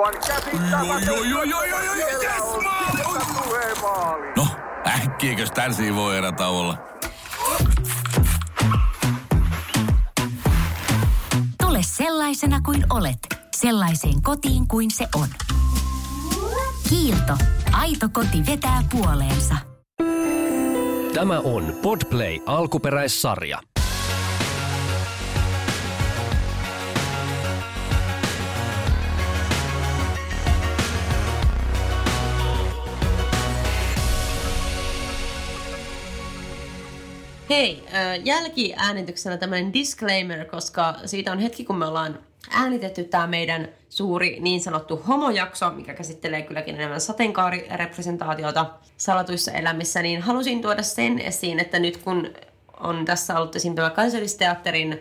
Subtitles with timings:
[0.00, 1.10] Aivan käsittämätöntä.
[1.10, 2.42] Joo, joo, joo, joo, Siellä yes.
[4.36, 4.46] No,
[4.86, 6.78] äkkiäkös tän voi erä olla?
[11.62, 13.18] Tule sellaisena kuin olet,
[13.56, 15.28] sellaiseen kotiin kuin se on.
[16.88, 17.36] Kiilto.
[17.72, 19.54] Aito koti vetää puoleensa.
[21.14, 23.58] Tämä on Podplay alkuperäissarja.
[37.50, 37.84] Hei,
[38.24, 42.18] jälkiäänityksenä tämmöinen disclaimer, koska siitä on hetki, kun me ollaan
[42.50, 50.22] äänitetty tämä meidän suuri niin sanottu homojakso, mikä käsittelee kylläkin enemmän sateenkaarirepresentaatiota salatuissa elämissä, niin
[50.22, 52.30] halusin tuoda sen esiin, että nyt kun
[52.80, 53.74] on tässä ollut esim.
[53.74, 55.00] tämä kansallisteatterin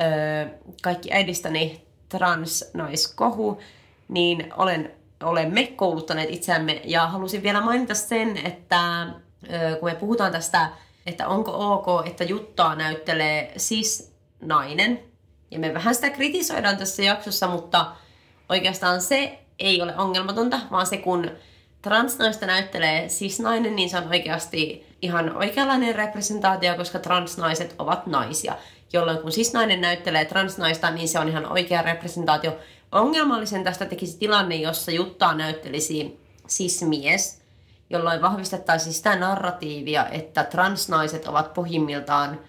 [0.00, 0.46] öö,
[0.82, 3.60] kaikki äidistäni transnaiskohu,
[4.08, 4.90] niin olen,
[5.22, 9.02] olemme kouluttaneet itseämme ja halusin vielä mainita sen, että
[9.52, 10.68] öö, kun me puhutaan tästä,
[11.06, 15.02] että onko ok, että Juttaa näyttelee siis nainen,
[15.50, 17.86] ja me vähän sitä kritisoidaan tässä jaksossa, mutta
[18.48, 21.30] oikeastaan se ei ole ongelmatonta, vaan se kun
[21.82, 28.54] transnaista näyttelee cis-nainen, niin se on oikeasti ihan oikeanlainen representaatio, koska transnaiset ovat naisia.
[28.92, 32.58] Jolloin kun cis-nainen näyttelee transnaista, niin se on ihan oikea representaatio.
[32.92, 37.39] Ongelmallisen tästä tekisi tilanne, jossa Juttaa näyttelisi cis-mies,
[37.90, 42.40] jolloin vahvistettaisiin sitä narratiivia, että transnaiset ovat pohjimmiltaan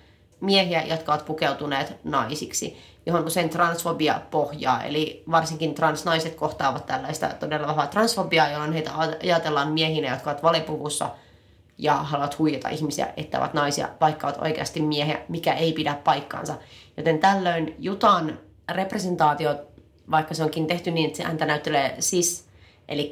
[0.41, 4.83] miehiä, jotka ovat pukeutuneet naisiksi, johon usein transfobia pohjaa.
[4.83, 8.91] Eli varsinkin transnaiset kohtaavat tällaista todella vahvaa transfobiaa, jolloin heitä
[9.23, 11.09] ajatellaan miehinä, jotka ovat valipuvussa
[11.77, 16.55] ja haluavat huijata ihmisiä, että ovat naisia, vaikka ovat oikeasti miehiä, mikä ei pidä paikkaansa.
[16.97, 18.39] Joten tällöin Jutan
[18.71, 19.55] representaatio,
[20.11, 22.50] vaikka se onkin tehty niin, että se häntä näyttelee sis,
[22.87, 23.11] eli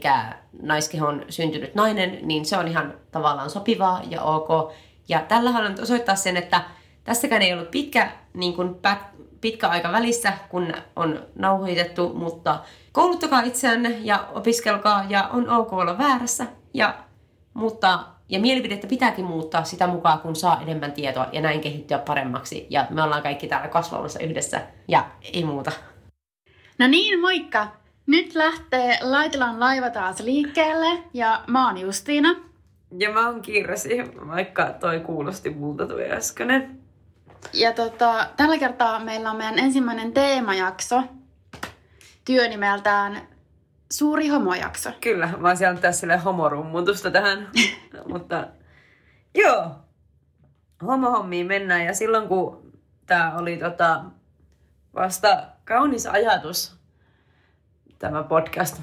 [0.62, 4.74] naiskehon syntynyt nainen, niin se on ihan tavallaan sopivaa ja ok.
[5.10, 6.62] Ja tällä haluan osoittaa sen, että
[7.10, 12.60] Tässäkään ei ollut pitkä, niin kuin pät- pitkä aika välissä, kun on nauhoitettu, mutta
[12.92, 16.46] kouluttakaa itseänne ja opiskelkaa ja on ok olla väärässä.
[16.74, 16.98] Ja,
[17.54, 18.00] mutta,
[18.30, 22.68] ja mielipidettä pitääkin muuttaa sitä mukaan, kun saa enemmän tietoa ja näin kehittyä paremmaksi.
[22.70, 25.72] Ja me ollaan kaikki täällä kasvamassa yhdessä ja ei muuta.
[26.80, 27.79] No niin, moikka!
[28.10, 32.36] Nyt lähtee Laitilan laiva taas liikkeelle ja mä oon Justiina.
[32.98, 33.90] Ja mä oon Kirsi,
[34.28, 36.80] vaikka toi kuulosti multa tuo äskeinen.
[37.54, 41.04] Ja tota, tällä kertaa meillä on meidän ensimmäinen teemajakso
[42.26, 43.22] työnimeltään
[43.92, 44.90] Suuri homojakso.
[45.02, 47.50] Kyllä, mä oon siellä tässä sille homorummutusta tähän.
[48.12, 48.48] Mutta
[49.36, 49.72] joo,
[50.88, 51.86] homohommiin mennään.
[51.86, 52.72] Ja silloin kun
[53.06, 54.04] tää oli tota,
[54.96, 56.79] vasta kaunis ajatus,
[58.00, 58.82] tämä podcast,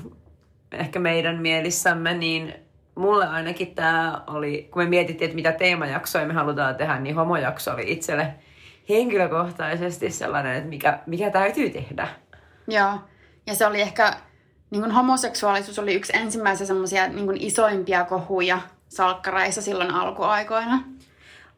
[0.73, 2.55] ehkä meidän mielissämme, niin
[2.95, 7.73] mulle ainakin tämä oli, kun me mietittiin, että mitä teemajaksoja me halutaan tehdä, niin homojakso
[7.73, 8.35] oli itselle
[8.89, 12.09] henkilökohtaisesti sellainen, että mikä, mikä täytyy tehdä.
[12.69, 12.93] Joo,
[13.47, 14.17] ja se oli ehkä,
[14.71, 20.83] niin kuin homoseksuaalisuus oli yksi ensimmäisiä semmoisia niin isoimpia kohuja salkkareissa silloin alkuaikoina.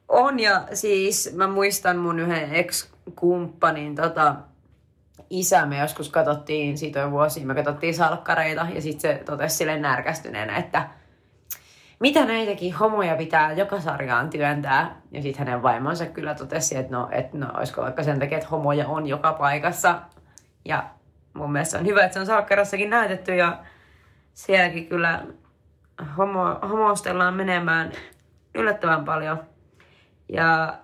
[0.08, 4.34] On, ja siis mä muistan mun yhden ex-kumppanin tota,
[5.30, 9.78] isä, me joskus katsottiin, siitä jo vuosia, me katsottiin salkkareita, ja sitten se totesi sille
[9.78, 10.88] närkästyneenä, että
[12.00, 15.00] mitä näitäkin homoja pitää joka sarjaan työntää.
[15.10, 18.50] Ja sitten hänen vaimonsa kyllä totesi, että no, et no olisiko vaikka sen takia, että
[18.50, 20.02] homoja on joka paikassa.
[20.64, 20.84] Ja
[21.34, 23.58] mun mielestä on hyvä, että se on Salkkarassakin näytetty ja
[24.34, 25.22] sielläkin kyllä
[26.18, 27.92] homo, homostellaan menemään
[28.54, 29.42] yllättävän paljon.
[30.28, 30.78] Ja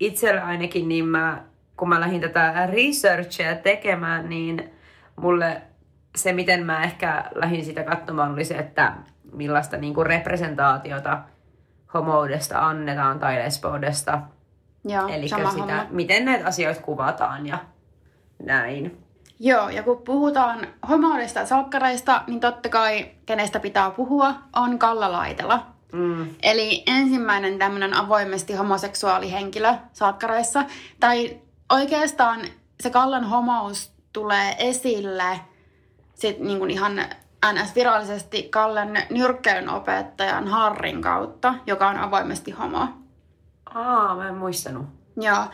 [0.00, 1.44] itsellä ainakin, niin mä,
[1.78, 4.70] kun mä lähdin tätä researchia tekemään, niin
[5.16, 5.62] mulle
[6.16, 8.92] se, miten mä ehkä lähdin sitä katsomaan, oli se, että
[9.32, 11.18] millaista niin kuin representaatiota
[11.94, 14.20] homoudesta annetaan tai lesboudesta.
[15.14, 15.86] Eli sitä, homma.
[15.90, 17.58] miten näitä asioita kuvataan ja
[18.42, 19.04] näin.
[19.40, 25.12] Joo, ja kun puhutaan homoudesta ja salkkareista, niin totta kai kenestä pitää puhua on Kalla
[25.12, 25.66] Laitela.
[25.92, 26.28] Mm.
[26.42, 30.64] Eli ensimmäinen tämmöinen avoimesti homoseksuaali henkilö salkkareissa.
[31.00, 31.40] Tai
[31.72, 32.40] oikeastaan
[32.80, 35.40] se Kallan homous tulee esille
[36.14, 37.04] sit niin kuin ihan
[37.52, 42.88] NS-virallisesti Kallen nyrkkeilyn opettajan Harrin kautta, joka on avoimesti homo.
[43.74, 44.86] Aa, mä en muistanut.
[45.16, 45.44] Joo.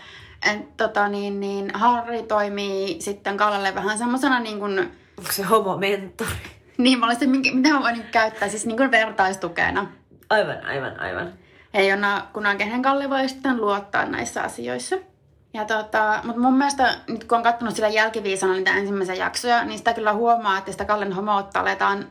[0.53, 4.79] Et, tota, niin, niin, Harri toimii sitten Kallelle vähän semmoisena niin kuin,
[5.19, 6.31] Onko se homomentori?
[6.79, 9.87] niin mä olisin, mitä mä voin käyttää, siis niin kuin vertaistukena.
[10.31, 11.33] Aivan, aivan, aivan.
[11.73, 14.97] Ja jona, kunhan kehen Kalle voi sitten luottaa näissä asioissa.
[15.55, 19.79] Ja tota, mutta mun mielestä nyt kun on katsonut sillä jälkiviisana niitä ensimmäisiä jaksoja, niin
[19.79, 22.09] sitä kyllä huomaa, että sitä Kallen homoutta aletaan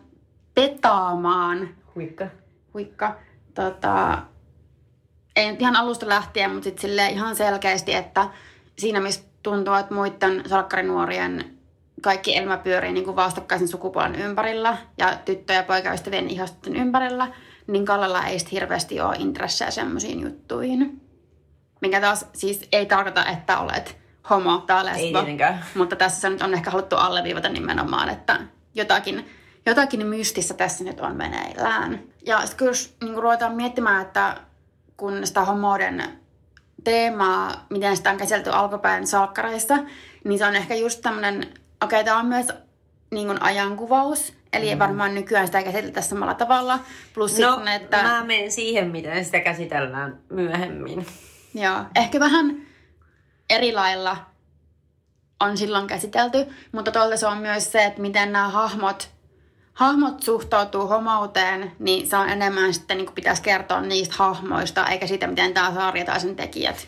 [0.56, 1.70] petaamaan.
[1.96, 2.28] Huikka.
[2.74, 3.16] Huikka.
[3.54, 4.18] Tota,
[5.36, 8.30] ei nyt ihan alusta lähtien, mutta sitten ihan selkeästi, että
[8.78, 11.58] siinä missä tuntuu, että muiden salkkarinuorien
[12.02, 17.28] kaikki elämä pyörii niin kuin vastakkaisen sukupuolen ympärillä ja tyttö- ja poikaystävien ihastusten ympärillä,
[17.68, 21.02] niin Kallella ei sit hirveästi ole intressejä semmoisiin juttuihin.
[21.84, 23.98] Mikä taas siis ei tarkoita, että olet
[24.30, 25.00] homo tai lesbo.
[25.00, 25.66] Ei tietenkään.
[25.76, 28.40] Mutta tässä nyt on ehkä haluttu alleviivata nimenomaan, että
[28.76, 29.30] jotakin,
[29.66, 32.04] jotakin mystistä tässä nyt on meneillään.
[32.26, 34.38] Ja sitten kun jos niin ruvetaan miettimään, että
[34.98, 36.04] kun sitä homouden
[36.84, 39.78] teemaa, miten sitä on käsitelty alkupäin salkkareissa,
[40.24, 42.48] niin se on ehkä just tämmöinen, okei, okay, tämä on myös
[43.12, 44.80] niin kuin ajankuvaus, eli mm.
[44.80, 46.80] varmaan nykyään sitä käsitellään samalla tavalla.
[47.14, 48.04] Plus No, sitten, että...
[48.04, 51.06] mä menen siihen, miten sitä käsitellään myöhemmin.
[51.54, 52.62] Joo, ehkä vähän
[53.50, 54.18] eri lailla
[55.40, 56.38] on silloin käsitelty,
[56.72, 59.10] mutta tuolta se on myös se, että miten nämä hahmot,
[59.74, 65.08] hahmot suhtautuu homouteen, niin se on enemmän sitten niin kuin pitäisi kertoa niistä hahmoista, eikä
[65.08, 66.88] siitä, miten tämä sarja tai sen tekijät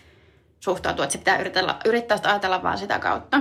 [0.60, 3.40] suhtautuu, että se pitää yrittää, yrittää sitä ajatella vaan sitä kautta.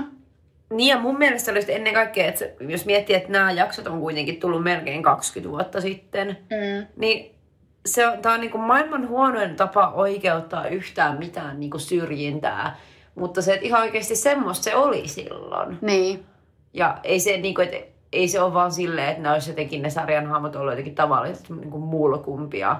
[0.71, 4.41] Niin ja mun mielestä olisi ennen kaikkea, että jos miettii, että nämä jaksot on kuitenkin
[4.41, 6.87] tullut melkein 20 vuotta sitten, Mm.
[6.97, 7.35] niin
[7.87, 12.77] se on, tää on niinku maailman huonoin tapa oikeuttaa yhtään mitään niinku syrjintää.
[13.15, 15.79] Mutta se, että ihan oikeasti semmoista se oli silloin.
[15.81, 16.27] Niin,
[16.73, 17.77] Ja ei se, niinku, että
[18.13, 21.49] ei se ole vaan silleen, että ne olisi jotenkin ne sarjan hahmot ollut jotenkin tavalliset
[21.49, 22.77] niinku mulkumpia.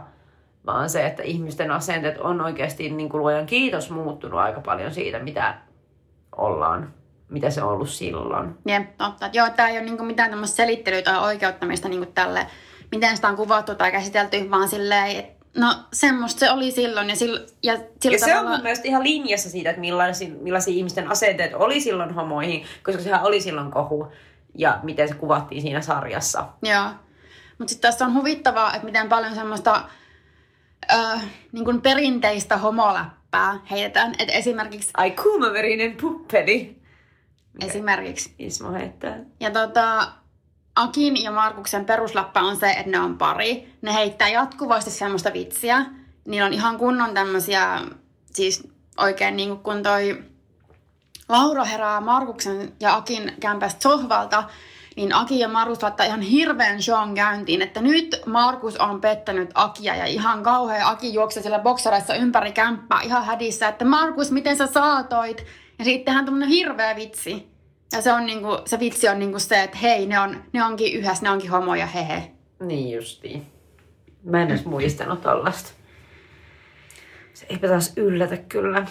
[0.67, 5.19] Vaan se, että ihmisten asenteet on oikeasti niin kuin luojan kiitos muuttunut aika paljon siitä,
[5.19, 5.55] mitä
[6.37, 6.95] ollaan,
[7.29, 8.55] mitä se on ollut silloin.
[8.67, 9.31] Jep, totta.
[9.33, 12.47] Joo, tämä ei ole niinku mitään tämmöistä selittelyä tai oikeuttamista niinku tälle,
[12.91, 17.17] miten sitä on kuvattu tai käsitelty, vaan silleen, että no semmoista se oli silloin ja,
[17.17, 21.11] sillä, ja sillä Ja se on mun mielestä ihan linjassa siitä, että millaisia, millaisia ihmisten
[21.11, 24.13] asenteet oli silloin homoihin, koska sehän oli silloin kohu
[24.55, 26.49] ja miten se kuvattiin siinä sarjassa.
[26.63, 26.85] Joo.
[27.59, 29.85] Mutta sitten tässä on huvittavaa, että miten paljon semmoista
[30.93, 31.23] äh,
[31.53, 34.15] niin kuin perinteistä homoläppää heitetään.
[34.19, 36.83] Et esimerkiksi, Ai kuumaverinen puppeli.
[37.67, 38.35] esimerkiksi.
[38.39, 39.19] Ismo heittää.
[39.41, 40.09] Ja tota,
[40.77, 43.75] Akin ja Markuksen perusläppä on se, että ne on pari.
[43.83, 45.87] Ne heittää jatkuvasti semmoista vitsiä.
[46.25, 47.81] Niillä on ihan kunnon tämmöisiä,
[48.33, 48.69] siis
[48.99, 50.25] oikein niin kuin kun toi
[51.29, 54.45] Laura herää Markuksen ja Akin kämpästä sohvalta,
[54.97, 59.97] niin Aki ja Markus laittaa ihan hirveän shown käyntiin, että nyt Markus on pettänyt Akia
[59.97, 64.67] ja ihan kauhea Aki juoksee siellä boksareissa ympäri kämppää ihan hädissä, että Markus, miten sä
[64.67, 65.47] saatoit?
[65.79, 67.54] Ja sittenhän tämmönen hirveä vitsi.
[67.95, 70.93] Ja se, on niinku, se vitsi on niinku se, että hei, ne, on, ne onkin
[70.95, 72.31] yhdessä, ne onkin homoja, hehe.
[72.61, 73.47] Niin justiin.
[74.25, 75.71] Mä en edes muistanut tollasta.
[77.35, 78.87] Se eipä taas yllätä kyllä.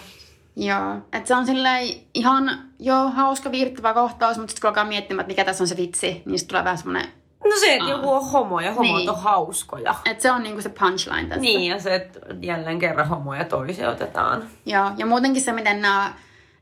[0.56, 5.20] Joo, että se on silleen ihan joo, hauska viihdyttävä kohtaus, mutta sitten kun alkaa miettimään,
[5.24, 7.08] että mikä tässä on se vitsi, niin sitten tulee vähän semmoinen,
[7.44, 9.10] No se, että joku on homo ja homot Niin.
[9.10, 9.94] on hauskoja.
[10.04, 11.40] että se on niinku se punchline tässä.
[11.40, 14.44] Niin, ja se, että jälleen kerran homoja toiseutetaan.
[14.66, 16.12] Joo, ja muutenkin se, miten nämä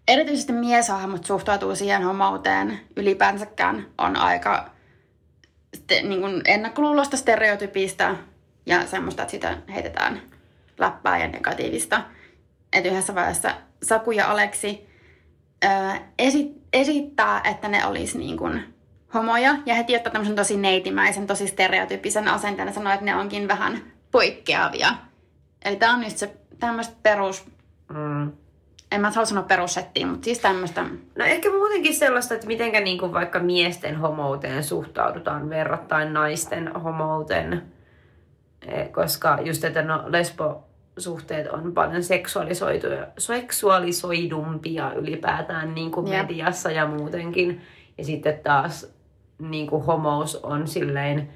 [0.08, 4.70] erityisesti mieshahmot suhtautuu siihen homouteen ylipäänsäkään, on aika
[5.75, 8.16] ste, niin kuin ennakkoluulosta, stereotypista
[8.66, 10.22] ja semmoista, että sitä heitetään
[10.78, 12.02] läppää ja negatiivista.
[12.72, 14.87] Että yhdessä vaiheessa Saku ja Aleksi
[15.62, 18.75] ää, esi- esittää, että ne olisi niin kuin
[19.14, 23.48] homoja, ja heti ottaa tämmöisen tosi neitimäisen, tosi stereotypisen asenteen ja sanoo, että ne onkin
[23.48, 24.88] vähän poikkeavia.
[25.65, 27.44] Eli tämä on just se tämmöistä perus,
[27.88, 28.32] Mm.
[28.93, 30.82] En mä halua sanoa perussettiin, mutta siis tämmöistä,
[31.19, 37.63] No ehkä muutenkin sellaista, että mitenkä niinku vaikka miesten homouteen suhtaudutaan verrattain naisten homouteen.
[38.67, 46.29] Eh, Koska just, että no lesbosuhteet on paljon seksuaalisoituja, seksuaalisoidumpia ylipäätään niin kuin Jep.
[46.29, 47.61] mediassa ja muutenkin.
[47.99, 48.94] Ja sitten taas
[49.39, 51.29] niin kuin homous on silleen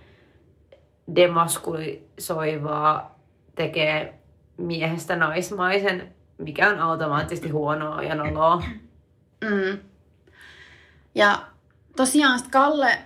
[1.16, 3.18] demaskulisoivaa,
[3.54, 4.14] tekee
[4.56, 8.62] miehestä naismaisen, mikä on automaattisesti huonoa ja noloa.
[9.44, 9.78] Mm.
[11.14, 11.38] Ja
[11.96, 12.98] tosiaan Kalle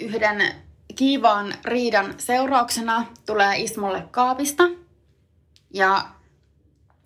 [0.00, 0.42] yhden
[0.94, 4.64] kiivaan riidan seurauksena tulee Ismolle kaapista.
[5.74, 6.02] Ja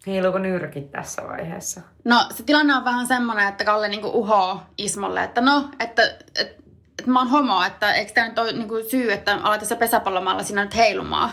[0.07, 1.81] Heiluuko nyrkit tässä vaiheessa?
[2.05, 6.63] no se tilanne on vähän semmoinen, että Kalle niinku uhoo Ismolle, että no, että, että,
[6.99, 10.43] että mä oon homo, että eikö tämä nyt ole niinku syy, että alat tässä pesäpallomalla
[10.43, 11.31] sinä nyt heilumaan.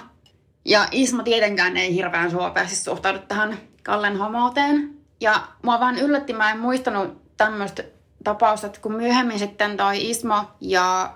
[0.65, 4.93] Ja Ismo tietenkään ei hirveän suopeasti suhtaudu tähän Kallen homouteen.
[5.22, 7.84] Ja mua vähän yllätti, mä en muistanut tämmöistä
[8.24, 11.13] tapausta, että kun myöhemmin sitten toi Ismo ja,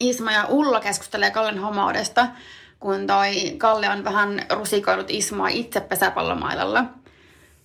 [0.00, 2.26] Ismo ja Ulla keskustelee Kallen homoudesta,
[2.80, 6.84] kun toi Kalle on vähän rusikoillut Ismoa itse pesäpallomailalla.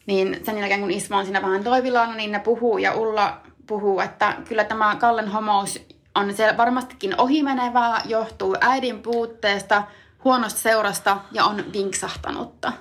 [0.05, 3.99] Niin sen jälkeen kun Ismo on siinä vähän toivillaan, niin ne puhuu ja Ulla puhuu,
[3.99, 5.79] että kyllä tämä Kallen homous
[6.15, 9.83] on se varmastikin ohimenevää, johtuu äidin puutteesta,
[10.23, 12.73] huonosta seurasta ja on vinksahtanutta.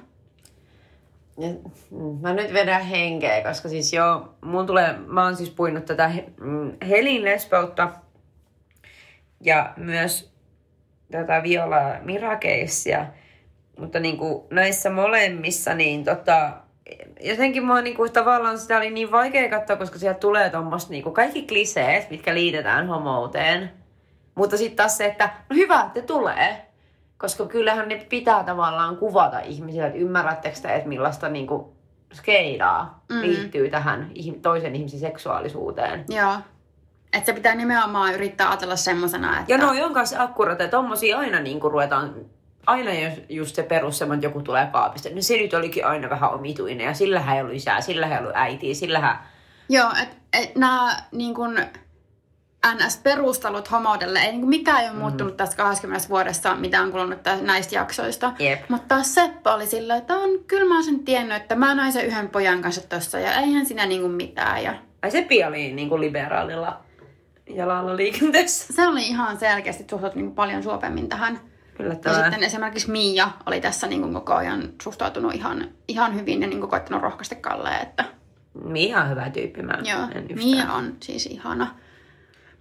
[1.36, 6.10] Mm, Mä nyt vedän henkeä, koska siis joo, mun tulee, mä oon siis puinut tätä
[6.40, 7.90] mm, Helin lesboutta
[9.40, 10.32] ja myös
[11.10, 13.06] tätä Viola Mirakeissia,
[13.78, 16.52] mutta niinku näissä molemmissa niin tota,
[17.20, 21.42] jotenkin mua niinku tavallaan sitä oli niin vaikea katsoa, koska sieltä tulee tommoista niinku kaikki
[21.42, 23.70] kliseet, mitkä liitetään homouteen.
[24.34, 26.71] Mutta sitten taas se, että no hyvä, että tulee.
[27.22, 31.76] Koska kyllähän ne pitää tavallaan kuvata ihmisille, että ymmärrättekö te, että millaista niinku
[32.14, 33.20] skeidaa mm.
[33.20, 34.10] liittyy tähän
[34.42, 36.04] toisen ihmisen seksuaalisuuteen.
[36.08, 36.34] Joo.
[37.12, 39.52] Että se pitää nimenomaan yrittää ajatella semmosena, että...
[39.52, 42.14] Ja noi on kanssa akkurateja, tommosia aina niinku ruvetaan,
[42.66, 46.10] aina jos just se perus semmoinen, että joku tulee kaapista, niin se nyt olikin aina
[46.10, 49.18] vähän omituinen ja sillähän ei ollut isää, sillähän ei ollut äitiä, sillähän...
[49.68, 51.60] Joo, että et nämä niin kun,
[52.66, 57.36] NS-perustelut homoudelle, ei niin mikään ei ole muuttunut tässä 20 vuodessa, mitä on kulunut tä-
[57.40, 58.32] näistä jaksoista.
[58.38, 58.60] Jep.
[58.68, 61.92] Mutta taas Seppo oli sillä, että on, kyllä mä oon sen tiennyt, että mä näin
[61.92, 64.62] sen yhden pojan kanssa tossa ja eihän siinä niin kuin mitään.
[64.62, 66.80] Ja Ai se oli niinku liberaalilla
[67.54, 68.72] jalalla liikenteessä.
[68.74, 71.34] se oli ihan selkeästi suhtautunut niin paljon suopemmin tähän.
[71.78, 72.22] Ja Yllättävää.
[72.22, 76.60] sitten esimerkiksi Mia oli tässä niin kuin koko ajan suhtautunut ihan, ihan hyvin ja niin
[76.60, 78.04] kuin koittanut rohkaista Kalleen, että
[78.64, 80.38] Mia on hyvä tyyppi, mä Joo, en yhtään.
[80.38, 81.74] Mia on siis ihana.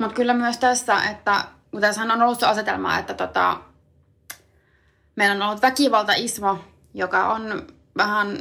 [0.01, 1.81] Mutta kyllä myös tässä, että kun
[2.13, 3.57] on ollut se asetelma, että tota,
[5.15, 6.57] meillä on ollut väkivalta Ismo,
[6.93, 7.67] joka on
[7.97, 8.37] vähän,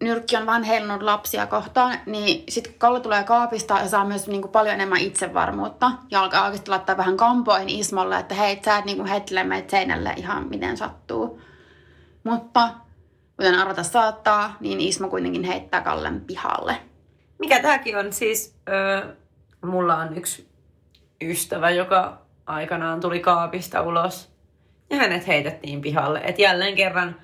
[0.00, 4.26] nyrkki on vähän heilunut lapsia kohtaan, niin sitten kun Kalle tulee kaapista ja saa myös
[4.26, 8.84] niinku paljon enemmän itsevarmuutta ja alkaa oikeasti laittaa vähän kampoihin Ismolle, että hei, sä et
[8.84, 11.40] niinku heittele meitä seinälle ihan miten sattuu.
[12.24, 12.70] Mutta
[13.36, 16.76] kuten arvata saattaa, niin Ismo kuitenkin heittää Kallen pihalle.
[17.38, 19.14] Mikä tääkin on siis, öö,
[19.62, 20.48] mulla on yksi
[21.22, 24.28] ystävä, joka aikanaan tuli kaapista ulos.
[24.90, 26.20] Ja hänet heitettiin pihalle.
[26.24, 27.16] Et jälleen kerran,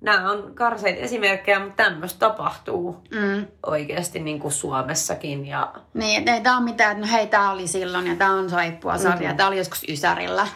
[0.00, 3.46] nämä on karseita esimerkkejä, mutta tämmöistä tapahtuu Mm.
[3.66, 5.46] oikeasti niin kuin Suomessakin.
[5.46, 8.30] Ja Niin, että ei tää on mitään, että no hei, tää oli silloin ja tää
[8.32, 9.30] on saippua sarja, Mm-hmm.
[9.32, 9.36] mm.
[9.36, 10.46] tää oli joskus Ysärillä.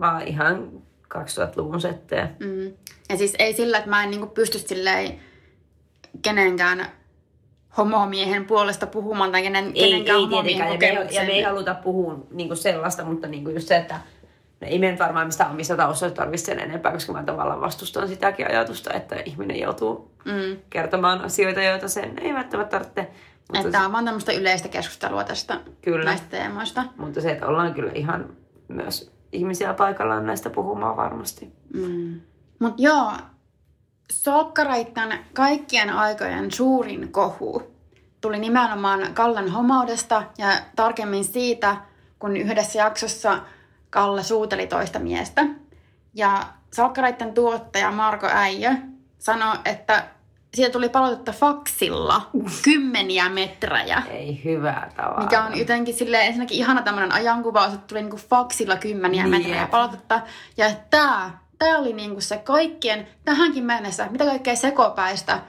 [0.00, 0.70] vaan ihan
[1.14, 2.28] 2000-luvun settejä.
[2.40, 2.72] Mm.
[3.08, 5.20] Ja siis ei sillä, että mä en niinku pysty silleen
[6.22, 6.86] kenenkään
[7.76, 11.32] homomiehen puolesta puhumaan tai kenen, Ei, ei kenenkään homomiehen tietenkään, ja me, ei, ja me
[11.32, 13.94] ei haluta puhua niinku sellaista, mutta niinku just se, että
[14.60, 18.08] no ei me nyt varmaan mistään omissa taustoissa tarvitse sen enempää, koska mä tavallaan vastustan
[18.08, 20.56] sitäkin ajatusta, että ihminen joutuu Mm.
[20.70, 23.00] kertomaan asioita, joita sen ei välttämättä tarvitse.
[23.48, 26.04] Mutta, Että tää on vaan tämmöistä yleistä keskustelua tästä Kyllä.
[26.04, 26.84] näistä teemoista.
[26.96, 28.26] mutta se, että ollaan kyllä ihan
[28.68, 31.52] myös ihmisiä paikallaan näistä puhumaan varmasti.
[31.74, 32.20] Mm.
[32.58, 33.12] Mut joo,
[34.10, 37.62] Solkkaraitten kaikkien aikojen suurin kohu
[38.20, 41.76] tuli nimenomaan Kallen homoudesta ja tarkemmin siitä,
[42.18, 43.38] kun yhdessä jaksossa
[43.90, 45.42] Kalle suuteli toista miestä.
[46.14, 48.70] Ja Salkkaraitten tuottaja Marko Äijö
[49.18, 50.04] sanoi, että
[50.54, 52.30] siitä tuli palautetta faksilla
[52.64, 54.02] kymmeniä metrejä.
[54.10, 55.20] Ei hyvää tavalla.
[55.20, 59.30] Mikä on jotenkin silleen ensinnäkin ihana tämmöinen ajankuvaus, että tuli niinku faksilla kymmeniä Niin.
[59.30, 60.20] metrejä palautetta.
[60.56, 65.40] Ja tää, tää oli niinku se kaikkien, tähänkin mennessä, mitä kaikkea sekopäistä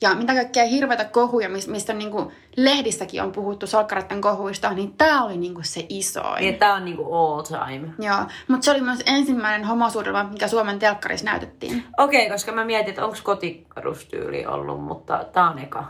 [0.00, 5.22] ja mitä kaikkea hirveitä kohuja, mis- mistä niinku lehdissäkin on puhuttu salkkareiden kohuista, niin tää
[5.24, 6.40] oli niinku se isoin.
[6.40, 7.88] Niin, tää on niinku all time.
[7.98, 11.84] Joo, mutta se oli myös ensimmäinen homosuudelma, mikä Suomen telkkarissa näytettiin.
[11.98, 15.84] Okei, koska mä mietin, että onko kotikarustyyli ollut, mutta tää on eka.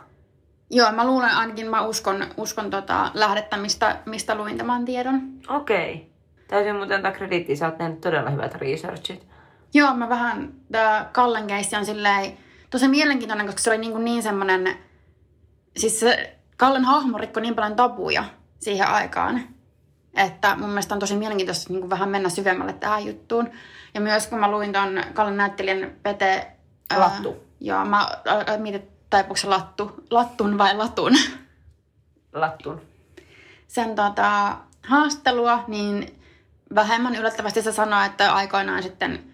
[0.70, 5.20] Joo, mä luulen ainakin, mä uskon, uskon tota lähdettä, mistä, mistä luin tämän tiedon.
[5.48, 6.10] Okei.
[6.48, 9.26] Täytyy muuten antaa krediittiä, sä oot tehnyt todella hyvät researchit.
[9.74, 12.38] Joo, mä vähän, tää Kallen keissi on silleen
[12.70, 14.78] tosi mielenkiintoinen, koska se oli niin, niin semmoinen,
[15.76, 18.24] siis se Kallen hahmo rikkoi niin paljon tabuja
[18.60, 19.40] siihen aikaan,
[20.14, 23.50] että mun mielestä on tosi mielenkiintoista niin vähän mennä syvemmälle tähän juttuun.
[23.94, 26.46] Ja myös kun mä luin ton Kallen näyttelijän Pete...
[26.90, 27.36] ää, Lattu.
[27.60, 28.08] joo, mä
[28.46, 31.12] ää, mietin, taipuuko se lattu, lattun vai latun.
[32.32, 32.80] Lattun.
[33.68, 34.56] sen tota,
[34.86, 36.20] haastelua, niin
[36.74, 39.27] vähemmän yllättävästi se sanoi, että aikoinaan sitten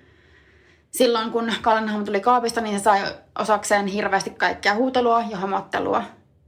[0.95, 3.01] silloin kun Kallenham tuli kaapista, niin se sai
[3.39, 6.03] osakseen hirveästi kaikkea huutelua ja homottelua.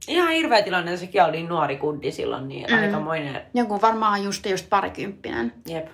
[0.07, 2.77] Ihan hirveä tilanne, sekin oli nuori kundi silloin, niin mm.
[2.77, 3.41] aikamoinen.
[3.53, 5.53] Joku varmaan just just parikymppinen.
[5.65, 5.87] Jep.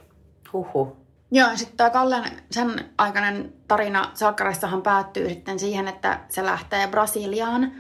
[0.54, 0.98] Huhu.
[1.32, 6.88] Joo, ja sitten tämä Kallen sen aikainen tarina Salkkaraissahan päättyy sitten siihen, että se lähtee
[6.88, 7.72] Brasiliaan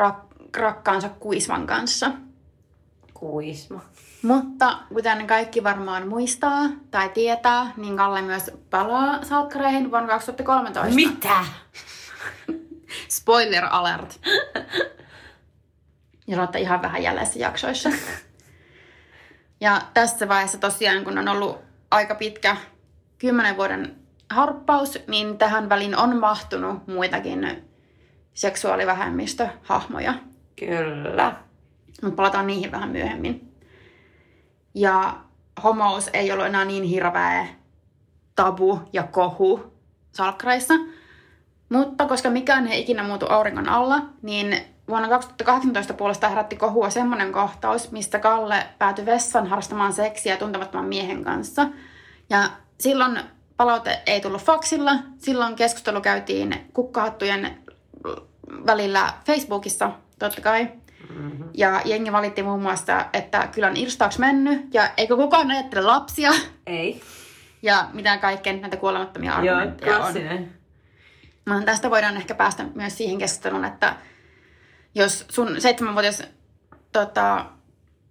[0.00, 2.10] rak- rakkaansa Kuisman kanssa.
[3.14, 3.80] Kuisma.
[4.22, 10.94] Mutta kuten kaikki varmaan muistaa tai tietää, niin Kalle myös palaa salkkareihin vuonna 2013.
[10.94, 11.44] Mitä?
[13.18, 14.20] Spoiler alert.
[16.26, 17.90] Ja olette ihan vähän jäljessä jaksoissa.
[19.60, 21.58] Ja tässä vaiheessa tosiaan, kun on ollut
[21.90, 22.56] aika pitkä
[23.18, 23.96] kymmenen vuoden
[24.30, 27.64] harppaus, niin tähän väliin on mahtunut muitakin
[28.34, 30.14] seksuaalivähemmistöhahmoja.
[30.58, 31.36] Kyllä.
[32.02, 33.51] Mutta palataan niihin vähän myöhemmin.
[34.74, 35.14] Ja
[35.62, 37.46] homous ei ollut enää niin hirveä
[38.36, 39.72] tabu ja kohu
[40.12, 40.74] salkkareissa.
[41.68, 44.56] Mutta koska mikään ei ikinä muutu auringon alla, niin
[44.88, 51.24] vuonna 2018 puolesta herätti kohua semmoinen kohtaus, mistä Kalle päätyi vessan harrastamaan seksiä tuntemattoman miehen
[51.24, 51.66] kanssa.
[52.30, 52.50] Ja
[52.80, 53.20] silloin
[53.56, 57.58] palaute ei tullut faksilla, silloin keskustelu käytiin kukkahattujen
[58.66, 60.68] välillä Facebookissa, totta kai.
[61.16, 61.48] Mm-hmm.
[61.54, 66.30] Ja jengi valitti muun muassa, että kyllä on irstaaksi mennyt ja eikö kukaan ajattele lapsia
[66.66, 67.02] Ei.
[67.62, 70.00] ja mitä kaikkea näitä kuolemattomia Joo, argumentteja on.
[70.02, 70.52] klassinen.
[71.46, 73.96] No, tästä voidaan ehkä päästä myös siihen keskusteluun, että
[74.94, 76.22] jos sun seitsemänvuotias
[76.92, 77.46] tota,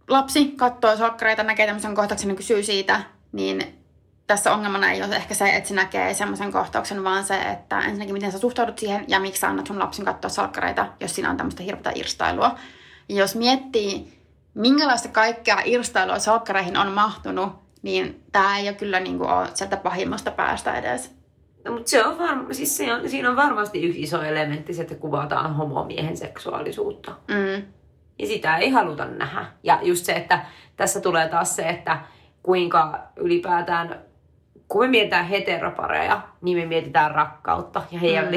[0.07, 3.81] lapsi katsoo salkkareita, näkee tämmöisen kohtauksen niin kysyy siitä, niin
[4.27, 8.13] tässä ongelmana ei ole ehkä se, että se näkee semmoisen kohtauksen, vaan se, että ensinnäkin
[8.13, 11.37] miten sä suhtaudut siihen ja miksi sä annat sun lapsen katsoa salkkareita, jos siinä on
[11.37, 12.55] tämmöistä hirveätä irstailua.
[13.11, 14.13] Ja jos miettii,
[14.53, 17.49] minkälaista kaikkea irstailua salkkareihin on mahtunut,
[17.81, 21.15] niin tämä ei ole kyllä niin kuin ole sieltä pahimmasta päästä edes.
[21.65, 24.81] No, mutta se on varma, siis se on, siinä on varmasti yksi iso elementti, se,
[24.81, 27.11] että kuvataan homomiehen seksuaalisuutta.
[27.11, 27.65] Mm.
[28.19, 29.45] Ja sitä ei haluta nähdä.
[29.63, 30.45] Ja just se, että
[30.77, 31.99] tässä tulee taas se, että
[32.43, 34.01] kuinka ylipäätään,
[34.71, 38.31] kun me mietitään heteropareja, niin me mietitään rakkautta ja heidän mm.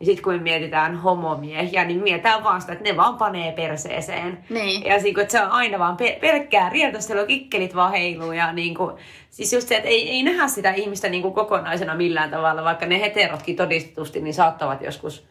[0.00, 3.52] Ja sitten kun me mietitään homomiehiä, niin me mietitään vaan sitä, että ne vaan panee
[3.52, 4.44] perseeseen.
[4.50, 4.84] Niin.
[4.84, 8.32] Ja siis, että se on aina vaan pe- pelkkää rieltostelua, kikkelit vaan heiluu.
[8.32, 8.92] Ja niin kuin,
[9.30, 13.00] siis just se, että ei, ei nähdä sitä ihmistä niin kokonaisena millään tavalla, vaikka ne
[13.00, 15.26] heterotkin todistetusti niin saattavat joskus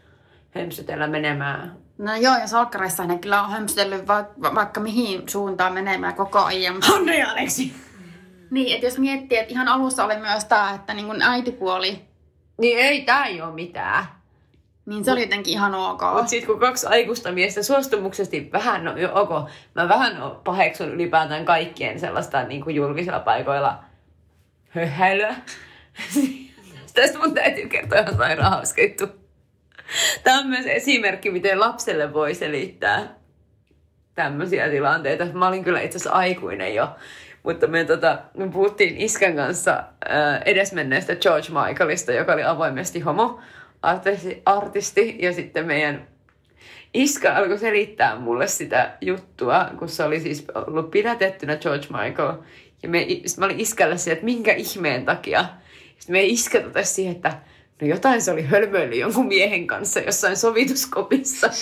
[0.51, 5.73] hömpsytellä menemään No joo, ja salkkareissa ne kyllä on hömpsytellyt va- va- vaikka mihin suuntaan
[5.73, 6.75] menemään koko ajan.
[7.17, 7.84] Ja Aleksi!
[8.55, 12.01] Niin, että jos miettii, että ihan alussa oli myös tämä, että niin kun äitipuoli,
[12.57, 14.05] Niin ei, tää ei oo mitään.
[14.85, 16.01] niin se oli jotenkin ihan ok.
[16.13, 21.45] Mutta sitten kun kaksi aikuista miestä suostumuksesti vähän, no jo ok, mä vähän paheksun ylipäätään
[21.45, 23.83] kaikkien sellaista niin kuin julkisilla paikoilla
[24.69, 25.35] höhäilyä.
[26.93, 29.07] Tästä mun täytyy kertoa ihan sairaan hauska juttu.
[30.23, 33.15] Tämä on myös esimerkki, miten lapselle voi selittää
[34.13, 35.25] tämmöisiä tilanteita.
[35.25, 36.89] Mä olin kyllä itse asiassa aikuinen jo,
[37.45, 43.39] mutta me, tota, me puhuttiin iskän kanssa äh, edesmenneestä George Michaelista, joka oli avoimesti homo
[43.81, 46.07] artisti, artisti ja sitten meidän
[46.93, 52.33] iskä alkoi selittää mulle sitä juttua, kun se oli siis ollut pidätettynä George Michael.
[52.83, 55.45] Ja me, mä olin iskällä siihen, että minkä ihmeen takia.
[55.97, 57.37] Sitten meidän iskä totesi siihen, että
[57.81, 61.49] no jotain se oli hölmöily jonkun miehen kanssa jossain sovituskopissa.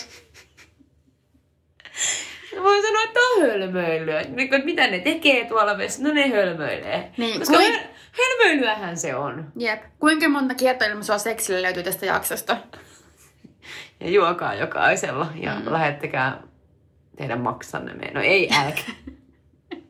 [2.56, 4.22] Mä voin sanoa, että on hölmöilyä.
[4.22, 6.04] Niin, että mitä ne tekee tuolla vessa?
[6.04, 7.12] No ne hölmöilee.
[7.18, 7.80] Niin, Koska kuin- höl,
[8.12, 9.52] hölmöilyähän se on.
[9.56, 9.84] Jep.
[10.00, 12.58] Kuinka monta kiertoilmaisua seksille löytyy tästä jaksosta?
[14.00, 15.72] Ja juokaa jokaisella ja mm.
[15.72, 16.42] lähettäkää
[17.16, 18.12] teidän maksanne me.
[18.14, 18.96] No ei älkää.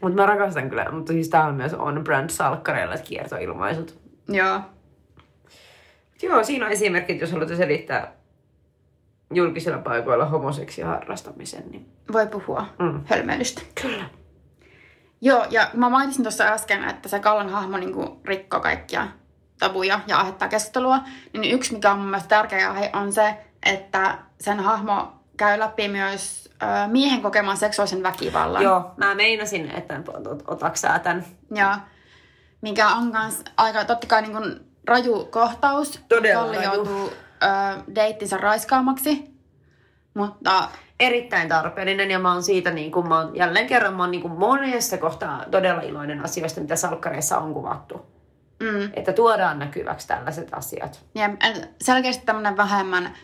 [0.00, 3.98] mutta mä rakastan kyllä, mutta siis tää on myös on brand salkkareilla kiertoilmaisut.
[4.28, 4.60] Joo.
[6.22, 8.19] Joo, siinä on esimerkki, jos haluatte selittää
[9.34, 13.00] julkisilla paikoilla homoseksia harrastamisen, niin Voi puhua Mm.
[13.06, 13.62] hölmöilystä.
[13.82, 14.04] kyllä.
[15.20, 19.08] Joo, ja mä mainitsin tuossa äsken, että se Kallan hahmo niin rikkoo kaikkia
[19.58, 20.98] tabuja ja aiheuttaa keskustelua.
[21.32, 23.34] Niin yksi, mikä on mun mielestä tärkeä aihe, on se,
[23.66, 28.62] että sen hahmo käy läpi myös ö, miehen kokeman seksuaalisen väkivallan.
[28.62, 31.24] Joo, mä meinasin, että ot- otaks sä tän.
[31.54, 31.78] Ja
[32.62, 36.00] mikä on kans aika totta kai niin kuin raju kohtaus.
[36.08, 36.74] Todella Kalli raju.
[36.74, 37.46] joutuu ö,
[37.94, 39.30] deittinsä raiskaamaksi.
[40.14, 40.68] Mutta
[41.00, 44.30] Erittäin tarpeellinen ja mä oon siitä, niin kun mä oon, jälleen kerran mä oon niin
[44.30, 48.06] monessa kohtaa todella iloinen asioista, mitä salkkareissa on kuvattu.
[48.62, 51.04] mm, Että tuodaan näkyväksi tällaiset asiat.
[51.14, 51.30] Ja
[51.82, 53.14] selkeästi tämmöinen vähemmän,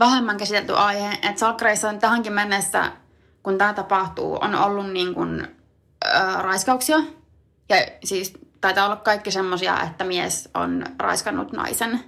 [0.00, 2.92] vähemmän käsitelty aihe, että salkkareissa on tähänkin mennessä,
[3.42, 5.48] kun tämä tapahtuu, on ollut niin kuin,
[6.04, 6.98] ö, raiskauksia.
[7.68, 12.00] Ja siis taitaa olla kaikki semmoisia, että mies on raiskannut naisen.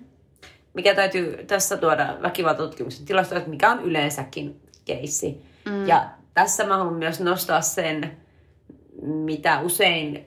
[0.76, 5.42] Mikä täytyy tässä tuoda väkivaltatutkimuksen tilastoja, että mikä on yleensäkin keissi.
[5.64, 5.86] Mm.
[5.86, 8.16] Ja tässä mä haluan myös nostaa sen,
[9.02, 10.24] mitä usein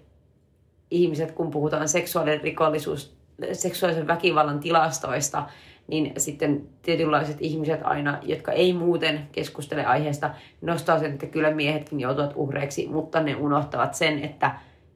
[0.91, 3.17] ihmiset, kun puhutaan seksuaalinen rikollisuus,
[3.53, 5.49] seksuaalisen väkivallan tilastoista,
[5.87, 10.29] niin sitten tietynlaiset ihmiset aina, jotka ei muuten keskustele aiheesta,
[10.61, 14.51] nostaa sen, että kyllä miehetkin joutuvat uhreiksi, mutta ne unohtavat sen, että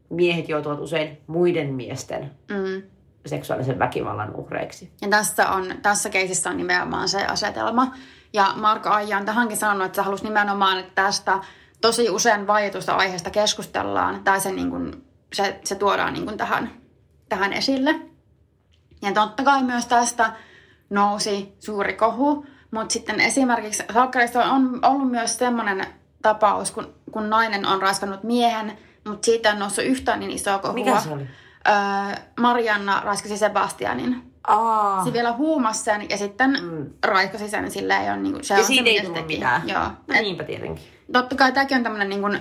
[0.10, 2.93] miehet joutuvat usein muiden miesten Mm.
[3.26, 4.92] Seksuaalisen väkivallan uhreiksi.
[5.02, 7.94] Ja tässä, on, tässä keisissä on nimenomaan se asetelma.
[8.34, 11.40] Ja Marko Aija on tähänkin sanonut, että se halusi nimenomaan, että tästä
[11.82, 16.72] tosi usein vaietusta aiheesta keskustellaan, tai se, niin kuin, se, se tuodaan niin kuin tähän,
[17.30, 17.96] tähän esille.
[19.02, 20.34] Ja totta kai myös tästä
[20.90, 25.86] nousi suuri kohu, mutta sitten esimerkiksi Salkkarissa on ollut myös semmoinen
[26.22, 30.74] tapaus, kun, kun nainen on raiskannut miehen, mutta siitä on noussut yhtään niin isoa kohua.
[30.74, 31.28] Mikä se oli?
[31.68, 31.74] Öö,
[32.40, 34.34] Marianna raiskasi Sebastianin.
[34.48, 35.06] Aa.
[35.06, 36.86] Se vielä huumasi sen ja sitten mm.
[37.04, 39.70] raiskasi sen sillä ei ole niin kuin, se Ja on siitä se, ei tullut mitään.
[39.70, 39.84] Joo.
[39.84, 40.84] No Et niinpä tietenkin.
[41.14, 42.40] totta kai tämäkin on tämmöinen niin kuin,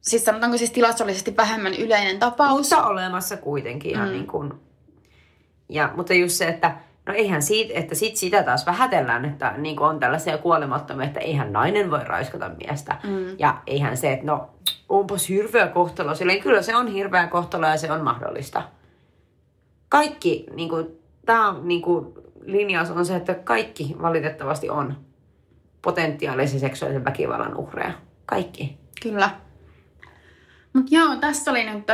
[0.00, 2.70] siis sanotaanko siis tilastollisesti vähemmän yleinen tapaus.
[2.70, 4.12] Mutta olemassa kuitenkin ihan mm.
[4.12, 4.52] niin kuin,
[5.68, 9.80] ja, mutta just se, että no eihän siitä, että sit sitä taas vähätellään, että niin
[9.80, 12.96] on tällaisia kuolemattomia, että eihän nainen voi raiskata miestä.
[13.04, 13.36] Mm.
[13.38, 14.50] Ja eihän se, että no
[14.88, 16.14] onpas hirveä kohtalo.
[16.14, 18.62] Silleen kyllä se on hirveä kohtalo ja se on mahdollista.
[19.88, 20.86] Kaikki, niin kuin,
[21.26, 24.96] tämä niin kuin, linjaus on se, että kaikki valitettavasti on
[25.82, 27.92] potentiaalisen seksuaalisen väkivallan uhreja.
[28.26, 28.78] Kaikki.
[29.02, 29.30] Kyllä.
[30.72, 31.86] Mutta joo, tässä oli nyt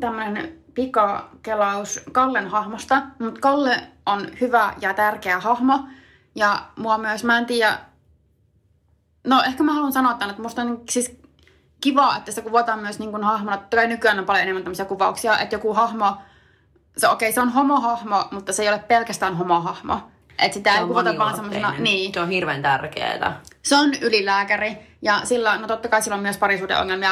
[0.00, 3.02] tämmöinen pikakelaus Kallen hahmosta.
[3.18, 5.88] Mutta Kalle on hyvä ja tärkeä hahmo.
[6.34, 7.78] Ja mua myös, mä en tiedä...
[9.26, 11.20] No ehkä mä haluan sanoa tämän, että musta on siis
[11.80, 13.56] kiva, että se kuvataan myös niin hahmona.
[13.56, 16.16] Totta kai nykyään on paljon enemmän tämmöisiä kuvauksia, että joku hahmo...
[16.96, 20.00] Se, okei, se on homohahmo, mutta se ei ole pelkästään homohahmo.
[20.38, 21.74] Että sitä Se ei kuvata vaan semmoisena...
[21.78, 22.14] Niin.
[22.14, 23.40] Se on hirveän tärkeää.
[23.62, 27.10] Se on ylilääkäri ja sillä, no totta kai sillä on myös parisuhdeongelmia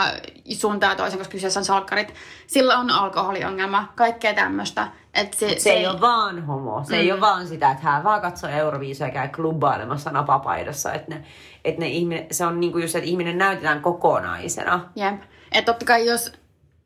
[0.53, 2.15] suuntaan ja toisen, koska kyseessä on salkkarit.
[2.47, 4.89] Sillä on alkoholiongelma, kaikkea tämmöistä.
[5.15, 6.85] Et se, Se, se ei ole vaan homo.
[6.85, 7.01] Se mm.
[7.01, 10.93] ei ole vaan sitä, että hän vaan katsoo Euroviisuja ja käy klubbailemassa napapaidassa.
[10.93, 11.25] Että ne,
[11.65, 14.89] että ne ihminen, se on niinku just että ihminen näytetään kokonaisena.
[14.97, 15.23] Jep.
[15.53, 16.33] Et totta kai jos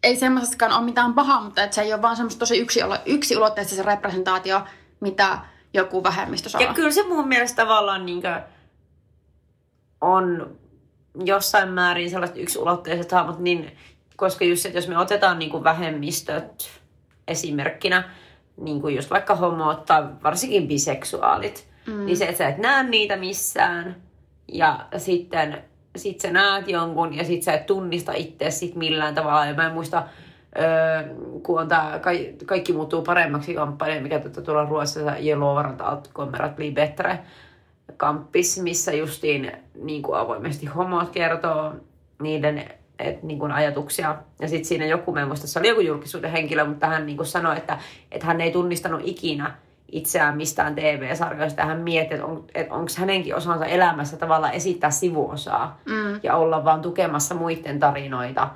[0.02, 3.74] ei semmoisessakaan ole mitään pahaa, mutta et se ei ole vaan semmoista tosi yksi, yksiulotteista
[3.74, 4.60] se representaatio,
[5.00, 5.38] mitä
[5.80, 6.60] joku vähemmistö saa.
[6.60, 8.28] Ja kyllä se mun mielestä tavallaan niinku
[10.00, 10.56] on
[11.24, 13.76] jossain määrin sellaiset yksiulotteiset hahmot, niin,
[14.16, 16.70] koska just se, että jos me otetaan niinku vähemmistöt
[17.28, 18.10] esimerkkinä,
[18.56, 22.06] niin kuin just vaikka homot tai varsinkin biseksuaalit, mm.
[22.06, 23.96] niin se, että sä et näe niitä missään
[24.52, 25.64] ja sitten
[25.96, 29.46] sit sä näet jonkun ja sit sä et tunnista itse sit millään tavalla.
[29.46, 30.02] Ja mä en muista,
[30.60, 31.68] öö, kun on
[32.00, 37.18] ka- Kaikki muuttuu paremmaksi kampanja, mikä tuota tuolla Ruotsissa Jelovarant allt kommer att bli bättre
[37.96, 41.72] kamppis, missä justiin niin kuin avoimesti homot kertoo
[42.22, 42.64] niiden
[42.98, 44.16] et, niin kuin ajatuksia.
[44.40, 47.16] Ja sitten siinä joku, mä en muista, se oli joku julkisuuden henkilö, mutta hän niin
[47.16, 47.78] kuin sanoi, että,
[48.12, 49.54] että hän ei tunnistanut ikinä
[49.92, 51.64] itseään mistään TV-sarjoista.
[51.64, 56.20] Hän mietti, että, on, että onko hänenkin osansa elämässä tavallaan esittää sivuosaa mm.
[56.22, 58.50] ja olla vaan tukemassa muiden tarinoita.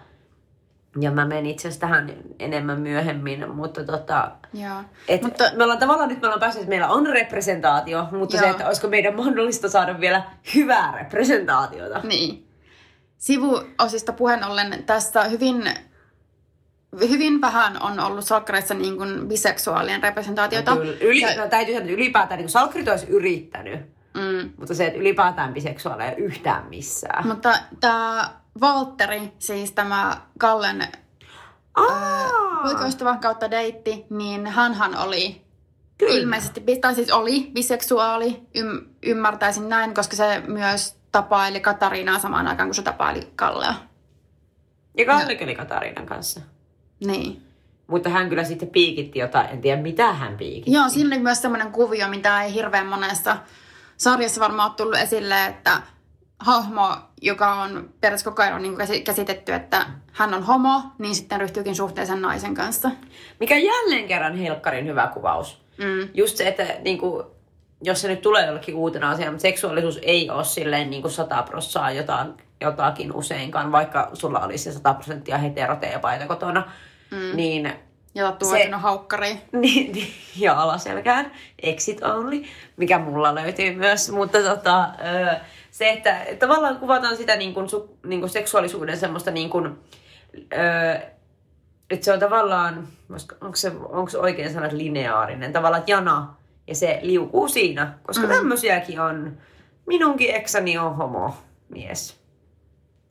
[1.00, 4.80] Ja mä menen itse asiassa tähän enemmän myöhemmin, mutta tota, Joo.
[5.08, 8.36] et Mutta- mutta, me ollaan tavallaan nyt me ollaan päässyt, että meillä on representaatio, mutta
[8.36, 8.42] Joo.
[8.44, 10.22] se, että olisiko meidän mahdollista saada vielä
[10.54, 12.00] hyvää representaatiota.
[12.04, 12.48] Niin.
[13.18, 15.64] Sivuosista puheen ollen tässä hyvin,
[17.08, 20.76] hyvin vähän on ollut salkkareissa niin kuin biseksuaalien representaatiota.
[20.76, 23.80] Kyllä, yli, Ja- no, täytyy sanoa, että ylipäätään niin salkkarit olisi yrittänyt,
[24.14, 24.50] Mm.
[24.56, 27.26] mutta se, että ylipäätään biseksuaaleja yhtään missään.
[27.26, 30.88] Mutta tämä Valtteri, siis tämä Kallen
[31.74, 32.30] Aa,
[32.62, 35.42] poikaystävä kautta deitti, niin hänhän oli
[35.98, 36.14] Kyllä.
[36.14, 42.68] ilmeisesti, tai siis oli biseksuaali, ym, ymmärtäisin näin, koska se myös tapaili Katariinaa samaan aikaan,
[42.68, 43.74] kun se tapaili Kallea.
[44.98, 46.40] ja Kalle oli Katariinan kanssa.
[47.06, 47.42] Niin.
[47.86, 50.72] Mutta hän kyllä sitten piikitti jotain, en tiedä mitä hän piikitti.
[50.72, 53.36] Joo, siinä oli myös semmoinen kuvio, mitä ei hirveän monessa
[53.96, 55.82] sarjassa varmaan ole tullut esille, että
[56.42, 61.40] hahmo, joka on periaatteessa koko ajan niin käsi- käsitetty, että hän on homo, niin sitten
[61.40, 62.90] ryhtyykin suhteeseen naisen kanssa.
[63.40, 65.62] Mikä jälleen kerran helkkarin hyvä kuvaus.
[65.78, 66.08] Mm.
[66.14, 67.26] Just se, että niin kuin,
[67.82, 71.42] jos se nyt tulee jollekin uutena asiana, mutta seksuaalisuus ei ole silleen niin kuin 100
[71.42, 76.72] prossaa jotain, jotakin useinkaan, vaikka sulla olisi se 100 prosenttia heteroteepaita kotona,
[77.10, 77.36] mm.
[77.36, 77.72] niin
[78.14, 79.28] Ja tatuoitunut haukkari.
[79.52, 82.42] niin, niin, ja alaselkään, exit only,
[82.76, 85.36] mikä mulla löytyy myös, mutta tota, ö,
[85.72, 89.78] se, että tavallaan kuvataan sitä niin kuin, su, niin kuin seksuaalisuuden semmoista niin kuin,
[90.36, 91.00] ö,
[91.90, 92.88] että se on tavallaan,
[93.40, 96.34] onko se, onko se oikein sana, lineaarinen, tavallaan että jana,
[96.66, 98.32] ja se liukuu siinä, koska mm.
[98.32, 99.38] tämmöisiäkin on.
[99.86, 101.34] Minunkin eksäni on homo
[101.68, 102.16] mies.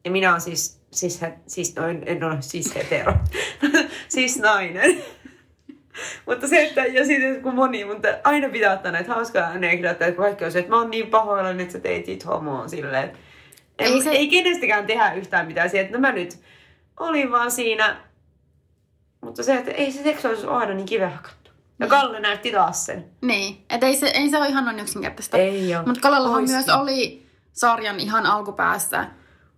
[0.05, 3.13] Ja minä olen siis, siis, siis noin, en ole siis hetero,
[4.07, 5.03] siis nainen.
[6.27, 10.21] mutta se, että, ja sitten kun moni, mutta aina pitää ottaa näitä hauskaa anekdootteja, että
[10.21, 13.03] kaikki on se, että mä oon niin pahoillani, että sä teit it homoon silleen.
[13.03, 13.19] että
[13.79, 16.39] Ei, Ei se- ei kenestäkään tehdä yhtään mitään siihen, että no mä nyt
[16.99, 17.95] olin vaan siinä
[19.21, 21.51] Mutta se, että ei se seksuaalisuus ole aina niin kiven hakattu.
[21.79, 23.05] Ja Kalle näytti taas sen.
[23.21, 25.37] Niin, et ei se, ei se ole ihan noin yksinkertaista.
[25.37, 25.83] Ei oo.
[25.85, 26.75] Mutta Kalallahan Ois myös niin.
[26.77, 29.05] oli sarjan ihan alkupäässä.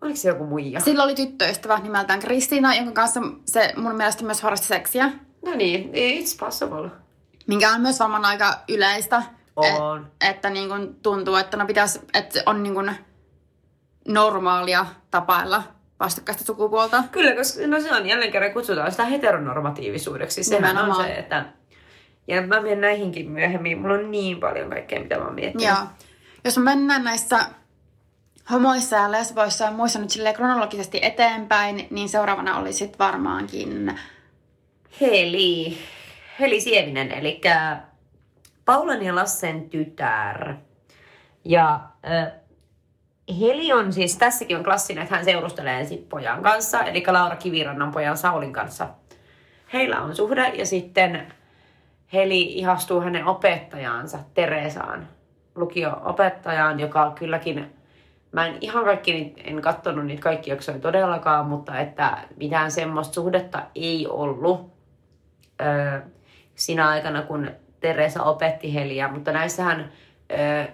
[0.01, 0.79] Oliko se joku muija?
[0.79, 5.11] Sillä oli tyttöystävä nimeltään Kristiina, jonka kanssa se mun mielestä myös harrasti seksiä.
[5.53, 6.89] No niin, it's possible.
[7.47, 9.23] Minkä on myös varmaan aika yleistä.
[9.55, 10.07] On.
[10.21, 12.91] Et, että niin kun tuntuu, että no pitäisi, että on niin kun
[14.07, 15.63] normaalia tapailla
[15.99, 17.03] vastakkaista sukupuolta.
[17.11, 20.43] Kyllä, koska no se on jälleen kerran kutsutaan sitä heteronormatiivisuudeksi.
[20.43, 21.05] Sehän on Nimenomaan.
[21.05, 21.45] se, että...
[22.27, 23.81] Ja mä menen näihinkin myöhemmin.
[23.81, 25.67] Mulla on niin paljon kaikkea, mitä mä oon miettinyt.
[25.67, 25.77] Joo.
[26.45, 27.39] Jos me mennään näissä
[28.51, 33.99] homoissa ja lesboissa ja muissa nyt silleen kronologisesti eteenpäin, niin seuraavana oli sitten varmaankin...
[35.01, 35.77] Heli.
[36.39, 37.41] Heli Sievinen, eli
[38.65, 40.55] Paulan ja Lassen tytär.
[41.45, 42.31] Ja äh,
[43.39, 47.91] Heli on siis, tässäkin on klassinen, että hän seurustelee ensin pojan kanssa, eli Laura Kivirannan
[47.91, 48.89] pojan Saulin kanssa.
[49.73, 51.33] Heillä on suhde ja sitten
[52.13, 55.07] Heli ihastuu hänen opettajaansa Teresaan,
[55.55, 57.73] lukio-opettajaan, joka kylläkin,
[58.31, 63.63] mä en ihan kaikki, en katsonut niitä kaikki jaksoja todellakaan, mutta että mitään semmoista suhdetta
[63.75, 64.72] ei ollut
[65.63, 66.01] öö,
[66.55, 69.91] siinä aikana, kun Teresa opetti Heliä, mutta näissähän
[70.31, 70.65] öö,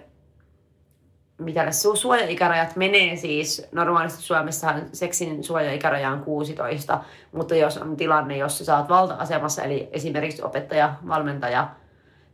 [1.40, 7.00] mitä su- suojaikärajat menee siis, normaalisti Suomessahan seksin suojaikaraja on 16,
[7.32, 11.68] mutta jos on tilanne, jossa sä oot valta-asemassa, eli esimerkiksi opettaja, valmentaja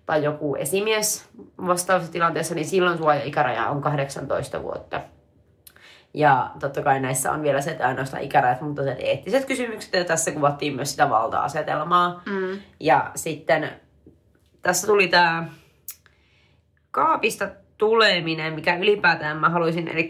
[0.06, 1.28] tai joku esimies
[1.66, 5.00] vastaavassa tilanteessa, niin silloin suojaikäraja on 18 vuotta.
[6.16, 10.04] Ja totta kai näissä on vielä se, että ainoastaan ikärajat, mutta se eettiset kysymykset, ja
[10.04, 12.22] tässä kuvattiin myös sitä valta-asetelmaa.
[12.26, 12.58] Mm.
[12.80, 13.70] Ja sitten
[14.62, 15.48] tässä tuli tämä
[16.90, 17.48] kaapista
[17.78, 20.08] tuleminen, mikä ylipäätään mä haluaisin, eli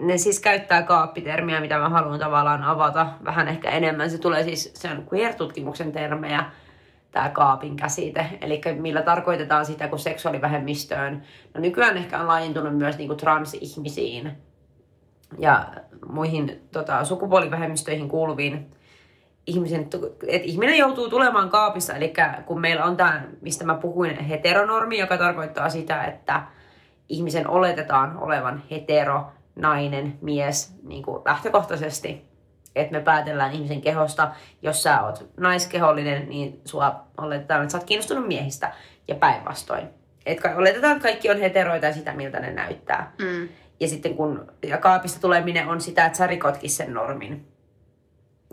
[0.00, 4.10] ne siis käyttää kaappitermiä, mitä mä haluan tavallaan avata vähän ehkä enemmän.
[4.10, 6.44] Se tulee siis, se on queer-tutkimuksen termejä,
[7.10, 11.22] tämä kaapin käsite, eli millä tarkoitetaan sitä, kun seksuaalivähemmistöön,
[11.54, 14.46] no nykyään ehkä on laajentunut myös niinku transihmisiin
[15.38, 15.66] ja
[16.08, 18.70] muihin tota, sukupuolivähemmistöihin kuuluviin
[19.46, 19.98] ihmisen, että
[20.46, 22.12] ihminen joutuu tulemaan kaapissa, eli
[22.46, 26.42] kun meillä on tämä, mistä mä puhuin, heteronormi, joka tarkoittaa sitä, että
[27.08, 32.24] ihmisen oletetaan olevan hetero, nainen, mies niin kuin lähtökohtaisesti,
[32.74, 34.30] että me päätellään ihmisen kehosta,
[34.62, 38.72] jos sä oot naiskehollinen, niin sua oletetaan, että sä oot kiinnostunut miehistä
[39.08, 39.88] ja päinvastoin.
[40.26, 43.12] Et kai oletetaan, että kaikki on heteroita ja sitä, miltä ne näyttää.
[43.18, 43.48] Mm.
[43.80, 47.46] Ja sitten kun ja kaapista tuleminen on sitä, että sä rikotkin sen normin.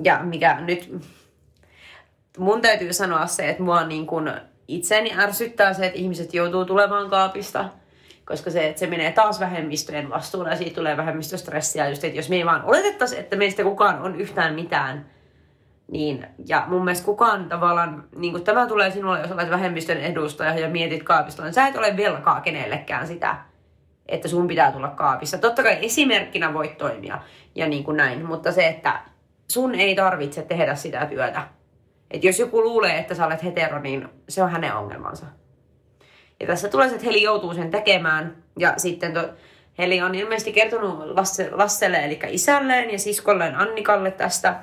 [0.03, 0.95] Ja mikä nyt,
[2.37, 4.31] mun täytyy sanoa se, että mua niin kuin
[4.67, 7.69] itseäni ärsyttää se, että ihmiset joutuu tulemaan kaapista.
[8.25, 11.89] Koska se, että se menee taas vähemmistöjen vastuulle ja siitä tulee vähemmistöstressiä.
[11.89, 15.05] Just, että jos me ei vaan oletettaisi, että meistä kukaan on yhtään mitään,
[15.87, 20.59] niin, ja mun mielestä kukaan tavallaan, niin kuin tämä tulee sinulle, jos olet vähemmistön edustaja
[20.59, 23.35] ja mietit kaapista, niin sä et ole velkaa kenellekään sitä,
[24.05, 25.37] että sun pitää tulla kaapissa.
[25.37, 27.21] Totta kai esimerkkinä voit toimia
[27.55, 28.99] ja niin kuin näin, mutta se, että
[29.47, 31.47] sun ei tarvitse tehdä sitä työtä.
[32.11, 35.25] Et jos joku luulee, että sä olet hetero, niin se on hänen ongelmansa.
[36.39, 38.43] Ja tässä tulee se, että Heli joutuu sen tekemään.
[38.59, 39.29] Ja sitten to,
[39.77, 44.59] Heli on ilmeisesti kertonut Lasse, Lasselle, eli isälleen ja siskolleen Annikalle tästä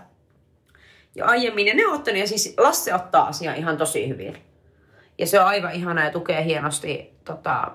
[1.14, 1.66] jo aiemmin.
[1.66, 4.36] Ja ne on ottanut, ja siis Lasse ottaa asiaa ihan tosi hyvin.
[5.18, 7.72] Ja se on aivan ihana ja tukee hienosti tota,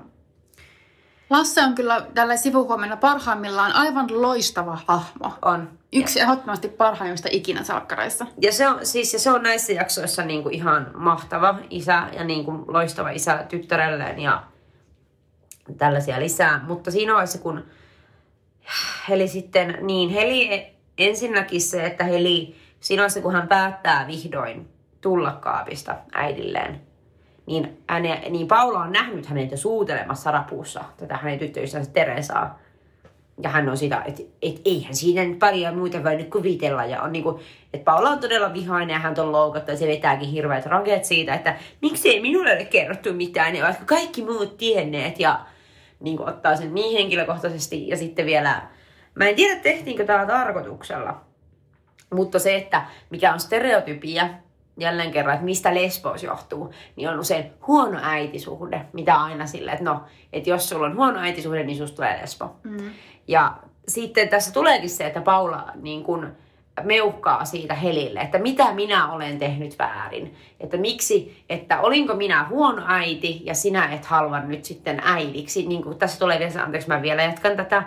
[1.30, 5.34] Lasse on kyllä tällä sivuhuomenna parhaimmillaan aivan loistava hahmo.
[5.42, 5.70] on.
[5.94, 8.26] Yksi ehdottomasti parhaimmista ikinä salkkareissa.
[8.42, 12.24] Ja se on, siis, ja se on näissä jaksoissa niin kuin ihan mahtava isä ja
[12.24, 14.44] niin kuin loistava isä tyttärelleen ja
[15.78, 16.64] tällaisia lisää.
[16.68, 17.66] Mutta siinä vaiheessa, kun
[19.10, 24.70] Heli sitten, niin Heli ensinnäkin se, että Heli, siinä vaiheessa kun hän päättää vihdoin
[25.02, 26.82] tulla kaapista äidilleen,
[27.46, 32.60] niin, häne, niin Paula on nähnyt hänet jo suutelemassa rapussa tätä hänen tyttöystävänsä Teresaa.
[33.44, 36.86] Ja hän on sitä, että et, eihän siinä nyt paljon muita voi nyt kuvitella.
[36.86, 37.40] Ja on niinku,
[37.74, 41.34] että Paula on todella vihainen ja hän on loukattu ja se vetääkin hirveät raket siitä,
[41.34, 45.20] että miksei minulle ole kerrottu mitään, ja vaikka kaikki muut tienneet.
[45.20, 45.46] Ja
[46.00, 48.62] niinku, ottaa sen niin henkilökohtaisesti ja sitten vielä,
[49.16, 51.22] mä en tiedä tehtiinkö tämä tarkoituksella,
[52.14, 54.30] mutta se, että mikä on stereotypia,
[54.78, 59.86] jälleen kerran, että mistä lesbous johtuu, niin on usein huono äitisuhde, mitä aina sillä, että
[59.86, 62.56] no, että jos sulla on huono äitisuhde, niin susta tulee lesbo.
[62.64, 62.90] Mm.
[63.28, 63.58] Ja
[63.88, 66.32] sitten tässä tuleekin se, että Paula niin kun
[66.84, 70.36] meuhkaa siitä Helille, että mitä minä olen tehnyt väärin.
[70.60, 75.68] Että miksi, että olinko minä huono äiti ja sinä et halua nyt sitten äidiksi.
[75.68, 77.84] Niin kuin tässä tulee vielä, anteeksi mä vielä jatkan tätä.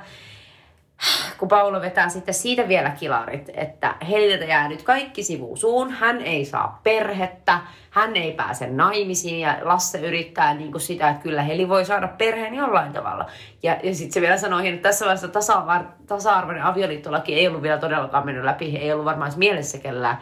[1.38, 6.44] Kun Paula vetää sitten siitä vielä kilarit, että Heliltä jää nyt kaikki sivusuun, hän ei
[6.44, 11.68] saa perhettä, hän ei pääse naimisiin ja Lasse yrittää niin kuin sitä, että kyllä Heli
[11.68, 13.26] voi saada perheen jollain tavalla.
[13.62, 17.78] Ja, ja sitten se vielä sanoo, että tässä vaiheessa tasa-ar- tasa-arvoinen avioliittolaki ei ollut vielä
[17.78, 20.18] todellakaan mennyt läpi, ei ollut varmaan mielessä kellään.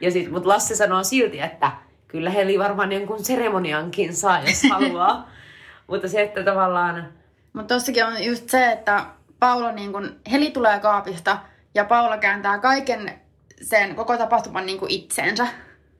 [0.00, 1.70] Ja sit, mutta Lasse sanoo silti, että
[2.08, 5.28] kyllä Heli varmaan jonkun seremoniankin saa, jos haluaa.
[5.90, 7.08] mutta se, että tavallaan
[7.52, 9.04] Mutta tossakin on just se, että
[9.40, 11.38] Paula niin kun, Heli tulee kaapista
[11.74, 13.20] ja Paula kääntää kaiken
[13.62, 15.46] sen koko tapahtuman niin kuin itseensä.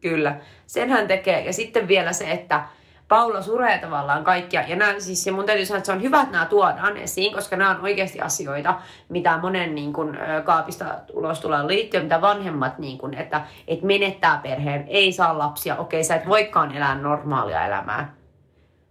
[0.01, 1.45] Kyllä, sen hän tekee.
[1.45, 2.65] Ja sitten vielä se, että
[3.09, 4.63] Paula suree tavallaan kaikkia.
[4.69, 7.35] Ja, nämä, siis, ja mun täytyy sanoa, että se on hyvä, että nämä tuodaan esiin,
[7.35, 12.79] koska nämä on oikeasti asioita, mitä monen niin kuin, kaapista ulos tulee liittyä, mitä vanhemmat,
[12.79, 17.67] niin kuin, että, että menettää perheen, ei saa lapsia, okei, sä et voikaan elää normaalia
[17.67, 18.15] elämää.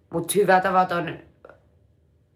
[0.10, 1.20] Mutta hyvä tavaton,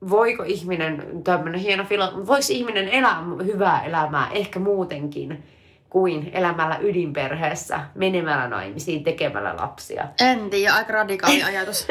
[0.10, 5.44] voiko ihminen, tämmöinen hieno filo, voiko ihminen elää hyvää elämää ehkä muutenkin
[5.90, 10.08] kuin elämällä ydinperheessä, menemällä naimisiin, tekemällä lapsia.
[10.20, 11.88] En tiedä, aika radikaali ajatus.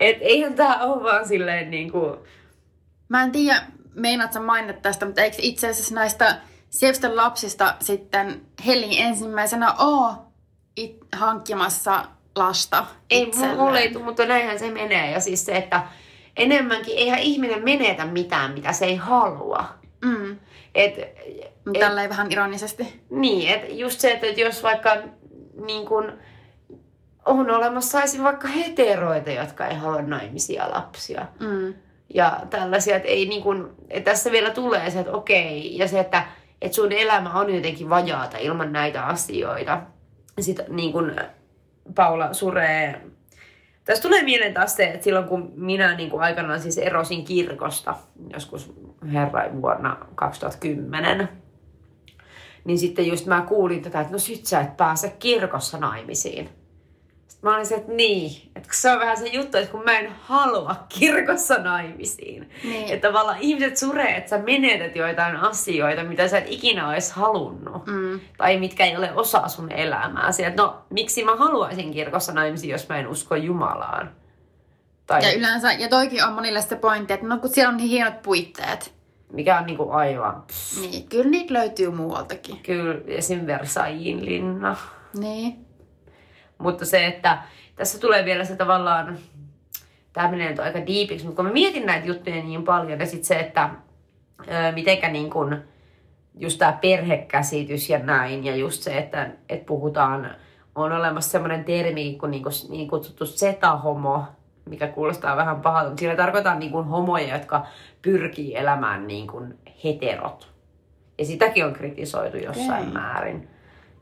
[0.00, 2.16] Et eihän tää ole vaan silleen niinku...
[3.08, 3.62] Mä en tiedä,
[3.94, 6.36] meinaat sä mainita tästä, mutta eikö itse asiassa näistä
[6.70, 10.14] Siepsten lapsista sitten Heli ensimmäisenä oo
[10.76, 12.04] it- hankkimassa
[12.36, 13.58] lasta Ei, itselleen?
[13.58, 15.10] mulle ei tule, mutta näinhän se menee.
[15.10, 15.82] Ja siis se, että
[16.36, 19.64] enemmänkin, eihän ihminen menetä mitään, mitä se ei halua.
[20.04, 20.36] Mm.
[20.74, 20.98] Et,
[21.72, 23.02] Et, Tälleen vähän ironisesti.
[23.10, 24.96] Niin, että just se, että jos vaikka
[25.66, 26.12] niin kun,
[27.24, 28.22] on olemassa esim.
[28.22, 31.26] vaikka heteroita, jotka ei halua naimisia lapsia.
[31.40, 31.74] Mm.
[32.14, 36.00] Ja tällaisia, että ei niin kun, että tässä vielä tulee se, että okei, ja se,
[36.00, 36.22] että,
[36.62, 39.80] että sun elämä on jotenkin vajaata ilman näitä asioita.
[40.40, 41.16] Sitten niin kun
[41.94, 43.00] Paula suree
[43.84, 47.94] tässä tulee mieleen taas se, että silloin kun minä niin kuin aikanaan siis erosin kirkosta,
[48.32, 48.72] joskus
[49.12, 51.28] herrain vuonna 2010,
[52.64, 56.48] niin sitten just mä kuulin tätä, että no sit sä et pääse kirkossa naimisiin.
[57.44, 60.12] Mä olin se, että niin, että se on vähän se juttu, että kun mä en
[60.20, 62.50] halua kirkossa naimisiin.
[62.64, 62.92] Niin.
[62.92, 67.86] Että tavallaan ihmiset suree, että sä menetät joitain asioita, mitä sä et ikinä olisi halunnut.
[67.86, 68.20] Mm.
[68.36, 70.30] Tai mitkä ei ole osa sun elämää.
[70.46, 74.10] Että no, miksi mä haluaisin kirkossa naimisiin, jos mä en usko Jumalaan?
[75.06, 77.88] Tai Ja yleensä, ja toikin on monille se pointti, että no kun siellä on niin
[77.88, 78.94] hienot puitteet,
[79.32, 80.42] mikä on niinku aivan...
[80.42, 82.56] Pff, niin kyllä niitä löytyy muualtakin.
[82.56, 83.46] kyllä esim.
[83.46, 84.76] Versaillin linna.
[85.18, 85.63] Niin.
[86.58, 87.38] Mutta se, että
[87.76, 89.18] tässä tulee vielä se tavallaan,
[90.12, 93.24] tämä menee nyt aika diipiksi, mutta kun mä mietin näitä juttuja niin paljon, ja sitten
[93.24, 93.70] se, että
[94.40, 95.62] ö, mitenkä niin kun,
[96.38, 100.30] just tämä perhekäsitys ja näin, ja just se, että, että puhutaan,
[100.74, 104.24] on olemassa semmoinen termi kuin niin, kuin, niin kutsuttu setahomo,
[104.64, 107.66] mikä kuulostaa vähän pahalta, mutta siinä tarkoitaan niin kuin homoja, jotka
[108.02, 110.48] pyrkii elämään niin kuin heterot.
[111.18, 112.92] Ja sitäkin on kritisoitu jossain Okei.
[112.92, 113.48] määrin.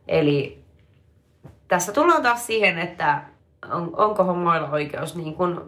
[0.09, 0.62] Eli
[1.73, 3.23] tässä tullaan taas siihen, että
[3.71, 5.61] on, onko homoilla oikeus niin kuin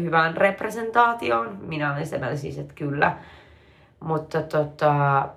[0.00, 1.58] hyvään representaatioon.
[1.60, 3.16] Minä olen sitä siis, että kyllä.
[4.00, 5.28] Mutta tota,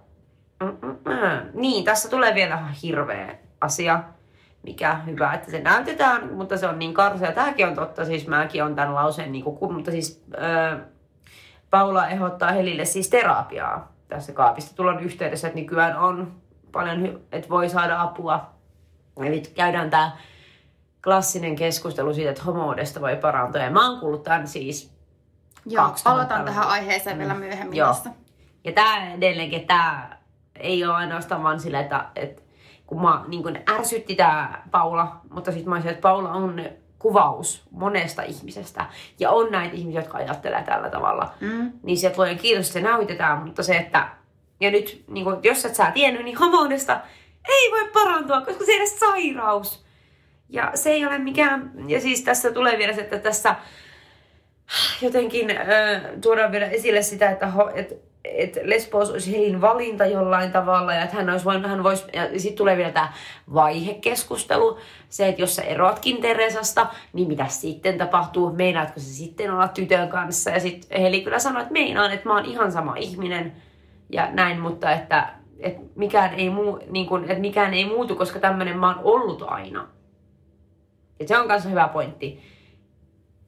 [1.53, 4.03] niin, tässä tulee vielä hirveä asia,
[4.63, 7.31] mikä hyvä, että se näytetään, mutta se on niin karsea.
[7.31, 10.79] Tämäkin on totta, siis mäkin on tämän lauseen, niin kuin, mutta siis ö,
[11.69, 16.31] Paula ehdottaa Helille siis terapiaa tässä kaapista tulon yhteydessä, että nykyään on
[16.71, 18.52] paljon, että voi saada apua.
[19.17, 20.11] Eli käydään tämä
[21.03, 23.61] klassinen keskustelu siitä, että homoudesta voi parantua.
[23.61, 24.93] Ja mä oon kuullut tämän siis
[25.65, 26.03] Joo, 2000-luvulla.
[26.03, 27.87] palataan tähän aiheeseen vielä myöhemmin Joo.
[27.87, 28.09] tässä.
[28.63, 30.17] Ja tämä edelleenkin, tämä
[30.55, 32.41] ei ole ainoastaan vaan sillä, että, että
[32.87, 36.63] kun mä niin kun ärsytti tämä Paula, mutta sitten mä olisin, että Paula on
[36.99, 38.85] kuvaus monesta ihmisestä.
[39.19, 41.33] Ja on näitä ihmisiä, jotka ajattelee tällä tavalla.
[41.39, 41.71] Mm.
[41.83, 44.09] Niin sieltä luojan kiitos, että se näytetään, mutta se, että
[44.59, 47.01] ja nyt, niin kun, jos et sä tiennyt, niin homoudesta
[47.49, 49.83] ei voi parantua, koska se ei ole sairaus.
[50.49, 53.55] Ja se ei ole mikään, ja siis tässä tulee vielä se, että tässä
[55.01, 60.51] jotenkin äh, tuodaan vielä esille sitä, että ho, et, et lesbos olisi Helin valinta jollain
[60.51, 63.13] tavalla ja että hän olisi voinut, hän voisi, ja sitten tulee vielä tämä
[63.53, 64.77] vaihekeskustelu,
[65.09, 70.09] se, että jos sä eroatkin Teresasta, niin mitä sitten tapahtuu, meinaatko se sitten olla tytön
[70.09, 73.53] kanssa ja sitten Heli kyllä sanoi, että meinaan, että mä oon ihan sama ihminen
[74.09, 75.29] ja näin, mutta että,
[75.63, 79.43] että, mikään, ei muu, niin kun, että mikään ei muutu, koska tämmöinen mä oon ollut
[79.47, 79.87] aina.
[81.19, 82.41] Ja se on kanssa hyvä pointti.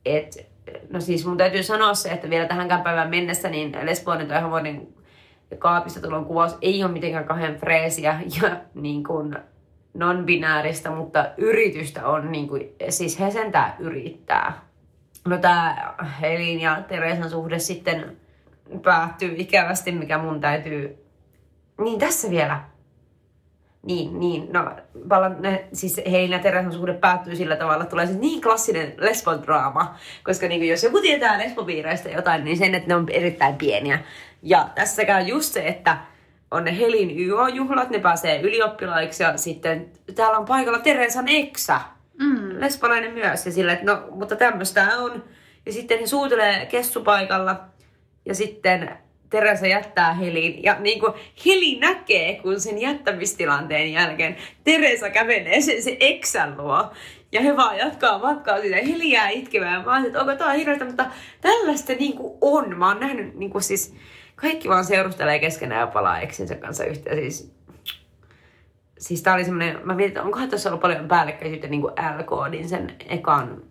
[0.05, 0.51] Et,
[0.89, 4.87] no siis mun täytyy sanoa se, että vielä tähänkään päivään mennessä niin lesboinen tai homoinen
[5.57, 9.35] kaapista tulon kuvaus ei ole mitenkään kahden freesiä ja niin kuin
[9.93, 14.65] non-binääristä, mutta yritystä on niin kuin, siis he sentään yrittää.
[15.25, 18.17] No tää Helin ja Teresan suhde sitten
[18.83, 21.04] päättyy ikävästi, mikä mun täytyy
[21.81, 22.61] Niin, tässä vielä.
[23.85, 24.47] Niin, niin.
[24.53, 24.71] No,
[25.39, 26.01] ne, siis
[26.41, 29.95] Teresan suhde päättyy sillä tavalla, että tulee siis niin klassinen lesbodraama.
[30.23, 33.99] Koska niin jos joku tietää lesbopiireistä jotain, niin sen, että ne on erittäin pieniä.
[34.41, 35.97] Ja tässä käy just se, että
[36.51, 41.81] on ne Helin YO-juhlat, ne pääsee ylioppilaiksi ja sitten täällä on paikalla Teresan eksä.
[42.19, 42.59] Mm.
[42.59, 43.45] Lesbolainen myös.
[43.45, 45.23] Ja sillä, että no, mutta tämmöistä on.
[45.65, 47.63] Ja sitten he suutelee kessupaikalla
[48.25, 48.97] ja sitten
[49.35, 50.63] Teresa jättää Helin.
[50.63, 51.13] Ja niin kuin
[51.45, 56.91] Heli näkee, kun sen jättämistilanteen jälkeen Teresa kävelee sen, se eksän luo.
[57.31, 58.75] Ja he vaan jatkaa matkaa siitä.
[58.75, 59.85] Heli jää itkemään.
[59.85, 61.05] Mä että onko tää hirveästä, mutta
[61.41, 62.77] tällaista niin kuin on.
[62.77, 63.95] Mä oon nähnyt niin kuin siis,
[64.35, 67.17] kaikki vaan seurustelee keskenään ja palaa eksinsä kanssa yhteen.
[67.17, 67.53] Siis,
[68.97, 72.69] siis tää oli semmonen, mä mietin, että onkohan tässä ollut paljon päällekkäisyyttä niin kuin L-koodin
[72.69, 73.63] sen ekan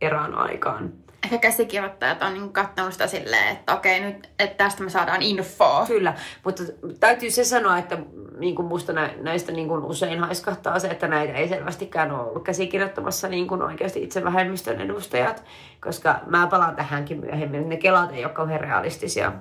[0.00, 1.05] erän aikaan.
[1.26, 5.86] Ehkä käsikirjoittajat on niin katsonut sitä silleen, että okei nyt, että tästä me saadaan infoa.
[5.86, 6.14] Kyllä,
[6.44, 6.62] mutta
[7.00, 7.98] täytyy se sanoa, että
[8.38, 12.22] niin kuin musta nä- näistä niin kuin usein haiskahtaa se, että näitä ei selvästikään ole
[12.22, 15.44] ollut käsikirjoittamassa niin kuin oikeasti itse vähemmistön edustajat,
[15.80, 19.32] koska mä palaan tähänkin myöhemmin, ne kelat ei ole kauhean realistisia.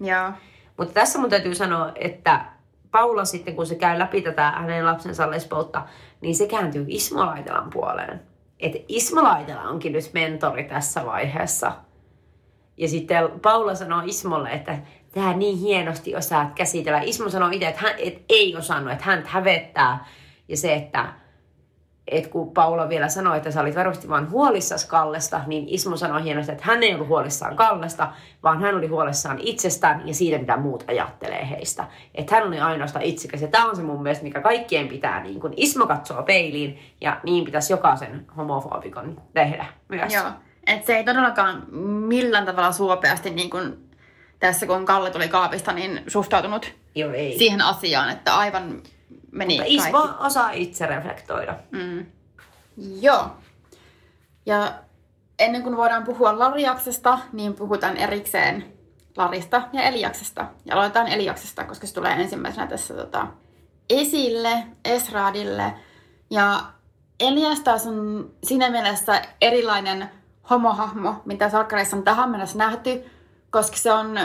[0.00, 0.32] Joo.
[0.76, 2.44] Mutta tässä mun täytyy sanoa, että
[2.90, 5.82] Paula sitten, kun se käy läpi tätä hänen lapsensa lesboutta,
[6.20, 8.20] niin se kääntyy Ismo Laitelan puoleen.
[8.60, 11.72] Että Ismo Laitela onkin nyt mentori tässä vaiheessa.
[12.76, 14.78] Ja sitten Paula sanoo Ismolle, että
[15.12, 17.00] tämä niin hienosti osaat käsitellä.
[17.00, 20.06] Ismo sanoo itse, että hän et ei osannut, että hän hävettää.
[20.48, 21.12] Ja se, että
[22.10, 26.24] et kun Paula vielä sanoi, että sä olit varmasti vain huolissas Kallesta, niin Ismo sanoi
[26.24, 30.56] hienosti, että hän ei ollut huolissaan Kallesta, vaan hän oli huolissaan itsestään ja siitä, mitä
[30.56, 31.84] muut ajattelee heistä.
[32.14, 33.42] Että hän oli ainoastaan itsekäs.
[33.42, 37.20] Ja tämä on se mun mielestä, mikä kaikkien pitää, niin kun Ismo katsoo peiliin, ja
[37.22, 40.14] niin pitäisi jokaisen homofobikon tehdä myös.
[40.14, 40.24] Joo.
[40.66, 41.74] Et se ei todellakaan
[42.08, 43.88] millään tavalla suopeasti, niin kuin
[44.40, 47.38] tässä kun Kalle tuli kaapista, niin suhtautunut Joo, ei.
[47.38, 48.82] siihen asiaan, että aivan
[49.38, 50.24] meni Mutta Ismo kaikki.
[50.26, 51.54] osaa itse reflektoida.
[51.70, 52.06] Mm.
[53.00, 53.30] Joo.
[54.46, 54.72] Ja
[55.38, 58.72] ennen kuin voidaan puhua Lariaksesta, niin puhutaan erikseen
[59.16, 60.46] Larista ja Eliaksesta.
[60.64, 63.26] Ja aloitetaan Eliaksesta, koska se tulee ensimmäisenä tässä tota,
[63.90, 65.72] esille, Esraadille.
[66.30, 66.60] Ja
[67.20, 70.10] Elias taas on siinä mielessä erilainen
[70.50, 73.04] homohahmo, mitä Sarkkareissa on tähän mennessä nähty,
[73.50, 74.18] koska se on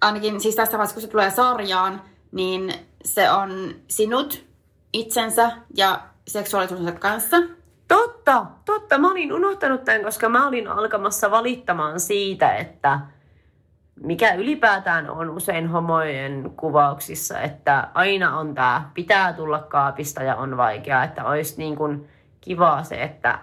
[0.00, 2.02] ainakin siis tässä vaiheessa, kun se tulee sarjaan,
[2.32, 4.44] niin se on sinut,
[4.92, 7.36] itsensä ja seksuaalisuutensa kanssa.
[7.88, 8.98] Totta, totta.
[8.98, 13.00] Mä olin unohtanut tämän, koska mä olin alkamassa valittamaan siitä, että
[14.02, 20.56] mikä ylipäätään on usein homojen kuvauksissa, että aina on tämä, pitää tulla kaapista ja on
[20.56, 22.08] vaikeaa, että olisi niin kuin
[22.40, 23.38] kivaa se, että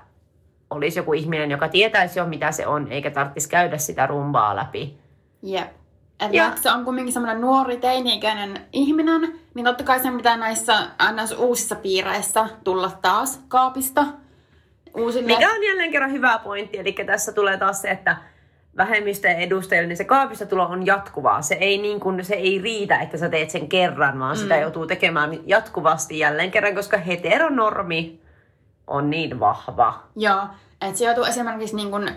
[0.69, 4.97] olisi joku ihminen, joka tietäisi jo mitä se on, eikä tarvitsisi käydä sitä rumbaa läpi.
[5.43, 5.76] Jep.
[6.31, 10.73] Ja- vaikka se on kumminkin semmoinen nuori teini-ikäinen ihminen, niin totta kai sen pitää näissä
[11.11, 11.31] ns.
[11.31, 14.05] uusissa piireissä tulla taas kaapista
[14.97, 15.27] uusille.
[15.27, 18.17] Mikä on jälleen kerran hyvä pointti, eli tässä tulee taas se, että
[18.77, 21.41] vähemmistöjen edustajille, niin se kaapista tulo on jatkuvaa.
[21.41, 24.41] Se ei, niin kuin, se ei riitä, että sä teet sen kerran, vaan mm.
[24.41, 28.21] sitä joutuu tekemään jatkuvasti jälleen kerran, koska heteronormi
[28.87, 30.03] on niin vahva.
[30.15, 30.43] Joo,
[30.81, 32.11] että se joutuu esimerkiksi niin kun, ä,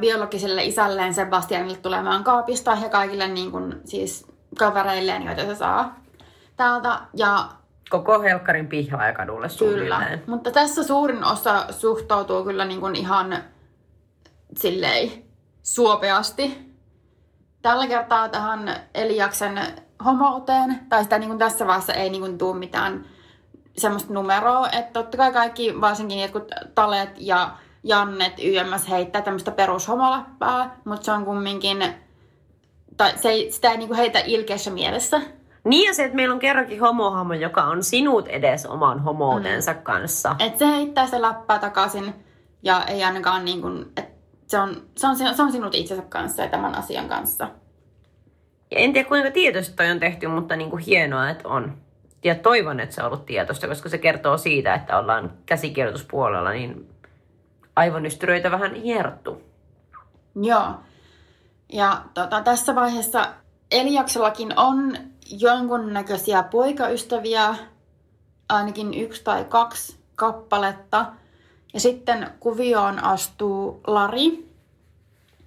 [0.00, 4.26] biologiselle isälleen Sebastianille tulemaan kaapista ja kaikille niin kun, siis
[4.58, 5.96] kavereilleen, joita se saa
[6.56, 7.00] täältä.
[7.16, 7.48] Ja
[7.90, 10.22] Koko Helkkarin pihlaajakadulle Kyllä, suunnilleen.
[10.26, 13.36] mutta tässä suurin osa suhtautuu kyllä niin kuin ihan
[14.56, 15.10] silleen
[15.62, 16.70] suopeasti.
[17.62, 19.60] Tällä kertaa tähän Eliaksen
[20.04, 23.04] homouteen, tai sitä niin kuin tässä vaiheessa ei niin kuin tuu mitään
[23.76, 27.50] semmoista numeroa, että totta kai kaikki, varsinkin jotkut Talet ja
[27.84, 31.94] Jannet YMS heittää tämmöistä perushomoläppää, mutta se on kumminkin,
[32.96, 35.20] tai se ei, sitä ei niin kuin heitä ilkeässä mielessä.
[35.64, 39.82] Niin ja se, että meillä on kerrankin homohahmo, joka on sinut edes oman homoutensa mm.
[39.82, 40.36] kanssa.
[40.38, 42.14] Että se heittää sitä läppää takaisin
[42.62, 46.42] ja ei ainakaan niin kuin, että se on, se, on, se on sinut itsensä kanssa
[46.42, 47.48] ja tämän asian kanssa.
[48.70, 51.78] Ja en tiedä kuinka tietoisesti toi on tehty, mutta niin kuin hienoa, että on.
[52.24, 56.88] Ja toivon, että se on ollut tietoista, koska se kertoo siitä, että ollaan käsikirjoituspuolella, niin
[57.76, 59.42] aivonystyröitä vähän hierottu.
[60.42, 60.74] Joo.
[61.72, 63.34] Ja tota, tässä vaiheessa
[63.70, 64.96] Eliaksellakin on
[65.30, 67.54] jonkunnäköisiä poikaystäviä,
[68.48, 71.06] ainakin yksi tai kaksi kappaletta.
[71.74, 74.48] Ja sitten kuvioon astuu Lari,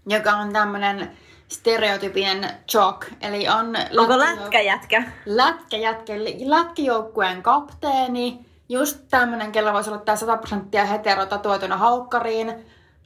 [0.05, 1.17] joka on tämmöinen
[1.47, 5.03] stereotypinen jock, eli on Onko lätkäjätkä?
[5.25, 6.13] lätkäjätkä,
[6.45, 12.49] lätkäjoukkueen kapteeni, just tämmönen, kellä voisi olla tää 100 prosenttia hetero tatuoituna haukkariin,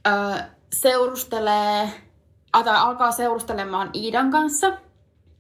[0.08, 0.14] öö,
[0.74, 1.90] seurustelee,
[2.52, 4.78] tai alkaa seurustelemaan Iidan kanssa.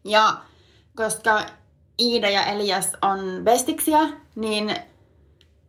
[0.03, 0.33] Ja
[0.95, 1.41] koska
[1.99, 3.99] Iida ja Elias on bestiksiä,
[4.35, 4.75] niin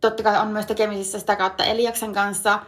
[0.01, 2.59] totta kai on myös tekemisissä sitä kautta Eliaksen kanssa.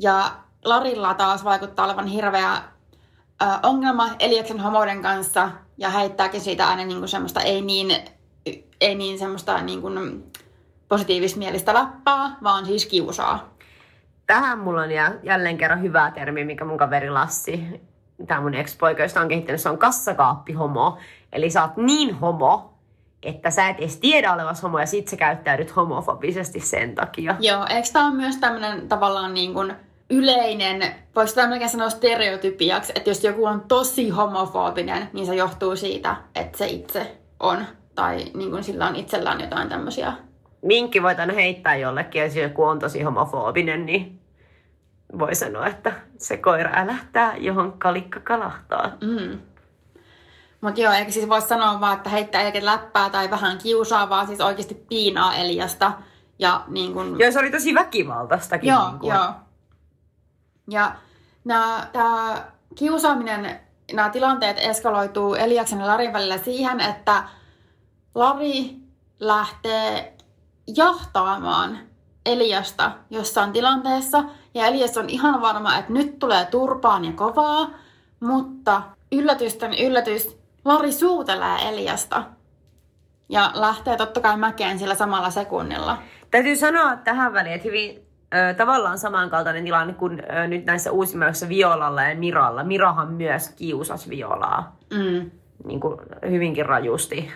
[0.00, 0.30] Ja
[0.64, 6.98] Larilla taas vaikuttaa olevan hirveä ö, ongelma Eliaksen homouden kanssa ja heittääkin siitä aina niin
[6.98, 7.96] kuin semmoista ei niin,
[8.80, 10.24] ei niin semmoista niin kuin
[10.90, 13.54] positiivismielistä läppää, vaan siis kiusaa.
[14.26, 17.64] Tähän mulla on jä- jälleen kerran hyvä termi, mikä mun kaveri Lassi,
[18.26, 20.98] tämä mun ex-poika, josta on kehittänyt, se on kassakaappihomo.
[21.32, 22.74] Eli sä oot niin homo,
[23.22, 27.36] että sä et edes tiedä olevasi homo ja sit sä käyttäydyt homofobisesti sen takia.
[27.40, 29.74] Joo, eikö tämä ole myös tämmöinen tavallaan niin kuin
[30.10, 35.76] yleinen, voiko tämä melkein sanoa stereotypiaksi, että jos joku on tosi homofobinen, niin se johtuu
[35.76, 37.66] siitä, että se itse on.
[37.94, 40.12] Tai niin kuin sillä on itsellään jotain tämmöisiä.
[40.62, 44.20] Minkki voit aina heittää jollekin, jos joku on tosi homofobinen, niin
[45.18, 48.92] voi sanoa, että se koira älähtää, johon kalikka kalahtaa.
[49.00, 49.38] Mm.
[50.60, 54.26] Mutta joo, eikä siis voi sanoa vaan, että heittää eikä läppää tai vähän kiusaa, vaan
[54.26, 55.92] siis oikeasti piinaa Eliasta.
[56.38, 57.18] Ja niin kuin...
[57.18, 58.68] Joo, se oli tosi väkivaltaistakin.
[58.68, 59.14] Joo, niin kuin.
[59.14, 59.32] joo.
[60.70, 60.94] Ja
[61.92, 62.44] tämä
[62.74, 63.60] kiusaaminen,
[63.92, 67.22] nämä tilanteet eskaloituu Eliaksen ja Larin välillä siihen, että
[68.14, 68.76] Lari
[69.20, 70.16] lähtee
[70.76, 71.78] jahtaamaan
[72.26, 74.24] Eliasta jossain tilanteessa.
[74.54, 77.70] Ja Elias on ihan varma, että nyt tulee turpaan ja kovaa,
[78.20, 82.22] mutta yllätysten yllätys, Lari suutelee Eliasta.
[83.28, 85.98] Ja lähtee totta kai mäkeen sillä samalla sekunnilla.
[86.30, 91.48] Täytyy sanoa tähän väliin, että hyvin ö, tavallaan samankaltainen tilanne kuin ö, nyt näissä uusimmissa
[91.48, 92.64] Violalla ja Miralla.
[92.64, 95.30] Mirahan myös kiusasi Violaa Mm.
[95.64, 95.98] niin kuin
[96.30, 97.32] hyvinkin rajusti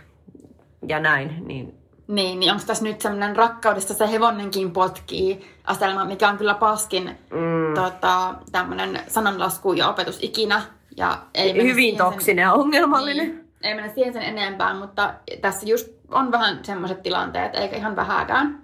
[0.89, 1.47] ja näin.
[1.47, 1.79] Niin
[2.09, 7.19] Niin, niin onko tässä nyt semmoinen rakkaudesta se hevonenkin potkii asetelma, mikä on kyllä paskin
[7.31, 7.75] mm.
[7.75, 10.63] tota, tämmöinen sananlasku ja opetus ikinä.
[10.97, 13.27] Ja ei hyvin toksinen ja ongelmallinen.
[13.29, 17.97] Niin, ei mennä siihen sen enempää, mutta tässä just on vähän semmoiset tilanteet, eikä ihan
[17.97, 18.63] vähäkään.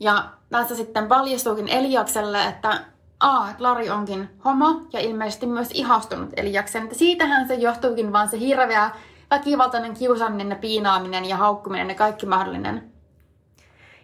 [0.00, 2.80] Ja tässä sitten paljastuukin Eliakselle, että
[3.20, 6.82] A, että Lari onkin homo ja ilmeisesti myös ihastunut Eliaksen.
[6.82, 8.90] Että siitähän se johtuukin vaan se hirveä
[9.30, 12.92] väkivaltainen kiusaaminen ja piinaaminen ja haukkuminen ja kaikki mahdollinen.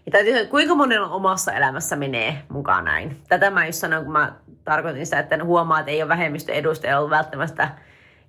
[0.06, 3.22] Ja täytyy sanoa, kuinka monella omassa elämässä menee mukaan näin.
[3.28, 4.32] Tätä mä just sanoin, kun mä
[4.64, 7.68] tarkoitin sitä, että huomaa, että ei ole vähemmistö edustaja ollut välttämättä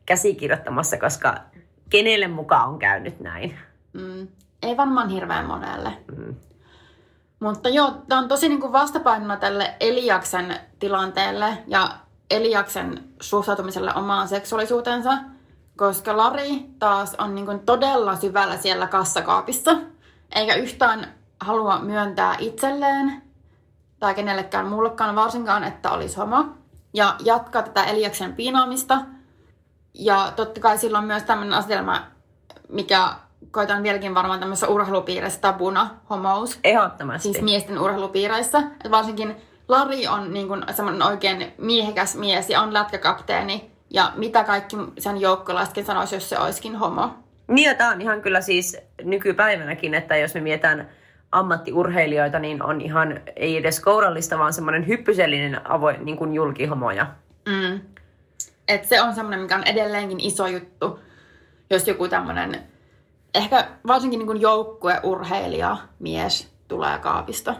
[0.06, 1.36] käsikirjoittamassa, koska
[1.90, 3.58] kenelle mukaan on käynyt näin.
[3.94, 4.28] Mm,
[4.64, 5.94] ei varmaan hirveän monelle.
[6.18, 6.36] Mm.
[7.40, 11.90] Mutta joo, tämä on tosi niin kuin vastapainona tälle Eliaksen tilanteelle ja
[12.32, 15.18] Eliaksen suhtautumiselle omaan seksuaalisuutensa,
[15.78, 19.72] koska Lari taas on niin kuin todella syvällä siellä kassakaapissa,
[20.36, 23.22] eikä yhtään halua myöntää itselleen
[24.00, 26.46] tai kenellekään muullekaan varsinkaan, että olisi homo.
[26.94, 28.98] Ja jatkaa tätä Eliaksen piinaamista.
[29.94, 32.02] Ja totta kai sillä on myös tämmöinen asetelma,
[32.70, 33.14] mikä
[33.52, 36.60] koitan vieläkin varmaan tämmöisessä urheilupiirissä tabuna, homous.
[36.64, 37.24] Ehdottomasti.
[37.24, 38.64] Siis miesten urheilupiireissä.
[38.86, 39.36] Et varsinkin
[39.68, 43.73] Lari on niin kun, semmoinen oikein miehekäs mies ja on lätkäkapteeni.
[43.94, 47.10] Ja mitä kaikki sen joukkolaisetkin sanoisi, jos se olisikin homo.
[47.48, 50.90] Niin ja tämä on ihan kyllä siis nykypäivänäkin, että jos me mietitään
[51.32, 57.08] ammattiurheilijoita, niin on ihan, ei edes kourallista, vaan semmoinen hyppysellinen avoin niin kuin julkihomoja.
[57.46, 57.82] Mm.
[58.68, 61.00] Et se on semmoinen, mikä on edelleenkin iso juttu,
[61.70, 62.64] jos joku tämmöinen,
[63.36, 67.56] ehkä varsinkin niin joukkueurheilija mies tulee kaapista.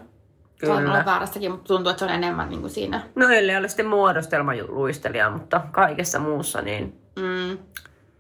[0.60, 0.76] Kyllä.
[0.76, 3.02] Olla väärässäkin, mutta tuntuu, että se on enemmän niin kuin siinä.
[3.16, 7.58] No ellei ole sitten muodostelmaluistelija, mutta kaikessa muussa niin Mm.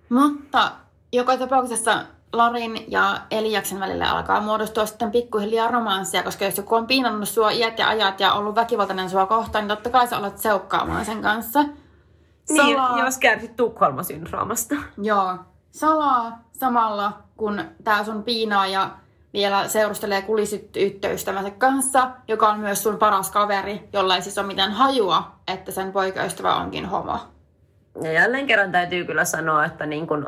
[0.10, 0.72] Mutta
[1.14, 6.88] joka tapauksessa Larin ja Eliaksen välillä alkaa muodostua sitten pikkuhiljaa romanssia, koska jos joku on
[6.88, 10.38] piinannut sua iät ja ajat ja ollut väkivaltainen sua kohtaan, niin totta kai sä alat
[10.38, 11.64] seukkaamaan sen kanssa.
[12.50, 14.76] Niin, jos kärsit Tukholma-syndroomasta.
[14.98, 15.38] Joo.
[15.72, 18.90] Salaa samalla, kun tää sun piinaaja
[19.34, 24.72] vielä seurustelee kulisyttöystävänsä kanssa, joka on myös sun paras kaveri, jolla ei siis ole mitään
[24.72, 27.20] hajua, että sen poikaystävä onkin homo.
[28.02, 30.26] Ja jälleen kerran täytyy kyllä sanoa, että niin kuin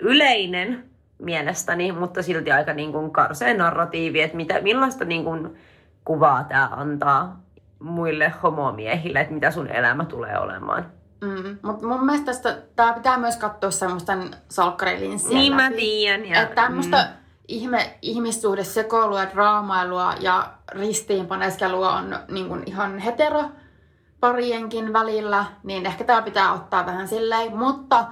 [0.00, 0.84] yleinen
[1.18, 5.56] mielestäni, mutta silti aika niin kuin karsea narratiivi, että mitä, millaista niin kuin
[6.04, 7.40] kuvaa tämä antaa
[7.78, 10.86] muille homomiehille, että mitä sun elämä tulee olemaan.
[11.20, 15.76] Mm, mutta mun mielestä tää pitää myös katsoa semmoisten salkkarilinssien Niin mä läpi.
[15.76, 16.26] tiedän.
[16.26, 17.25] Ja, Että tämmöistä mm.
[17.48, 23.44] Ihme, ihmissuhdesekoilua draamailua ja ristiinpaneskelua on niin kuin ihan hetero
[24.20, 28.04] parienkin välillä, niin ehkä tämä pitää ottaa vähän silleen, mutta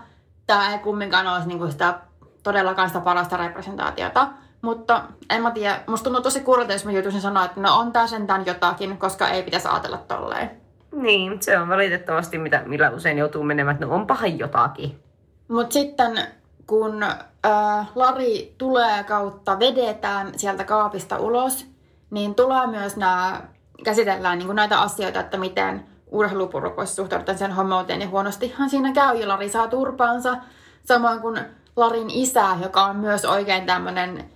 [0.46, 1.98] tämä ei kumminkaan olisi niin kuin sitä,
[2.42, 4.28] todellakaan sitä parasta representaatiota.
[4.62, 7.92] Mutta en mä tiedä, musta tuntuu tosi kurjalta, jos mä joutuisin sanoa, että no on
[7.92, 10.50] tää sentään jotakin, koska ei pitäisi ajatella tolleen.
[10.92, 15.00] Niin, se on valitettavasti, mitä, millä usein joutuu menemään, että no onpahan jotakin.
[15.48, 16.18] Mutta sitten
[16.66, 17.04] kun
[17.44, 21.66] ää, Lari tulee kautta vedetään sieltä kaapista ulos,
[22.10, 23.42] niin tulee myös nämä,
[23.84, 29.28] käsitellään niin näitä asioita, että miten urheilupurukoissa suhtaudutaan sen homouteen ja huonostihan siinä käy ja
[29.28, 30.36] Lari saa turpaansa.
[30.84, 31.40] Samoin kuin
[31.76, 34.30] Larin isä, joka on myös oikein tämmöinen,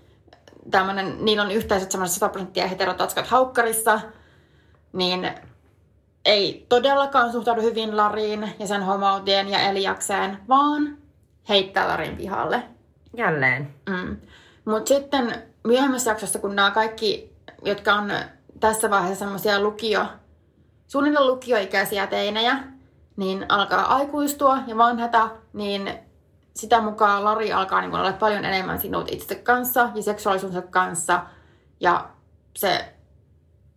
[0.71, 4.01] tämmöinen niillä on yhteiset semmoiset 100 prosenttia heterotatskat haukkarissa,
[4.93, 5.31] niin
[6.25, 10.99] ei todellakaan suhtaudu hyvin Lariin ja sen homouteen ja Eliakseen, vaan
[11.49, 12.78] heittää Larin pihalle.
[13.19, 13.75] Jälleen.
[13.89, 14.17] Mm.
[14.65, 18.13] Mutta sitten myöhemmässä jaksossa, kun nämä kaikki, jotka on
[18.61, 20.07] tässä vaiheessa semmoisia lukio,
[20.87, 22.59] suunnilleen lukioikäisiä teinejä,
[23.17, 25.91] niin alkaa aikuistua ja vanhata, niin
[26.55, 31.23] sitä mukaan Lari alkaa niin olla paljon enemmän sinut itse kanssa ja seksuaalisuudensa kanssa.
[31.81, 32.09] Ja
[32.57, 32.95] se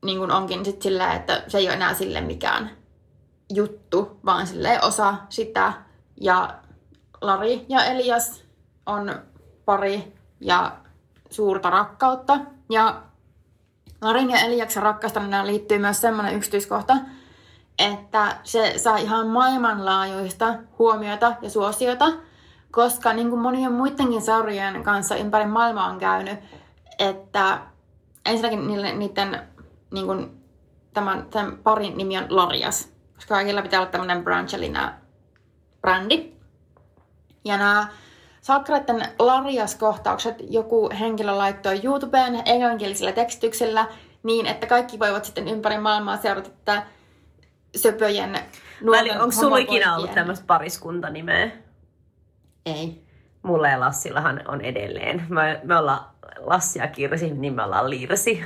[0.05, 2.71] niin kuin onkin sitten silleen, että se ei ole enää sille mikään
[3.53, 5.73] juttu, vaan sille osa sitä.
[6.21, 6.53] Ja
[7.21, 8.43] Lari ja Elias
[8.85, 9.21] on
[9.65, 10.71] pari ja
[11.29, 12.39] suurta rakkautta.
[12.69, 13.01] Ja
[14.01, 16.97] Larin ja Eliaksen rakkaustaminen liittyy myös semmoinen yksityiskohta,
[17.79, 22.05] että se saa ihan maailmanlaajuista huomiota ja suosiota,
[22.71, 26.39] koska niin kuin monien muidenkin sarjojen kanssa ympäri maailmaa on käynyt,
[26.99, 27.59] että
[28.25, 29.41] ensinnäkin niille, niiden
[29.91, 30.43] niin kuin,
[30.93, 34.93] tämän, tämän parin nimi on Larias, koska kaikilla pitää olla tämmöinen Brangelina
[35.81, 36.33] brändi.
[37.45, 37.87] Ja nämä
[38.41, 43.85] Sakreiden Larias-kohtaukset joku henkilö laittoi YouTubeen englanninkielisellä tekstityksellä
[44.23, 46.83] niin, että kaikki voivat sitten ympäri maailmaa seurata tätä
[47.75, 48.39] söpöjen
[48.81, 51.51] nuorten Onko sulla ikinä ollut tämmöistä pariskuntanimeä?
[52.65, 53.01] Ei.
[53.43, 55.25] Mulla ja Lassillahan on edelleen.
[55.29, 56.05] Me, me ollaan
[56.39, 58.43] Lassi ja Kirsi, niin me ollaan Liirsi.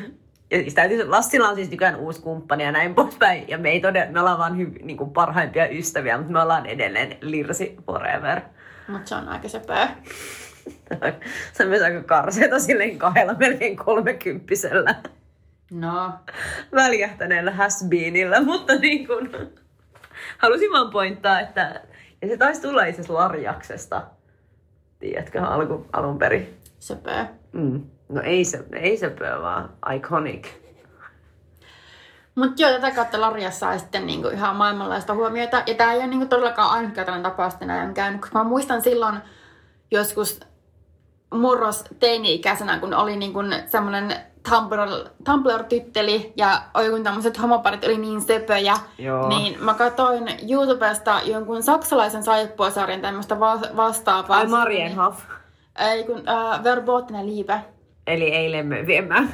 [0.52, 3.50] Ja siis täytyy, Lassilla on siis nykyään uusi kumppani ja näin poispäin.
[3.50, 6.66] Ja me, ei todella, me ollaan vaan hyv, niin kuin parhaimpia ystäviä, mutta me ollaan
[6.66, 8.42] edelleen Lirsi forever.
[8.88, 9.90] Mutta se on aika söpöä.
[11.54, 14.96] Se on myös aika karseeta silleen kahdella melkein kolmekymppisellä
[15.72, 16.12] No,
[16.76, 19.32] väljähtäneellä hasbeenillä, mutta niin kuin,
[20.44, 21.82] halusin vaan pointtaa, että
[22.22, 24.04] ja se taisi tulla itse asiassa Larjaksesta,
[25.00, 26.58] tiedätkö, alku, alun perin.
[26.80, 27.28] söpöä.
[27.52, 27.84] Mm.
[28.10, 30.48] No ei se, ei se pöö, vaan iconic.
[32.36, 35.64] Mutta joo, tätä kautta Larias saa sitten niinku ihan maailmanlaista huomiota.
[35.66, 38.22] Ja tämä ei ole niinku todellakaan ainutkertainen tapaus, että näin on käynyt.
[38.22, 39.16] Koska mä muistan silloin
[39.92, 40.40] joskus
[41.34, 44.16] murros teini-ikäisenä, kun oli niinku semmoinen
[44.50, 46.62] Tumblr, Tumblr-tytteli ja
[46.92, 49.30] kun tämmöiset homoparit oli niin söpöjä, Joo.
[49.30, 54.38] niin mä katsoin YouTubesta jonkun saksalaisen saippuasarjan tämmöistä va- vastaavaa.
[54.38, 55.24] Ai Marienhof.
[55.80, 57.62] Ei kun äh, Verbotene Liebe.
[58.08, 59.34] Eli eilen viemään.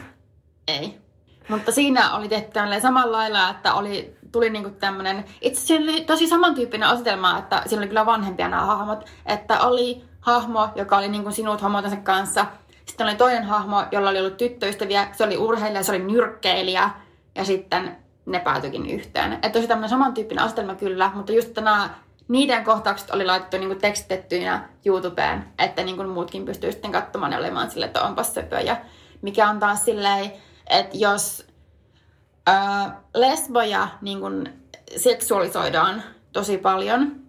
[0.67, 1.00] Ei.
[1.47, 6.27] Mutta siinä oli tehty samalla lailla, että oli, tuli niinku tämmönen, itse asiassa oli tosi
[6.27, 11.31] samantyyppinen asetelma, että siinä oli kyllä vanhempia nämä hahmot, että oli hahmo, joka oli niinku
[11.31, 12.45] sinut homotensa kanssa,
[12.85, 16.89] sitten oli toinen hahmo, jolla oli ollut tyttöystäviä, se oli urheilija, se oli nyrkkeilijä,
[17.35, 19.33] ja sitten ne päätyikin yhteen.
[19.33, 21.89] Että tosi tämmöinen samantyyppinen asetelma kyllä, mutta just nämä
[22.27, 27.71] niiden kohtaukset oli laitettu niinku tekstettyinä YouTubeen, että niinku muutkin pystyy sitten katsomaan ja olemaan
[27.71, 28.59] silleen, että onpas söpö.
[28.59, 28.77] Ja
[29.21, 30.31] mikä on taas silleen,
[30.69, 31.47] että jos
[32.47, 34.27] ää, lesboja niinku
[34.97, 36.03] seksuaalisoidaan
[36.33, 37.21] tosi paljon,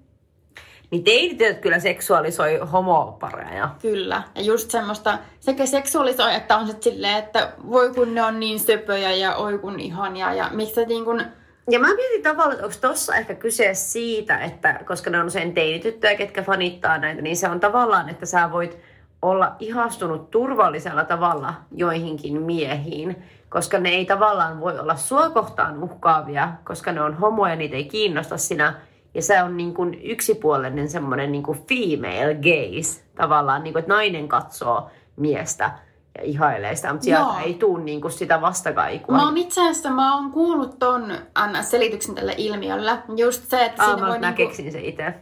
[0.91, 3.71] Niin teinityöt kyllä seksuaalisoi homopareja.
[3.83, 4.23] Kyllä.
[4.35, 8.61] Ja just semmoista sekä seksuaalisoi, että on sitten silleen, että voi kun ne on niin
[8.61, 11.25] söpöjä ja oi kun ihania ja miksi niin kuin,
[11.71, 15.55] Ja mä mietin tavallaan, että onko tossa ehkä kyse siitä, että koska ne on usein
[15.55, 18.79] teinityttöjä, ketkä fanittaa näitä, niin se on tavallaan, että sä voit
[19.23, 26.53] olla ihastunut turvallisella tavalla joihinkin miehiin, koska ne ei tavallaan voi olla sua kohtaan uhkaavia,
[26.65, 28.75] koska ne on homoja, niitä ei kiinnosta sinä.
[29.15, 33.93] Ja se on niin kuin yksipuolinen semmoinen niin kuin female gaze, tavallaan, niin kuin, että
[33.93, 35.71] nainen katsoo miestä
[36.19, 37.39] ja ihailee sitä, mutta sieltä Joo.
[37.45, 39.17] ei tule niin kuin sitä vastakaikua.
[39.17, 41.13] Mä oon itse asiassa, mä oon kuullut ton
[41.49, 42.99] NS-selityksen tälle ilmiölle.
[43.17, 44.43] Just se, että Aa, siinä mä, voi mä niinku...
[44.43, 45.15] keksin se itse.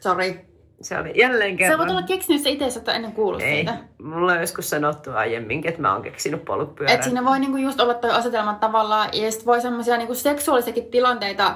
[0.00, 0.51] Sorry.
[0.82, 1.78] Se oli jälleen Sä kerran.
[1.78, 3.76] voit olla keksinyt se itse, jos et ole ennen kuullut Ei, siitä.
[4.02, 6.94] mulla on joskus sanottu aiemminkin, että mä oon keksinyt polkupyörän.
[6.94, 10.84] Että siinä voi niinku just olla toi asetelma tavallaan, ja sit voi semmoisia niinku seksuaalisiakin
[10.90, 11.54] tilanteita,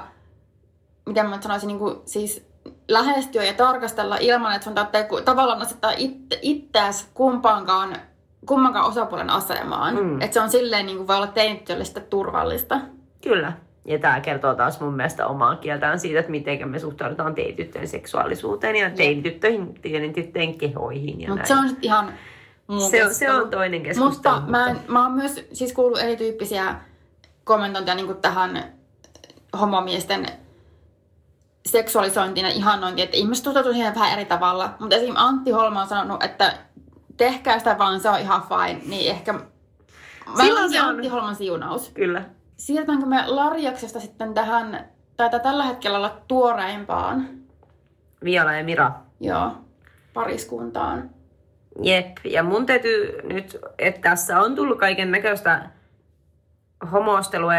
[1.05, 2.47] miten mä sanoisin, niinku, siis
[2.87, 7.95] lähestyä ja tarkastella ilman, että sun tarvitsee ku- tavallaan asettaa it, itseäsi kumpaankaan,
[8.45, 9.95] kummankaan osapuolen asemaan.
[9.95, 10.21] Mm.
[10.21, 12.79] Että se on silleen, niinku, voi olla teinityölle sitä turvallista.
[13.23, 13.53] Kyllä.
[13.87, 18.75] Ja tämä kertoo taas mun mielestä omaa kieltään siitä, että miten me suhtaudutaan teinityttöjen seksuaalisuuteen
[18.75, 22.13] ja teinityttöihin, teinityttöjen kehoihin ja Mutta se on ihan
[22.67, 24.35] muu se, on, se on toinen keskustelu.
[24.35, 26.75] Mutta mä, en- mä oon myös siis kuullut erityyppisiä
[27.43, 28.63] kommentointeja niin tähän
[29.59, 30.25] homomiesten
[31.65, 34.73] seksuaalisointiin ja ihannointiin, että ihmiset suhtautuu siihen vähän eri tavalla.
[34.79, 36.53] Mutta esimerkiksi Antti Holma on sanonut, että
[37.17, 38.81] tehkää sitä vaan, se on ihan fine.
[38.85, 39.39] Niin ehkä
[40.37, 40.89] Silloin se on.
[40.89, 41.89] Antti Holman siunaus.
[41.89, 42.36] Kyllä.
[42.57, 47.29] Siirrytäänkö me Larjaksesta sitten tähän, tai tällä hetkellä olla tuoreimpaan,
[48.23, 48.91] Viola ja Mira.
[49.19, 49.51] joo,
[50.13, 51.09] pariskuntaan.
[51.81, 55.69] Jep, ja mun täytyy nyt, että tässä on tullut kaiken näköistä
[56.91, 57.53] homostelua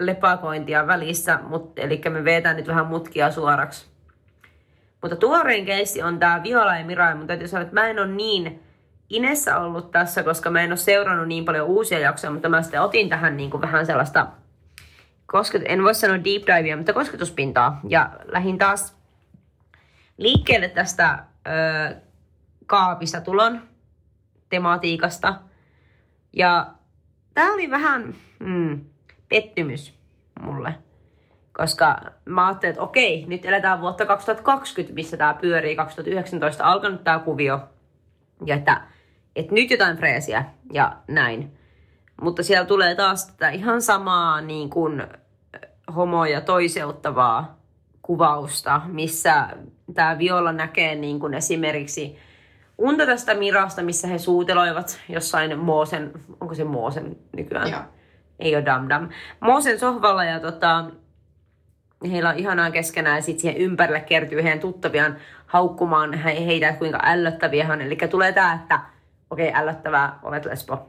[0.00, 3.86] lepakointia välissä, mutta, eli me vetään nyt vähän mutkia suoraksi.
[5.02, 7.98] Mutta tuorein keissi on tää Viola ja Mira, ja mun täytyy sanoa, että mä en
[7.98, 8.62] ole niin
[9.10, 12.82] inessä ollut tässä, koska mä en ole seurannut niin paljon uusia jaksoja, mutta mä sitten
[12.82, 14.26] otin tähän niin kuin vähän sellaista,
[15.26, 17.80] kosket, en voi sanoa deep divea, mutta kosketuspintaa.
[17.88, 18.96] Ja lähdin taas
[20.16, 21.96] liikkeelle tästä ö,
[22.66, 23.62] kaapista tulon
[24.48, 25.34] tematiikasta.
[26.32, 26.66] Ja
[27.34, 28.84] tämä oli vähän mm,
[29.28, 29.94] pettymys
[30.40, 30.74] mulle.
[31.52, 35.76] Koska mä ajattelin, että okei, nyt eletään vuotta 2020, missä tämä pyörii.
[35.76, 37.60] 2019 alkanut tämä kuvio.
[38.46, 38.80] Ja että,
[39.36, 41.58] että nyt jotain freesiä ja näin.
[42.22, 45.02] Mutta siellä tulee taas tätä ihan samaa niin kuin
[45.94, 47.60] homoja toiseuttavaa
[48.02, 49.48] kuvausta, missä
[49.94, 52.18] tämä Viola näkee niin kuin esimerkiksi
[52.78, 57.70] unta tästä Mirasta, missä he suuteloivat jossain Moosen, onko se Moosen nykyään?
[57.70, 57.80] Joo.
[58.38, 59.08] Ei ole Dam Dam.
[59.40, 60.84] Moosen sohvalla ja tota,
[62.10, 65.16] heillä on ihanaa keskenään ja sitten siihen ympärille kertyy heidän tuttaviaan
[65.46, 67.80] haukkumaan he- heitä, kuinka ällöttäviä hän.
[67.80, 68.80] Eli tulee tämä, että
[69.30, 70.88] okei, okay, ällöttävää, olet lesbo.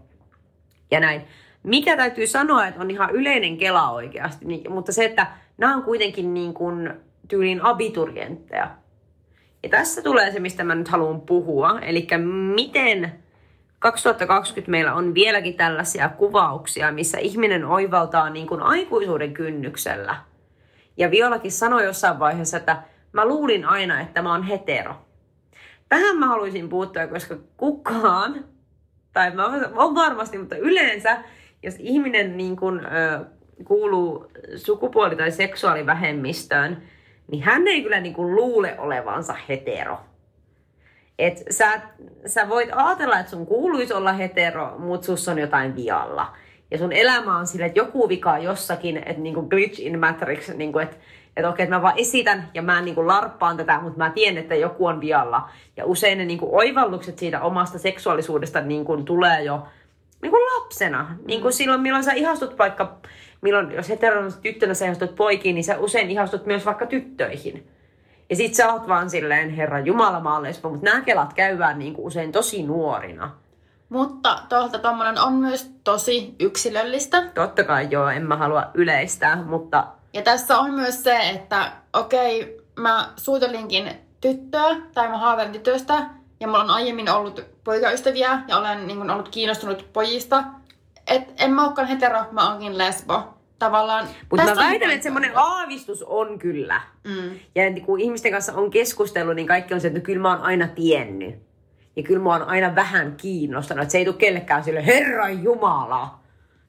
[0.92, 1.22] Ja näin.
[1.64, 5.28] Mikä täytyy sanoa, että on ihan yleinen kela oikeasti, niin, mutta se, että
[5.58, 6.94] nämä on kuitenkin niin kuin
[7.28, 8.72] tyylin abiturientteja.
[9.64, 11.80] Ja tässä tulee se, mistä mä nyt haluan puhua.
[11.80, 12.08] Eli
[12.56, 13.12] miten
[13.80, 20.16] 2020 meillä on vieläkin tällaisia kuvauksia, missä ihminen oivaltaa niin kuin aikuisuuden kynnyksellä.
[20.98, 22.84] Ja Violakin sanoi jossain vaiheessa, että
[23.14, 24.96] mä luulin aina, että mä oon hetero.
[25.92, 28.46] Tähän mä haluaisin puuttua, koska kukaan,
[29.14, 31.18] tai mä on varmasti, mutta yleensä,
[31.64, 33.26] jos ihminen niin kuin, ö,
[33.66, 36.82] kuuluu sukupuoli- tai seksuaalivähemmistöön,
[37.32, 40.00] niin hän ei kyllä niin kuin luule olevansa hetero.
[41.20, 41.82] Et sä,
[42.26, 46.34] sä voit ajatella, että sun kuuluisi olla hetero, mutta sus on jotain vialla.
[46.72, 50.80] Ja sun elämä on sille, että joku vika jossakin, että niinku glitch in matrix, niinku,
[50.80, 50.98] että
[51.38, 54.56] että okei, että mä vaan esitän ja mä niinku larppaan tätä, mutta mä tiedän, että
[54.56, 55.50] joku on vialla.
[55.78, 59.68] Ja usein ne niinku oivallukset siitä omasta seksuaalisuudesta niinku tulee jo
[60.22, 61.16] niinku lapsena.
[61.26, 62.98] Niinku silloin, milloin sä ihastut vaikka,
[63.42, 67.68] milloin, jos heteron tyttönä sä ihastut poikiin, niin sä usein ihastut myös vaikka tyttöihin.
[68.30, 71.80] Ja sit sä oot vaan silleen, herra Jumala, mä oon lesbo, mutta nämä kelat käydään
[71.80, 73.32] niinku usein tosi nuorina.
[73.90, 77.24] Mutta tuolta tommonen on myös tosi yksilöllistä.
[77.34, 82.62] Totta kai joo, en mä halua yleistää, mutta Ja tässä on myös se, että okei,
[82.80, 83.92] mä suutelinkin
[84.22, 86.10] tyttöä tai mä haaveilin tytöstä
[86.40, 90.44] ja mulla on aiemmin ollut poikaystäviä ja olen niin kuin, ollut kiinnostunut pojista.
[91.08, 93.24] Et en mä olekaan hetero, mä oonkin lesbo.
[93.60, 94.08] Tavallaan.
[94.30, 96.82] Mutta mä väitän, niin että semmoinen aavistus on kyllä.
[97.04, 97.40] Mm.
[97.56, 100.68] Ja kun ihmisten kanssa on keskustellut, niin kaikki on se, että kyllä mä oon aina
[100.68, 101.36] tiennyt.
[101.96, 103.82] Ja kyllä mä oon aina vähän kiinnostanut.
[103.82, 106.20] Että se ei tule kellekään sille, Herran Jumala.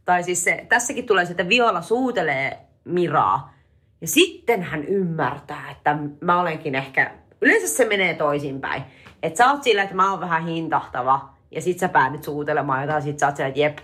[0.04, 3.52] Tai siis se, tässäkin tulee se, että Viola suutelee Miraa.
[4.00, 7.10] Ja sitten hän ymmärtää, että mä olenkin ehkä...
[7.40, 8.82] Yleensä se menee toisinpäin.
[9.22, 11.28] Että sä oot sillä, että mä oon vähän hintahtava.
[11.50, 13.02] Ja sit sä päädyt suutelemaan jotain.
[13.02, 13.78] Sit sä oot sillä, että jep,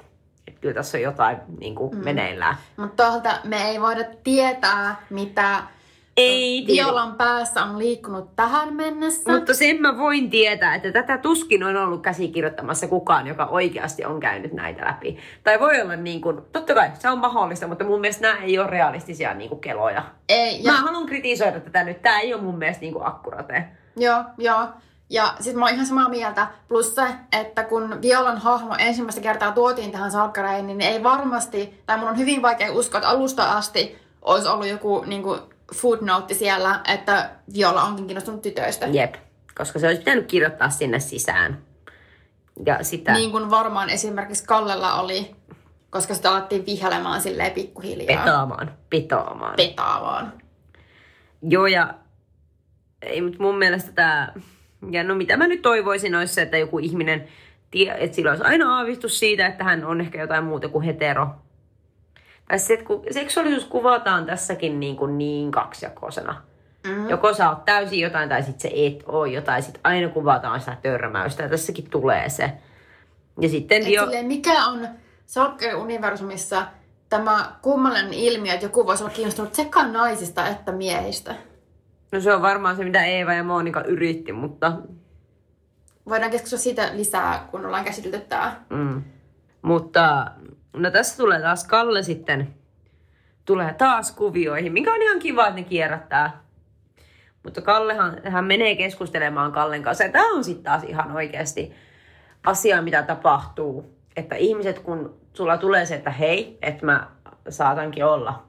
[0.46, 2.04] että kyllä tässä on jotain niin kuin mm.
[2.04, 2.56] meneillään.
[2.76, 5.62] Mutta tuolta me ei voida tietää, mitä
[6.18, 6.86] Ei tiedä.
[6.86, 9.32] Violan päässä on liikkunut tähän mennessä.
[9.32, 14.20] Mutta sen mä voin tietää, että tätä tuskin on ollut käsikirjoittamassa kukaan, joka oikeasti on
[14.20, 15.18] käynyt näitä läpi.
[15.44, 18.58] Tai voi olla niin kuin, totta kai se on mahdollista, mutta mun mielestä nämä ei
[18.58, 20.02] ole realistisia niin kuin keloja.
[20.28, 20.72] Ei, Ja...
[20.72, 22.02] Mä haluan kritisoida tätä nyt.
[22.02, 23.64] Tää ei ole mun mielestä niin kuin akkurate.
[23.96, 24.68] Joo, joo.
[25.10, 26.46] Ja sit mä oon ihan samaa mieltä.
[26.68, 27.02] Plus se,
[27.40, 32.18] että kun Violan hahmo ensimmäistä kertaa tuotiin tähän salkkareihin, niin ei varmasti, tai mun on
[32.18, 35.40] hyvin vaikea uskoa, että alusta asti olisi ollut joku niin kuin
[35.74, 38.86] footnote siellä, että Viola onkin kiinnostunut tytöistä.
[38.86, 39.14] Jep.
[39.54, 41.58] Koska se olisi pitänyt kirjoittaa sinne sisään.
[42.66, 45.36] Ja sitä Niin kuin varmaan esimerkiksi Kallella oli,
[45.90, 48.24] koska sitä alettiin vihailemaan silleen pikkuhiljaa.
[48.24, 48.74] petaamaan.
[48.90, 49.54] Petaamaan.
[49.56, 50.32] Petaamaan.
[51.42, 51.94] Joo, ja
[53.02, 54.32] ei, mutta mun mielestä tämä,
[54.90, 57.28] ja no mitä mä nyt toivoisin olisi se, että joku ihminen,
[57.98, 61.28] että sillä olisi aina aavistus siitä, että hän on ehkä jotain muuta kuin hetero.
[62.50, 66.42] Että kun seksuaalisuus kuvataan tässäkin niin, kuin niin kaksijakoisena.
[66.86, 67.08] Mm.
[67.10, 69.62] Joko sä oot täysin jotain tai sitten se et ole jotain.
[69.62, 72.52] Sitten aina kuvataan sitä törmäystä ja tässäkin tulee se.
[73.40, 74.04] Ja sitten Et jo...
[74.04, 74.88] silleen, mikä on
[75.26, 76.66] Salkkeen-universumissa
[77.08, 81.34] tämä kummallinen ilmiö, että joku voisi olla kiinnostunut sekä naisista että miehistä?
[82.12, 84.72] No se on varmaan se, mitä Eeva ja Monika yritti, mutta...
[86.08, 88.60] Voidaan keskustella siitä lisää, kun ollaan käsitelty tämä.
[88.70, 89.02] Mm.
[89.62, 90.30] Mutta
[90.72, 92.54] no tässä tulee taas Kalle sitten,
[93.44, 96.42] tulee taas kuvioihin, mikä on ihan kiva, että ne kierrättää.
[97.42, 100.04] Mutta Kallehan hän menee keskustelemaan Kallen kanssa.
[100.04, 101.72] Ja tämä on sitten taas ihan oikeasti
[102.46, 103.94] asia, mitä tapahtuu.
[104.16, 107.06] Että ihmiset, kun sulla tulee se, että hei, että mä
[107.48, 108.48] saatankin olla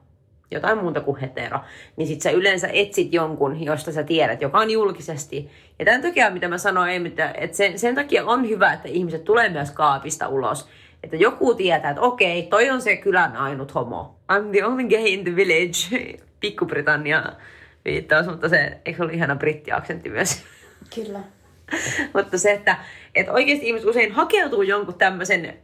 [0.50, 1.60] jotain muuta kuin hetero,
[1.96, 5.50] niin sit sä yleensä etsit jonkun, josta sä tiedät, joka on julkisesti.
[5.78, 9.48] Ja tämän takia, mitä mä sanoin, että sen, sen takia on hyvä, että ihmiset tulee
[9.48, 10.68] myös kaapista ulos.
[11.02, 14.16] Että joku tietää, että okei, toi on se kylän ainut homo.
[14.32, 16.06] I'm the only gay in the village.
[16.40, 17.32] Pikku-Britannia
[17.84, 20.42] viittaus, mutta se, eikö se ole ihana brittiaksentti myös?
[20.94, 21.20] Kyllä.
[22.14, 22.76] mutta se, että,
[23.14, 25.54] että oikeasti ihmiset usein hakeutuu jonkun tämmöisen,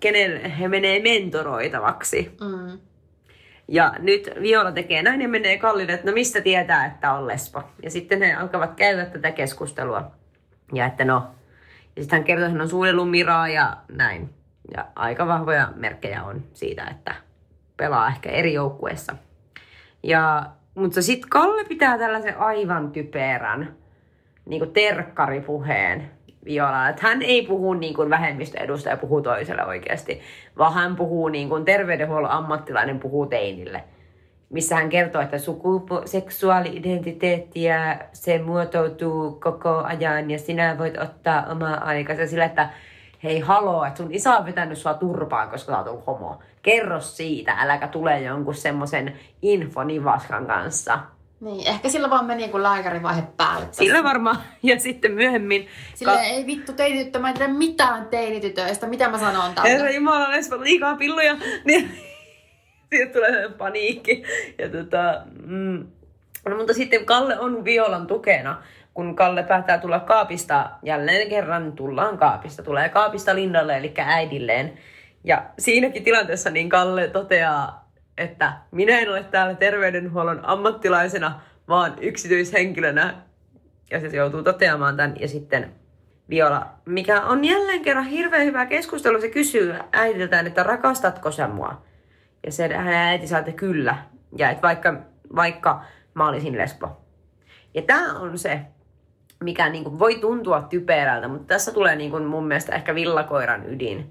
[0.00, 2.36] kenen he menee mentoroitavaksi.
[2.40, 2.78] Mm.
[3.68, 7.62] Ja nyt Viola tekee näin ja menee Kallille, että no mistä tietää, että on lesbo.
[7.82, 10.10] Ja sitten he alkavat käydä tätä keskustelua.
[10.72, 11.22] Ja että no,
[11.96, 14.30] ja sitten hän kertoo, että hän on suudellut Miraa ja näin.
[14.76, 17.14] Ja aika vahvoja merkkejä on siitä, että
[17.76, 19.16] pelaa ehkä eri joukkueessa.
[20.02, 23.74] Ja, mutta sitten Kalle pitää tällaisen aivan typerän
[24.46, 26.10] niin terkkaripuheen
[26.44, 26.88] Viola.
[26.88, 30.20] Että hän ei puhu niin kuin vähemmistöedustaja puhuu toiselle oikeasti,
[30.58, 33.84] vaan hän puhuu niin kuin terveydenhuollon ammattilainen puhuu teinille.
[34.50, 42.26] Missä hän kertoo, että sukupuoli-identiteettiä se muotoutuu koko ajan ja sinä voit ottaa omaa aikansa
[42.26, 42.68] sillä, että
[43.24, 46.42] hei haloo, että sun isä on vetänyt sua turpaan, koska sä oot ollut homo.
[46.62, 50.98] Kerro siitä, äläkä tule jonkun semmoisen infonivaskan kanssa.
[51.40, 53.66] Niin, ehkä sillä vaan meni joku lääkärivaihe päälle.
[53.70, 55.68] Sillä varmaan, ja sitten myöhemmin...
[55.94, 58.86] Sillä ei vittu teinityttö, mä en tiedä mitään teinitytöistä.
[58.86, 59.90] Mitä mä sanon Herra tällä?
[59.90, 61.90] Jumala, lesbo liikaa pilluja, niin
[62.90, 64.24] siitä tulee paniikki.
[64.58, 65.86] Ja tota, mm.
[66.48, 68.62] no, mutta sitten Kalle on Violan tukena,
[68.94, 74.72] kun Kalle päättää tulla kaapista, jälleen kerran tullaan kaapista, tulee kaapista Lindalle, eli äidilleen.
[75.24, 83.14] Ja siinäkin tilanteessa niin Kalle toteaa, että minä en ole täällä terveydenhuollon ammattilaisena, vaan yksityishenkilönä.
[83.90, 85.16] Ja se joutuu toteamaan tämän.
[85.20, 85.74] Ja sitten
[86.30, 91.82] Viola, mikä on jälleen kerran hirveän hyvä keskustelu, se kysyy äidiltään, että rakastatko sä mua?
[92.46, 93.96] Ja se hänen äiti saa, että kyllä.
[94.38, 94.94] Ja että vaikka,
[95.36, 95.84] vaikka
[96.14, 97.04] mä olisin lesbo.
[97.74, 98.60] Ja tämä on se,
[99.44, 104.10] mikä niinku voi tuntua typerältä, mutta tässä tulee niinku mun mielestä ehkä villakoiran ydin.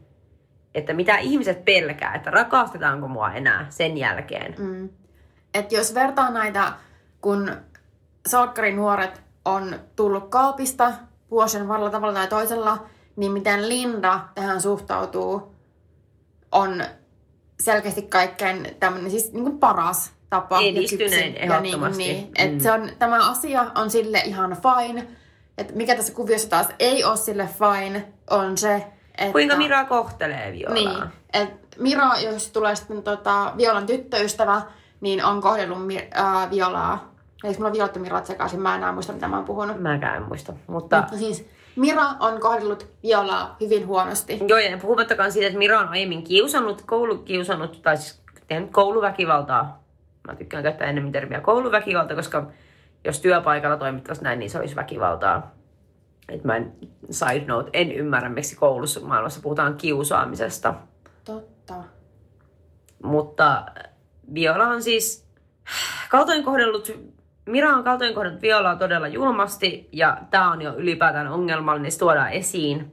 [0.75, 4.55] Että mitä ihmiset pelkää, että rakastetaanko mua enää sen jälkeen.
[4.57, 4.89] Mm.
[5.53, 6.71] Et jos vertaa näitä,
[7.21, 7.51] kun
[8.75, 10.91] nuoret on tullut kaapista
[11.31, 15.55] vuosien varrella tavalla tai toisella, niin miten Linda tähän suhtautuu,
[16.51, 16.84] on
[17.59, 20.61] selkeästi kaikkein tämmöinen siis niin kuin paras tapa.
[20.61, 21.36] ja kypsin.
[21.38, 22.07] ehdottomasti.
[22.07, 22.55] Ja niin, niin, Mm.
[22.55, 25.07] et se on, tämä asia on sille ihan fine.
[25.57, 28.75] Et mikä tässä kuviossa taas ei ole sille fine, on se,
[29.17, 29.31] että...
[29.31, 30.73] Kuinka Mira kohtelee Violaa?
[30.73, 34.61] Niin, että Mira, jos tulee sitten tota, Violan tyttöystävä,
[35.01, 37.13] niin on kohdellut Mi- äh, Violaa.
[37.43, 39.79] Eli mulla on Violat ja Mirat sekaisin, mä en enää muista mitä mä oon puhunut.
[39.79, 40.53] Mäkään en muista.
[40.67, 44.39] Mutta Mutta siis Mira on kohdellut Violaa hyvin huonosti.
[44.47, 49.83] joo, ja puhumattakaan siitä, että Mira on aiemmin kiusannut, koulukiusannut, tai siis tehnyt kouluväkivaltaa.
[50.27, 52.47] Mä tykkään käyttää enemmän termiä kouluväkivalta, koska
[53.05, 55.51] jos työpaikalla toimittaisiin näin, niin se olisi väkivaltaa.
[56.29, 56.73] Et mä en,
[57.09, 60.73] side note, en ymmärrä, miksi koulussa maailmassa puhutaan kiusaamisesta.
[61.25, 61.75] Totta.
[63.03, 63.65] Mutta
[64.33, 65.27] Viola on siis
[66.09, 66.91] kaltoin kohdellut,
[67.45, 72.31] Mira on kaltoin kohdellut Violaa todella julmasti ja tämä on jo ylipäätään ongelmallinen, se tuodaan
[72.31, 72.91] esiin.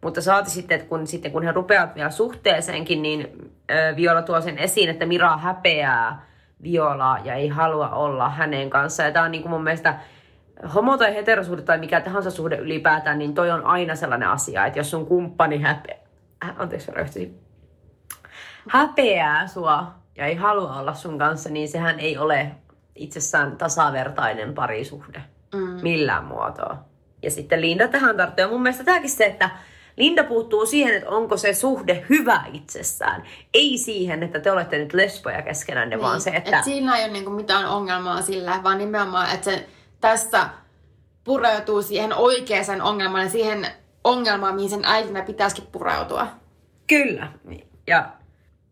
[0.00, 3.50] Mutta saati sitten, että kun, sitten kun he rupeavat vielä suhteeseenkin, niin
[3.96, 6.26] Viola tuo sen esiin, että Mira häpeää
[6.62, 9.06] Violaa ja ei halua olla hänen kanssaan.
[9.06, 9.98] Ja tämä on niin kuin mun mielestä
[10.74, 14.78] homo- tai heterosuhde tai mikä tahansa suhde ylipäätään, niin toi on aina sellainen asia, että
[14.78, 15.98] jos sun kumppani häpeää,
[16.44, 17.40] äh, anteeksi mä röyhtäsin,
[18.68, 22.50] häpeää sua ja ei halua olla sun kanssa, niin sehän ei ole
[22.94, 25.22] itsessään tasavertainen parisuhde
[25.54, 25.82] mm.
[25.82, 26.76] millään muotoa.
[27.22, 28.42] Ja sitten Linda tähän tarttuu.
[28.42, 29.50] Ja mun mielestä tämäkin se, että
[29.96, 33.22] Linda puuttuu siihen, että onko se suhde hyvä itsessään.
[33.54, 36.58] Ei siihen, että te olette nyt lesboja keskenänne, niin, vaan se, että...
[36.58, 39.68] Et siinä ei ole niinku mitään ongelmaa sillä, vaan nimenomaan, että se
[40.00, 40.48] tässä
[41.24, 43.66] pureutuu siihen oikeaan ongelmaan ja siihen
[44.04, 46.26] ongelmaan, mihin sen äitinä pitäisikin pureutua.
[46.86, 47.32] Kyllä.
[47.86, 48.08] Ja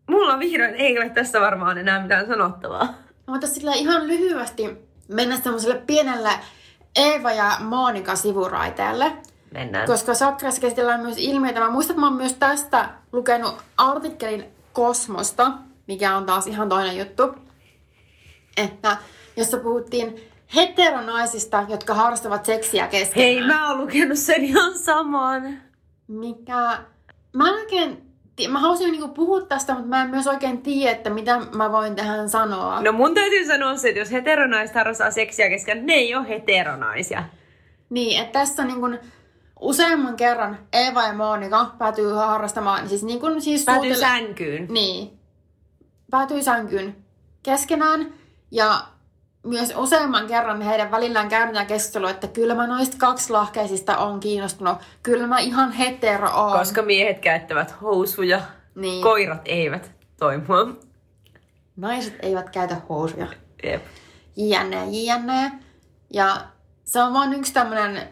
[0.09, 2.85] mulla vihdoin ei ole tässä varmaan enää mitään sanottavaa.
[2.85, 6.29] Mä voitais sillä ihan lyhyesti mennä semmoiselle pienelle
[6.95, 9.11] Eeva ja Monika sivuraiteelle.
[9.53, 9.87] Mennään.
[9.87, 11.59] Koska Sakrassa käsitellään myös ilmiöitä.
[11.59, 15.51] Mä muistan, että mä oon myös tästä lukenut artikkelin Kosmosta,
[15.87, 17.35] mikä on taas ihan toinen juttu.
[18.57, 18.97] Että
[19.37, 20.15] jossa puhuttiin
[20.55, 23.33] heteronaisista, jotka harrastavat seksiä keskenään.
[23.33, 25.57] Hei, mä oon lukenut sen ihan saman.
[26.07, 26.77] Mikä...
[27.33, 28.11] Mä en oikein...
[28.49, 31.95] Mä haluaisin niinku puhua tästä, mutta mä en myös oikein tiedä, että mitä mä voin
[31.95, 32.81] tähän sanoa.
[32.81, 37.23] No mun täytyy sanoa se, että jos heteronaiset harrastaa seksiä kesken, ne ei ole heteronaisia.
[37.89, 38.99] Niin, että tässä niin kun
[39.61, 44.67] useamman kerran Eeva ja Monika päätyy harrastamaan, siis niin kun siis Päätyy suutele- sänkyyn.
[44.69, 45.19] Niin.
[46.11, 46.95] Päätyy sänkyyn
[47.43, 48.13] keskenään
[48.51, 48.81] ja
[49.45, 54.77] myös useamman kerran heidän välillään käydään keskustelua, että kyllä mä noista kaksilahkeisista on kiinnostunut.
[55.03, 56.57] Kyllä mä ihan hetero oon.
[56.59, 58.41] Koska miehet käyttävät housuja,
[58.75, 59.03] Niin.
[59.03, 60.75] koirat eivät toimia.
[61.75, 63.27] Naiset eivät käytä housuja.
[63.63, 63.81] Jep.
[64.35, 65.51] jne, jne.
[66.13, 66.41] Ja
[66.85, 68.09] se on vaan yksi tämmönen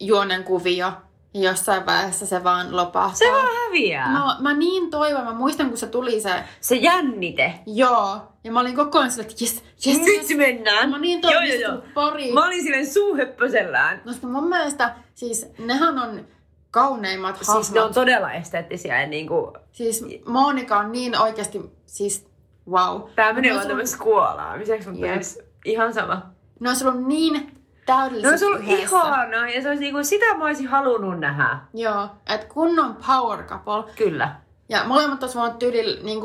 [0.00, 0.92] juonen kuvio.
[1.34, 3.14] Ja jossain vaiheessa se vaan lopahtaa.
[3.14, 4.18] Se vaan häviää.
[4.18, 6.30] No, mä niin toivon, mä muistan kun se tuli se,
[6.60, 7.54] Se jännite.
[7.66, 8.20] joo.
[8.44, 10.90] Ja mä olin koko ajan sillä, että jes, jes, Nyt mennään.
[10.90, 11.82] Mä niin toivon, joo, joo, joo.
[11.94, 12.32] pari.
[12.32, 14.02] Mä olin silleen suuhöppösellään.
[14.04, 16.26] No sitten mun mielestä, siis nehän on
[16.70, 17.64] kauneimmat hahmot.
[17.64, 19.52] Siis ne on todella esteettisiä ja niinku...
[19.72, 22.26] Siis Monika on niin oikeasti, siis
[22.70, 23.02] wow.
[23.14, 26.22] Tää menee Ne vaan tämmöisessä kuolaamiseksi, mutta yes, ihan sama.
[26.60, 27.57] Ne olisi ollut niin
[27.88, 28.96] täydellisesti No olisi ollut yhdessä.
[28.96, 31.58] ihanaa ja se olisi niinku, sitä mä olisin halunnut nähdä.
[31.74, 33.92] Joo, että kunnon power couple.
[33.96, 34.34] Kyllä.
[34.68, 36.20] Ja molemmat olisi voinut tyyli niin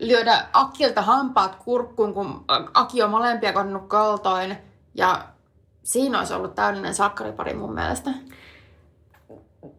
[0.00, 2.44] lyödä Akilta hampaat kurkkuun, kun
[2.74, 4.56] Aki on molempia kohdannut kaltoin.
[4.94, 5.24] Ja
[5.82, 8.10] siinä olisi ollut täydellinen sakkaripari mun mielestä.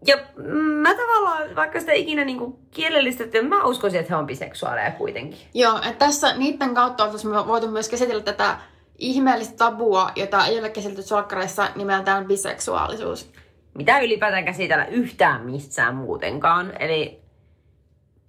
[0.08, 0.18] Ja
[0.82, 5.40] mä tavallaan, vaikka sitä ikinä niinku kielellistetty, mä uskoisin, että he on biseksuaaleja kuitenkin.
[5.54, 8.58] Joo, että tässä niiden kautta oltaisiin voitu myös käsitellä tätä
[8.98, 13.32] ihmeellistä tabua, jota ei ole käsitelty solkkareissa nimeltään biseksuaalisuus.
[13.74, 16.74] Mitä ylipäätään käsitellä yhtään missään muutenkaan.
[16.80, 17.22] Eli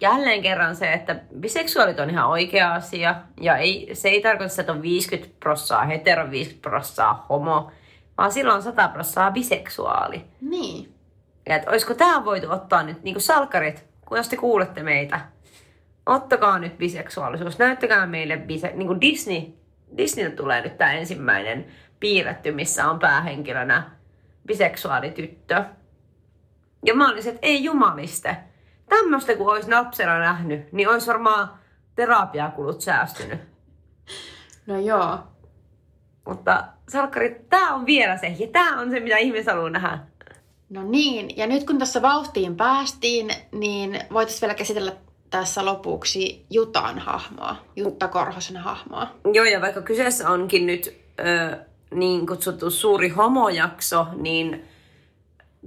[0.01, 3.15] jälleen kerran se, että biseksuaalit on ihan oikea asia.
[3.41, 7.71] Ja ei, se ei tarkoita, että on 50 prossaa hetero, 50 prossaa homo.
[8.17, 10.25] Vaan silloin on 100 prossaa biseksuaali.
[10.41, 10.93] Niin.
[11.49, 15.21] Ja että olisiko tämä voitu ottaa nyt, niin kuin salkkarit, kun jos te kuulette meitä,
[16.05, 19.41] ottakaa nyt biseksuaalisuus, näyttäkää meille bise, niin kuin Disney,
[19.97, 21.65] Disneyltä tulee nyt tämä ensimmäinen
[21.99, 23.91] piirretty, missä on päähenkilönä
[24.47, 25.63] biseksuaalityttö.
[26.85, 28.37] Ja mä olisin, että ei jumaliste.
[28.89, 31.53] Tämmöistä kun olisi lapsena nähnyt, niin olisi varmaan
[31.95, 33.39] terapiakulut säästynyt.
[34.67, 35.19] No joo.
[36.25, 39.99] Mutta salkkarit, tämä on vielä se, ja tämä on se, mitä ihmiset haluaa nähdä.
[40.69, 44.91] No niin, ja nyt kun tässä vauhtiin päästiin, niin voitaisiin vielä käsitellä
[45.29, 49.07] tässä lopuksi Jutan hahmoa, Jutta Korhosen hahmoa.
[49.33, 51.57] Joo, ja vaikka kyseessä onkin nyt ö,
[51.93, 54.65] niin kutsuttu suuri homojakso, niin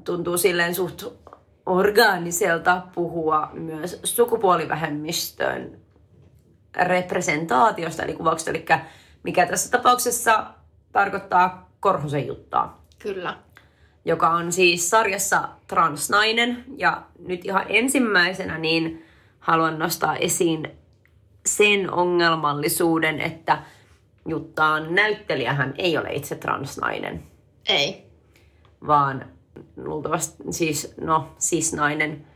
[0.04, 1.04] tuntuu silleen suht
[1.66, 5.78] orgaaniselta puhua myös sukupuolivähemmistön
[6.76, 8.64] representaatiosta, eli kuvauksesta, eli
[9.22, 10.46] mikä tässä tapauksessa
[10.92, 13.36] tarkoittaa Korhosen juttaa Kyllä.
[14.04, 16.64] joka on siis sarjassa transnainen.
[16.76, 19.04] Ja nyt ihan ensimmäisenä niin
[19.42, 20.70] haluan nostaa esiin
[21.46, 23.58] sen ongelmallisuuden, että
[24.28, 27.22] Juttaan näyttelijähän ei ole itse transnainen,
[27.68, 28.06] Ei.
[28.86, 29.26] vaan
[29.76, 32.26] luultavasti siis, no, cisnainen,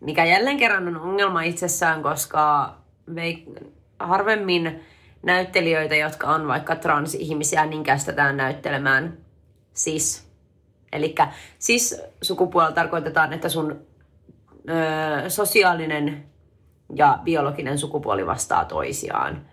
[0.00, 2.74] mikä jälleen kerran on ongelma itsessään, koska
[3.10, 3.64] veik-
[3.98, 4.80] harvemmin
[5.22, 9.18] näyttelijöitä, jotka on vaikka transihmisiä, niin kästetään näyttelemään
[9.74, 10.30] cis.
[10.92, 11.14] Eli
[11.60, 13.86] cis sukupuolella tarkoitetaan, että sun
[14.68, 16.24] ö, sosiaalinen
[16.94, 19.46] ja biologinen sukupuoli vastaa toisiaan.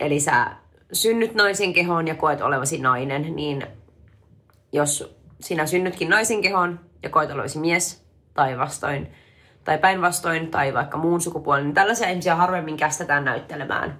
[0.00, 0.46] Eli sä
[0.92, 3.66] synnyt naisen kehoon ja koet olevasi nainen, niin
[4.72, 8.04] jos sinä synnytkin naisen kehoon ja koet olevasi mies
[8.34, 9.12] tai vastoin,
[9.64, 13.98] tai päinvastoin, tai vaikka muun sukupuolen, niin tällaisia ihmisiä harvemmin kästetään näyttelemään.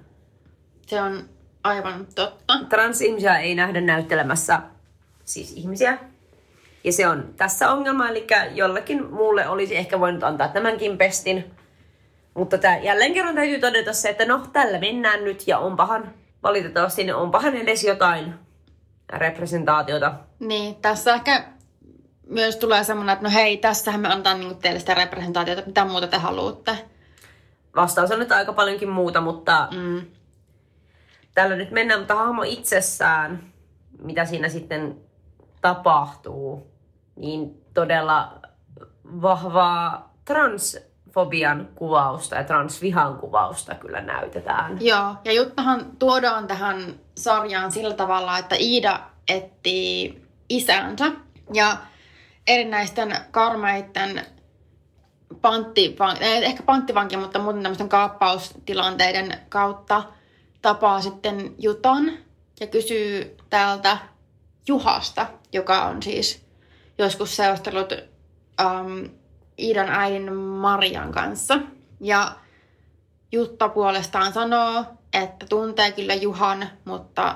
[0.87, 1.29] Se on
[1.63, 2.53] aivan totta.
[2.69, 4.59] Transihmisiä ei nähdä näyttelemässä
[5.25, 5.97] siis ihmisiä.
[6.83, 11.51] Ja se on tässä ongelma, eli jollakin muulle olisi ehkä voinut antaa tämänkin pestin.
[12.35, 16.13] Mutta tää, jälleen kerran täytyy todeta se, että no tällä mennään nyt ja onpahan
[16.43, 18.33] valitettavasti niin onpahan edes jotain
[19.09, 20.13] representaatiota.
[20.39, 21.45] Niin, tässä ehkä
[22.27, 26.07] myös tulee semmoinen, että no hei, tässähän me antaa niinku teille sitä representaatiota, mitä muuta
[26.07, 26.77] te haluatte.
[27.75, 30.01] Vastaus on nyt aika paljonkin muuta, mutta Mm.
[31.33, 33.43] tällä nyt mennään, mutta hahmo itsessään,
[34.01, 34.97] mitä siinä sitten
[35.61, 36.71] tapahtuu,
[37.15, 38.39] niin todella
[39.21, 40.13] vahvaa
[41.15, 44.77] transfobian kuvausta ja transvihan kuvausta kyllä näytetään.
[44.81, 51.11] Joo, ja Juttahan tuodaan tähän sarjaan sillä tavalla, että Iida etsii isänsä
[51.53, 51.77] ja
[52.47, 54.25] erinäisten karmeiden
[55.41, 60.03] panttivan, ehkä panttivankin, mutta muuten tämmöisten kaappaustilanteiden kautta
[60.61, 62.11] tapaa sitten Jutan
[62.59, 63.97] ja kysyy täältä
[64.67, 66.45] Juhasta, joka on siis
[66.97, 67.93] joskus seurustellut
[68.61, 69.09] um,
[69.59, 71.59] Iidan äidin Marian kanssa.
[71.99, 72.31] Ja
[73.31, 77.35] Jutta puolestaan sanoo, että tuntee kyllä Juhan, mutta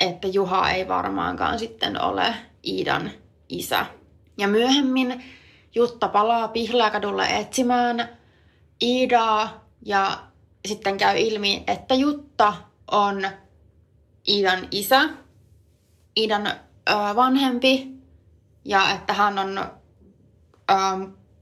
[0.00, 2.34] että Juha ei varmaankaan sitten ole
[2.66, 3.10] Iidan
[3.48, 3.86] isä.
[4.38, 5.24] Ja myöhemmin
[5.74, 8.08] Jutta palaa Pihlaakadulle etsimään
[8.82, 10.18] Iidaa ja
[10.68, 12.54] sitten käy ilmi, että Jutta
[12.90, 13.28] on
[14.28, 15.08] Iidan isä,
[16.16, 16.52] Iidan ö,
[17.16, 17.88] vanhempi
[18.64, 20.74] ja että hän on ö,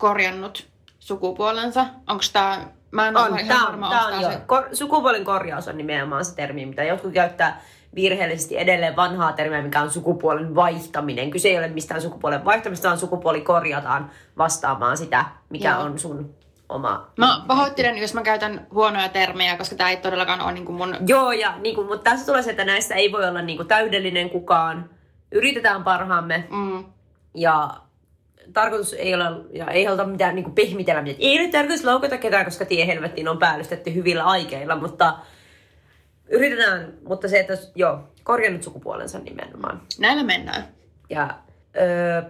[0.03, 0.67] korjannut
[0.99, 1.87] sukupuolensa.
[2.09, 2.59] Onko tämä,
[2.91, 4.31] mä en ole On, ihan tämä on, varma, on tää jo.
[4.31, 7.61] se- Kor- sukupuolen korjaus on nimenomaan se termi, mitä jotkut käyttää
[7.95, 11.31] virheellisesti edelleen vanhaa termiä, mikä on sukupuolen vaihtaminen.
[11.31, 15.81] Kyse ei ole mistään sukupuolen vaihtamista, vaan sukupuoli korjataan vastaamaan sitä, mikä Joo.
[15.83, 16.35] on sun
[16.69, 17.07] oma...
[17.17, 20.97] Mä pahoittelen, jos mä käytän huonoja termejä, koska tämä ei todellakaan ole niin kuin mun...
[21.07, 23.69] Joo, ja niin kuin, mutta tässä tulee se, että näissä ei voi olla niin kuin,
[23.69, 24.91] täydellinen kukaan.
[25.33, 26.85] Yritetään parhaamme Mm,
[27.35, 27.71] ja
[28.53, 31.23] tarkoitus ei ole, ja ei haluta mitään niin pehmitellä mitään.
[31.23, 35.19] Ei nyt tarkoitus loukata ketään, koska tie helvettiin on päällystetty hyvillä aikeilla, mutta
[36.29, 39.83] yritetään, mutta se, että joo, korjannut sukupuolensa nimenomaan.
[39.99, 40.65] näillä mennään.
[41.11, 41.39] Ja
[41.81, 42.23] öö,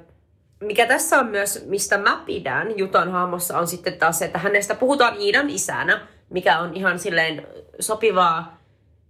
[0.61, 4.75] mikä tässä on myös, mistä mä pidän Jutan hahmossa, on sitten taas se, että hänestä
[4.75, 7.47] puhutaan Iidan isänä, mikä on ihan silleen
[7.81, 8.61] sopivaa,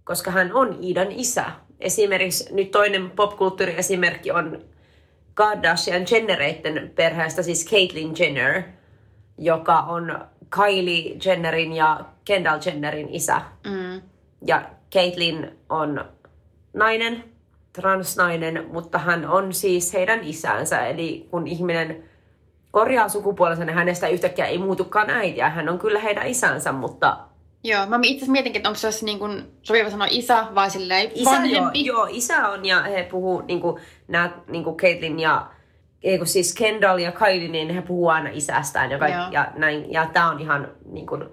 [0.03, 1.45] koska hän on Iidan isä.
[1.79, 4.61] Esimerkiksi nyt toinen popkulttuuriesimerkki on
[5.33, 8.63] Kardashian Jennereitten perheestä, siis Caitlyn Jenner,
[9.37, 13.41] joka on Kylie Jennerin ja Kendall Jennerin isä.
[13.67, 14.01] Mm.
[14.45, 14.61] Ja
[14.93, 16.05] Caitlyn on
[16.73, 17.23] nainen,
[17.73, 20.87] transnainen, mutta hän on siis heidän isänsä.
[20.87, 22.03] Eli kun ihminen
[22.71, 25.49] korjaa sukupuolensa, niin hänestä yhtäkkiä ei muutukaan äitiä.
[25.49, 27.17] Hän on kyllä heidän isänsä, mutta
[27.63, 30.69] Joo, mä itse asiassa mietinkin, että onko se olisi niin kuin sopiva sanoa isä vai
[30.69, 31.85] silleen isä, joo, vanhempi.
[31.85, 35.47] joo, isä on ja he puhuu, niin kuin, nää, niin kuin Caitlyn ja
[36.03, 39.27] ei kun siis Kendall ja Kylie, niin he puhuu aina isästään ja, kaik, Joo.
[39.31, 41.23] ja, näin, ja tämä on ihan niin kuin,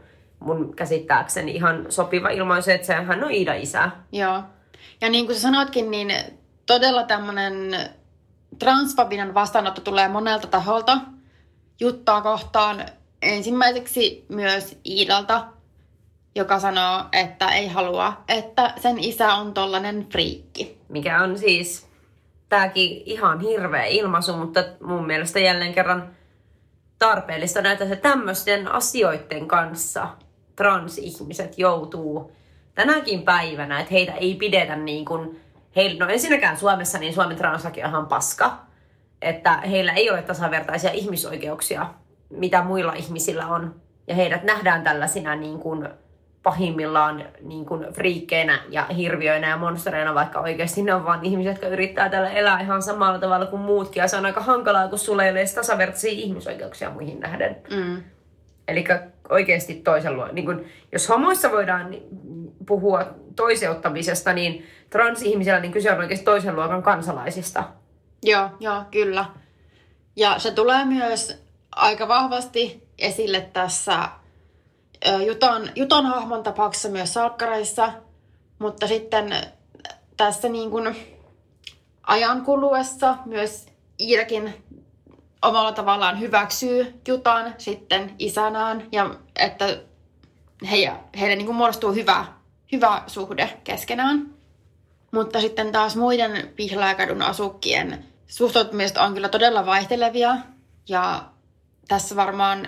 [0.41, 3.91] mun käsittääkseni ihan sopiva ilmaisu, että se, hän on Iida isä.
[4.13, 4.43] Joo.
[5.01, 6.13] Ja niin kuin sä sanoitkin, niin
[6.67, 7.77] todella tämmöinen
[8.59, 10.99] transfobinen vastaanotto tulee monelta taholta.
[11.81, 12.85] Juttaa kohtaan
[13.23, 15.47] ensimmäiseksi myös Iidalta,
[16.35, 20.79] joka sanoo, että ei halua, että sen isä on tollanen friikki.
[20.89, 21.89] mikä on siis
[22.49, 26.11] tämäkin ihan hirveä ilmaisu, mutta mun mielestä jälleen kerran
[26.99, 30.09] tarpeellista näitä se tämmöisten asioiden kanssa
[30.57, 32.33] transihmiset joutuu
[32.75, 35.41] tänäkin päivänä, että heitä ei pidetä niin kuin,
[35.77, 38.59] heillä, no ensinnäkään Suomessa, niin Suomen translaki on ihan paska,
[39.23, 41.95] että heillä ei ole tasavertaisia ihmisoikeuksia,
[42.31, 43.81] mitä muilla ihmisillä on.
[44.07, 45.89] Ja heidät nähdään tällaisina niin kuin
[46.43, 51.69] pahimmillaan niin kuin friikkeinä ja hirviöinä ja monstereina, vaikka oikeasti ne on vaan ihmiset, jotka
[51.69, 54.01] yrittää tällä elää ihan samalla tavalla kuin muutkin.
[54.01, 57.57] Ja se on aika hankalaa, kun sulla ei ole edes tasavertaisia ihmisoikeuksia muihin nähden.
[57.71, 58.03] Mm.
[58.69, 58.85] Eli
[59.29, 60.29] oikeasti toisen luo.
[60.33, 61.95] Niin kun, jos homoissa voidaan
[62.67, 67.65] puhua toiseuttamisesta, niin transihmisillä niin kyse on oikeasti toisen luokan kansalaisista.
[68.23, 69.25] Joo, joo, kyllä.
[70.17, 71.45] Ja se tulee myös
[71.77, 74.09] aika vahvasti esille tässä
[75.27, 77.93] Juton, Juton hahmon tapauksessa myös salkkareissa,
[78.59, 79.35] mutta sitten
[80.17, 80.97] tässä niin kuin
[82.03, 83.67] ajan kuluessa myös
[84.01, 84.55] Iirakin
[85.43, 89.67] omalla tavallaan hyväksyy Jutan sitten isänään ja että
[90.71, 92.27] he, heille niin kuin muodostuu hyvä,
[92.73, 94.35] hyvä suhde keskenään.
[95.13, 100.37] Mutta sitten taas muiden Pihlajakadun asukkien suhtautumiset on kyllä todella vaihtelevia.
[100.89, 101.25] Ja
[101.89, 102.67] tässä varmaan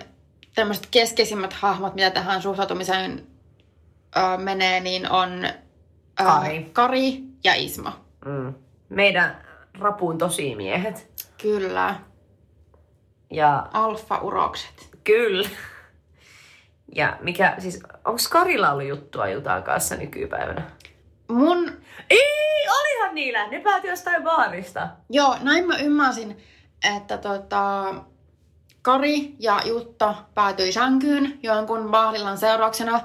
[0.54, 3.26] tämmöiset keskeisimmät hahmot, mitä tähän suhtautumiseen
[4.16, 6.70] ö, menee, niin on ö, Kari.
[6.72, 8.04] Kari ja Isma.
[8.24, 8.54] Mm.
[8.88, 9.42] Meidän
[9.78, 11.10] rapuun tosimiehet.
[11.42, 11.94] Kyllä.
[13.30, 14.90] Ja Alfa-urokset.
[15.04, 15.48] kyllä.
[16.94, 20.62] Ja mikä, siis, onko Karilla ollut juttua Jutan kanssa nykypäivänä?
[21.28, 21.72] Mun,
[22.10, 23.46] Ei, olihan niillä.
[23.48, 24.88] Ne päätyi jostain baarista.
[25.10, 26.36] joo, näin mä ymmärsin,
[26.96, 27.84] että tota,
[28.82, 33.00] Kari ja Jutta päätyi sänkyyn jonkun baarillan seurauksena.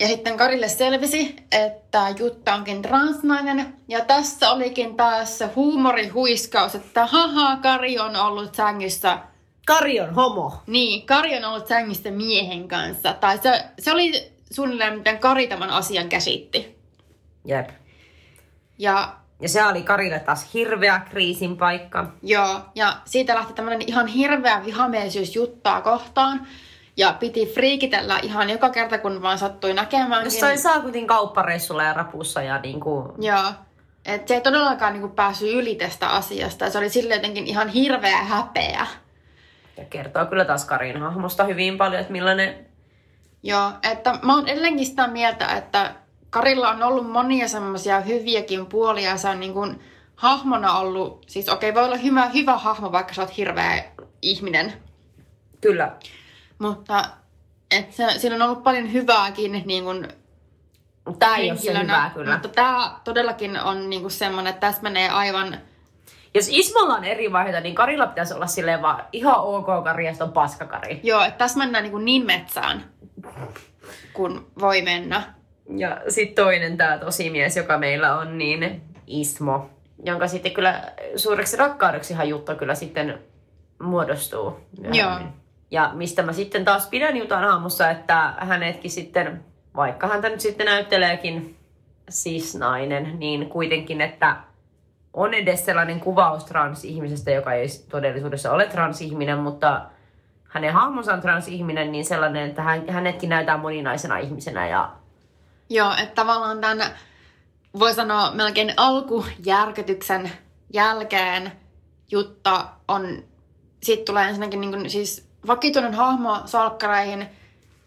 [0.00, 3.76] Ja sitten Karille selvisi, että Jutta onkin transnainen.
[3.88, 9.18] Ja tässä olikin taas se huumorihuiskaus, että haha, Kari on ollut sängyssä.
[9.66, 10.62] Kari on homo.
[10.66, 13.12] Niin, Kari on ollut sängyssä miehen kanssa.
[13.12, 16.78] Tai se, se oli suunnilleen, miten Kari tämän asian käsitti.
[17.44, 17.70] Jep.
[18.78, 22.06] Ja Ja se oli Karille taas hirveä kriisin paikka.
[22.22, 26.46] Joo, ja siitä lähti tämmöinen ihan hirveä vihamielisyys juttaa kohtaan.
[26.96, 30.24] Ja piti friikitellä ihan joka kerta, kun vaan sattui näkemään.
[30.24, 33.14] Jossain Saakutin kauppareissulla ja rapussa ja niinku...
[33.18, 33.52] Joo.
[34.04, 36.64] Et se ei todellakaan niinku päässyt yli tästä asiasta.
[36.64, 38.86] Ja se oli sille jotenkin ihan hirveä häpeä.
[39.76, 42.66] Ja kertoo kyllä taas Karin hahmosta hyvin paljon, että millainen...
[43.42, 45.94] Joo, että mä oon edelleenkin sitä mieltä, että
[46.30, 49.16] Karilla on ollut monia semmoisia hyviäkin puolia.
[49.16, 49.80] Se on niin kuin
[50.16, 53.84] hahmona ollut, siis okei okay, voi olla hyvä, hyvä hahmo, vaikka sä oot hirveä
[54.22, 54.72] ihminen.
[55.60, 55.96] Kyllä.
[56.58, 57.04] Mutta
[57.70, 60.08] et se, siinä on ollut paljon hyvääkin niin kuin
[61.18, 62.32] Tää ei ole se hyvää kyllä.
[62.32, 65.58] Mutta tämä todellakin on niin kuin semmoinen, että tässä menee aivan...
[66.34, 70.12] Jos Ismolla on eri vaiheita, niin Karilla pitäisi olla silleen vaan ihan ok Kari ja
[70.20, 71.00] on paskakari.
[71.02, 72.84] Joo, että tässä mennään niin, kuin niin metsään,
[74.12, 75.34] kun voi mennä.
[75.76, 79.70] Ja sitten toinen tämä tosimies, joka meillä on, niin Ismo,
[80.04, 83.18] jonka sitten kyllä suureksi rakkaudeksihan Jutta kyllä sitten
[83.82, 84.60] muodostuu.
[84.92, 85.18] Joo.
[85.70, 89.44] Ja mistä mä sitten taas pidän Jutan aamussa, että hänetkin sitten,
[89.76, 91.56] vaikka häntä nyt sitten näytteleekin
[92.08, 94.36] siis nainen, niin kuitenkin, että
[95.12, 99.82] on edes sellainen kuvaus transihmisestä, joka ei todellisuudessa ole transihminen, mutta
[100.48, 104.92] hänen hahmonsa on transihminen, niin sellainen, että hän, hänetkin näytään moninaisena ihmisenä ja
[105.70, 106.90] Joo, että tavallaan tämän,
[107.78, 110.32] voi sanoa melkein alkujärkytyksen
[110.72, 111.52] jälkeen
[112.10, 113.22] Jutta on,
[113.82, 117.28] siitä tulee ensinnäkin niin kuin, siis vakituinen hahmo salkkareihin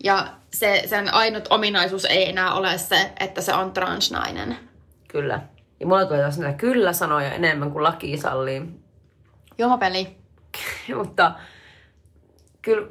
[0.04, 4.58] ja se, sen ainut ominaisuus ei enää ole se, että se on transnainen.
[5.08, 5.42] Kyllä.
[5.80, 8.62] Ja mulla tulee taas näitä kyllä-sanoja enemmän kuin laki sallii.
[9.58, 10.18] Juomapeli.
[10.98, 11.32] Mutta
[12.62, 12.88] kyllä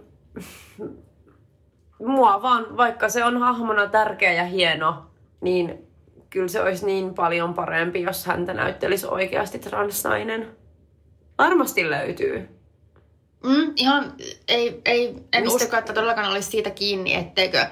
[2.07, 5.07] mua vaan, vaikka se on hahmona tärkeä ja hieno,
[5.41, 5.87] niin
[6.31, 10.57] kyllä se olisi niin paljon parempi, jos häntä näyttelisi oikeasti transnainen.
[11.39, 12.49] Varmasti löytyy.
[13.45, 14.13] Mm, ihan,
[14.49, 17.67] ei, ei, en Mistä- usko, että todellakaan olisi siitä kiinni, etteikö.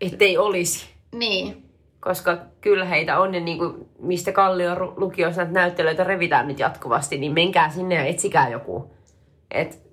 [0.00, 0.86] Ettei olisi.
[1.12, 1.62] Niin.
[2.00, 6.58] Koska kyllä heitä on, ja niin kuin, mistä Kallio ru- lukiossa näitä näyttelyitä revitään nyt
[6.58, 8.94] jatkuvasti, niin menkää sinne ja etsikää joku.
[9.50, 9.85] Et,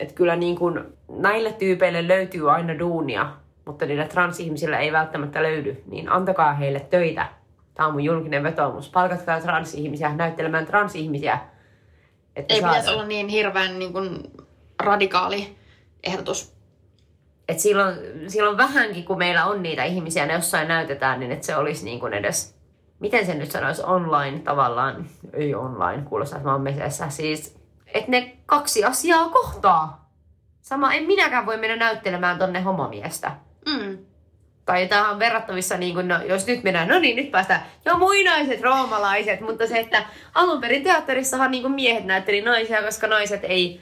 [0.00, 3.32] et kyllä niin kuin, näille tyypeille löytyy aina duunia,
[3.64, 7.28] mutta niille transihmisille ei välttämättä löydy, niin antakaa heille töitä.
[7.74, 8.90] Tämä on mun julkinen vetoomus.
[8.90, 11.38] Palkatkaa transihmisiä näyttelemään transihmisiä.
[12.36, 14.30] Että Ei pitäisi olla niin hirveän niin kuin,
[14.82, 15.56] radikaali
[16.02, 16.54] ehdotus.
[17.48, 17.96] Et silloin,
[18.26, 22.00] silloin vähänkin, kun meillä on niitä ihmisiä, ne jossain näytetään, niin että se olisi niin
[22.00, 22.56] kuin edes,
[23.00, 27.63] miten se nyt sanoisi, online tavallaan, ei online, kuulostaa, että mä oon mesessä, siis,
[27.94, 30.10] että ne kaksi asiaa kohtaa.
[30.62, 33.30] Sama, en minäkään voi mennä näyttelemään tonne homomiestä.
[33.66, 33.98] Mm.
[34.66, 37.98] Tai tämä on verrattavissa, niin kuin, no, jos nyt mennään, no niin, nyt päästään, jo
[37.98, 40.02] muinaiset roomalaiset, mutta se, että
[40.34, 43.80] alun perin teatterissahan niin miehet näytteli naisia, koska naiset ei,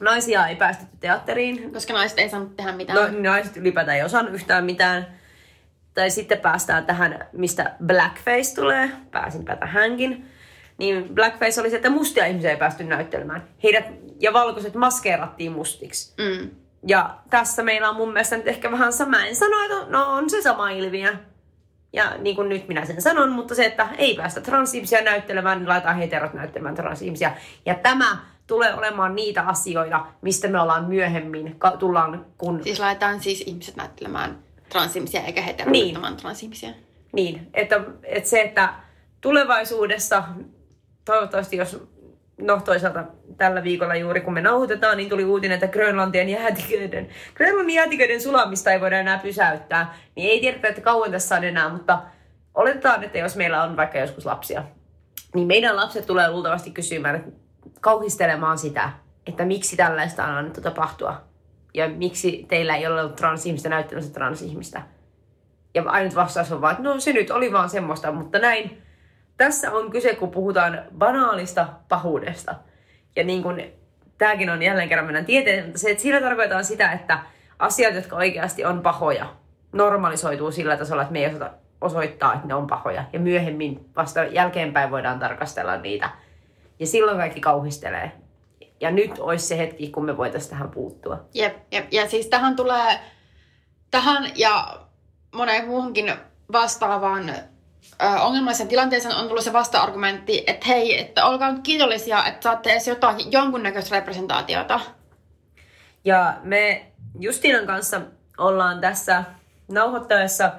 [0.00, 3.12] naisia ei päästetty teatteriin, Koska naiset ei saanut tehdä mitään.
[3.12, 5.06] No naiset ylipäätään ei osannut yhtään mitään.
[5.94, 8.90] Tai sitten päästään tähän, mistä blackface tulee.
[9.10, 10.37] Pääsinpä tähänkin.
[10.78, 13.48] Niin blackface oli se, että mustia ihmisiä ei päästy näyttelemään.
[13.62, 13.84] Heidät
[14.20, 16.14] ja valkoiset maskeerattiin mustiksi.
[16.18, 16.50] Mm.
[16.86, 19.24] Ja tässä meillä on mun mielestä nyt ehkä vähän sama.
[19.24, 21.14] En sano, että no on se sama ilmiö.
[21.92, 25.68] Ja niin kuin nyt minä sen sanon, mutta se, että ei päästä transihmisiä näyttelemään, niin
[25.68, 27.36] laitetaan heterot näyttelemään transihmisiä.
[27.66, 33.20] Ja tämä tulee olemaan niitä asioita, mistä me ollaan myöhemmin, ka- tullaan, kun Siis laitetaan
[33.20, 34.38] siis ihmiset näyttelemään
[34.68, 35.98] transihmisiä eikä heterot Niin.
[36.16, 36.70] transihmisiä.
[37.12, 38.74] Niin, että, että se, että
[39.20, 40.22] tulevaisuudessa,
[41.12, 41.88] toivottavasti jos,
[42.38, 43.04] no toisaalta
[43.36, 48.72] tällä viikolla juuri kun me nauhoitetaan, niin tuli uutinen, että Grönlantien jäätiköiden, Grönlannin jäätiköiden sulamista
[48.72, 49.94] ei voida enää pysäyttää.
[50.14, 51.98] Niin ei tiedetä, että kauan tässä on enää, mutta
[52.54, 54.64] oletetaan, että jos meillä on vaikka joskus lapsia,
[55.34, 57.30] niin meidän lapset tulee luultavasti kysymään, että
[57.80, 58.90] kauhistelemaan sitä,
[59.26, 61.20] että miksi tällaista on annettu tapahtua.
[61.74, 64.82] Ja miksi teillä ei ole ollut transihmistä näyttämässä transihmistä.
[65.74, 68.87] Ja ainut vastaus on vaan, että no se nyt oli vaan semmoista, mutta näin.
[69.38, 72.54] Tässä on kyse, kun puhutaan banaalista pahuudesta.
[73.16, 73.72] Ja niin kuin,
[74.18, 77.18] tämäkin on jälleen kerran mennään tieteen, mutta se, että sillä tarkoitetaan sitä, että
[77.58, 79.34] asiat, jotka oikeasti on pahoja,
[79.72, 81.50] normalisoituu sillä tasolla, että me ei osata
[81.80, 83.04] osoittaa, että ne on pahoja.
[83.12, 86.10] Ja myöhemmin vasta jälkeenpäin voidaan tarkastella niitä.
[86.78, 88.12] Ja silloin kaikki kauhistelee.
[88.80, 91.24] Ja nyt olisi se hetki, kun me voitaisiin tähän puuttua.
[91.34, 91.92] Jep, jep.
[91.92, 93.00] Ja siis tähän tulee,
[93.90, 94.78] tähän ja
[95.34, 96.12] moneen muuhunkin
[96.52, 97.32] vastaavaan
[98.02, 102.88] ö, ongelmalliseen tilanteeseen on tullut se vasta-argumentti, että hei, että olkaa kiitollisia, että saatte edes
[102.88, 104.80] jotain, jonkunnäköistä representaatiota.
[106.04, 106.86] Ja me
[107.20, 108.00] Justinan kanssa
[108.38, 109.24] ollaan tässä
[109.68, 110.52] nauhoittaessa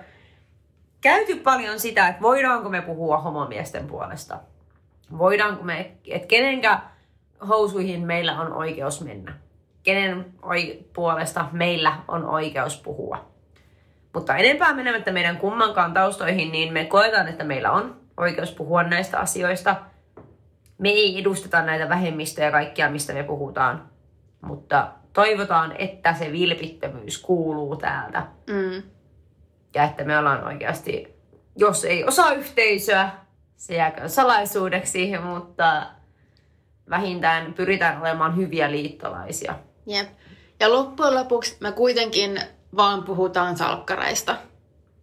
[1.02, 4.40] käyty paljon sitä, että voidaanko me puhua homomiesten puolesta.
[5.18, 6.80] Voidaanko me, että kenenkä
[7.48, 9.34] housuihin meillä on oikeus mennä.
[9.84, 13.29] kenen oi- puolesta meillä on oikeus puhua.
[14.14, 19.20] Mutta enempää menemättä meidän kummankaan taustoihin, niin me koetaan, että meillä on oikeus puhua näistä
[19.20, 19.76] asioista.
[20.78, 23.90] Me ei edusteta näitä vähemmistöjä ja kaikkia, mistä me puhutaan.
[24.42, 28.28] Mutta toivotaan, että se vilpittömyys kuuluu täältä.
[28.50, 28.84] Mm.
[29.76, 31.16] Ja että me ollaan oikeasti,
[31.56, 33.10] jos ei osaa yhteisöä,
[33.56, 35.86] se jääkö salaisuudeksi, mutta
[36.90, 39.56] vähintään pyritään olemaan hyviä liittolaisia.
[39.86, 40.10] Jep.
[40.60, 42.40] Ja loppujen lopuksi me kuitenkin
[42.76, 44.38] vaan puhutaan salkkareista.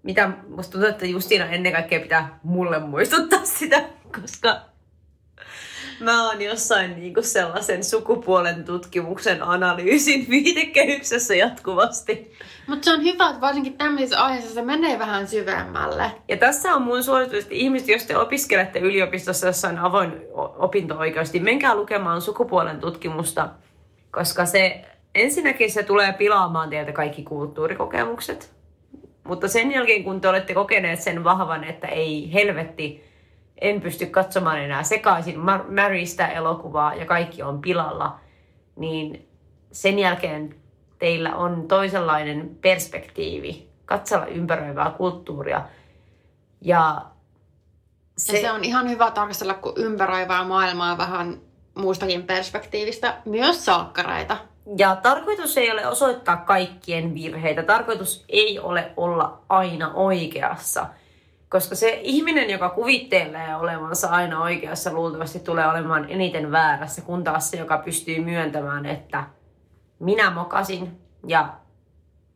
[0.03, 3.85] Mitä musta tuntuu, että Justiina ennen kaikkea pitää mulle muistuttaa sitä,
[4.21, 4.61] koska
[6.01, 12.33] mä oon jossain niinku sellaisen sukupuolen tutkimuksen analyysin viitekehyksessä jatkuvasti.
[12.67, 16.11] Mutta se on hyvä, että varsinkin tämmöisissä aiheissa se menee vähän syvemmälle.
[16.29, 20.13] Ja tässä on mun suositus, että ihmiset, jos te opiskelette yliopistossa jossain avoin
[20.59, 23.49] opinto-oikeus, niin menkää lukemaan sukupuolen tutkimusta,
[24.11, 24.85] koska se
[25.17, 28.57] ensinnäkin se tulee pilaamaan teiltä kaikki kulttuurikokemukset.
[29.25, 33.05] Mutta sen jälkeen, kun te olette kokeneet sen vahvan, että ei helvetti,
[33.61, 38.21] en pysty katsomaan enää sekaisin Mar- Marystä elokuvaa ja kaikki on pilalla,
[38.77, 39.29] niin
[39.73, 40.55] sen jälkeen
[40.99, 45.63] teillä on toisenlainen perspektiivi katsella ympäröivää kulttuuria.
[46.61, 47.03] Ja
[48.19, 48.37] Se...
[48.37, 51.41] Ja se on ihan hyvä tarkastella, kun ympäröivää maailmaa vähän
[51.75, 54.37] muustakin perspektiivistä, myös salkkareita.
[54.79, 57.63] Ja tarkoitus ei ole osoittaa kaikkien virheitä.
[57.63, 60.87] Tarkoitus ei ole olla aina oikeassa.
[61.49, 67.51] Koska se ihminen, joka kuvittelee olevansa aina oikeassa, luultavasti tulee olemaan eniten väärässä, kun taas
[67.51, 69.25] se, joka pystyy myöntämään, että
[69.99, 71.49] minä mokasin ja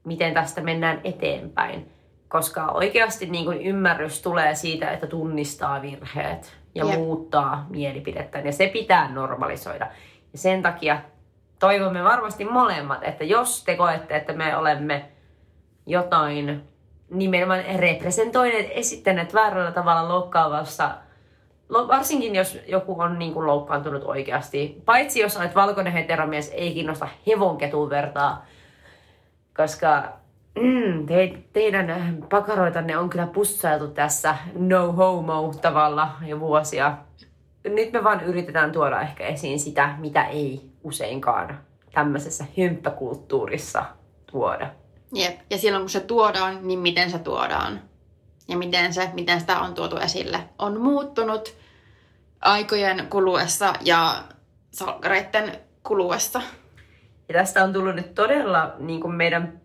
[0.04, 1.92] miten tästä mennään eteenpäin.
[2.28, 6.94] Koska oikeasti niin kuin ymmärrys tulee siitä, että tunnistaa virheet ja Jep.
[6.94, 8.46] muuttaa mielipidettään.
[8.46, 9.86] Ja se pitää normalisoida.
[10.32, 11.00] Ja sen takia
[11.60, 15.10] toivomme varmasti molemmat, että jos te koette, että me olemme
[15.86, 16.62] jotain
[17.10, 20.90] nimenomaan representoineet, esittäneet väärällä tavalla loukkaavassa,
[21.68, 24.82] lo- varsinkin jos joku on niin kuin loukkaantunut oikeasti.
[24.84, 28.46] Paitsi jos olet valkoinen heteromies, ei kiinnosta hevonketun vertaa,
[29.56, 30.12] koska
[30.60, 36.96] mm, te, teidän pakaroitanne on kyllä pussailtu tässä no homo tavalla jo vuosia.
[37.64, 41.60] Nyt me vaan yritetään tuoda ehkä esiin sitä, mitä ei useinkaan
[41.94, 43.84] tämmöisessä hymppäkulttuurissa
[44.32, 44.70] tuoda.
[45.14, 45.40] Jep.
[45.50, 47.80] Ja silloin kun se tuodaan, niin miten se tuodaan.
[48.48, 50.38] Ja miten, se, miten sitä on tuotu esille.
[50.58, 51.54] On muuttunut
[52.40, 54.24] aikojen kuluessa ja
[54.70, 56.42] salkkareiden kuluessa.
[57.28, 59.60] Ja tästä on tullut nyt todella niin kuin meidän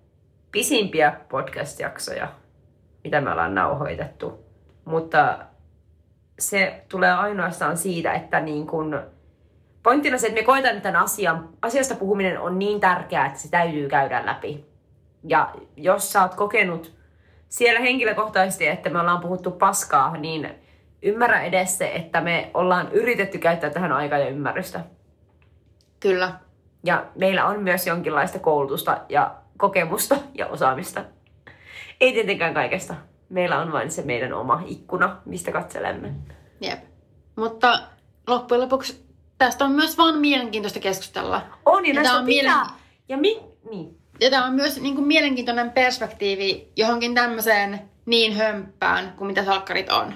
[0.51, 2.27] pisimpiä podcast-jaksoja,
[3.03, 4.45] mitä me ollaan nauhoitettu.
[4.85, 5.39] Mutta
[6.39, 8.99] se tulee ainoastaan siitä, että niin kuin,
[9.83, 13.49] pointtina se, että me koetaan, että tämän asian, asiasta puhuminen on niin tärkeää, että se
[13.49, 14.65] täytyy käydä läpi.
[15.23, 16.95] Ja jos sä oot kokenut
[17.49, 20.55] siellä henkilökohtaisesti, että me ollaan puhuttu paskaa, niin
[21.01, 24.79] ymmärrä edes se, että me ollaan yritetty käyttää tähän aikaa ja ymmärrystä.
[25.99, 26.31] Kyllä.
[26.83, 31.05] Ja meillä on myös jonkinlaista koulutusta ja kokemusta ja osaamista.
[32.01, 32.95] Ei tietenkään kaikesta.
[33.29, 36.13] Meillä on vain se meidän oma ikkuna, mistä katselemme.
[36.61, 36.79] Jep.
[37.35, 37.79] Mutta
[38.27, 39.05] loppujen lopuksi
[39.37, 41.41] tästä on myös vaan mielenkiintoista keskustella.
[41.65, 42.63] On, ja, Ja on on pitää.
[42.63, 42.71] mielen-
[43.09, 43.39] Ja mi...
[43.69, 43.97] niin.
[44.19, 49.89] Ja tämä on myös niin kuin mielenkiintoinen perspektiivi johonkin tämmöiseen niin hömppään kuin mitä salkkarit
[49.89, 50.13] on.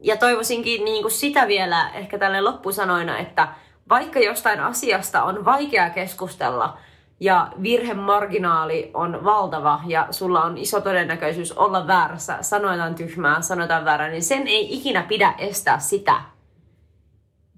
[0.00, 3.48] Ja toivoisinkin niin kuin sitä vielä ehkä tälle loppusanoina, että
[3.88, 6.78] vaikka jostain asiasta on vaikea keskustella
[7.22, 14.08] ja virhemarginaali on valtava ja sulla on iso todennäköisyys olla väärässä, sanotaan tyhmää, sanotaan väärää,
[14.08, 16.20] niin sen ei ikinä pidä estää sitä,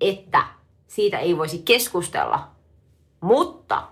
[0.01, 0.45] että
[0.87, 2.49] siitä ei voisi keskustella.
[3.21, 3.83] Mutta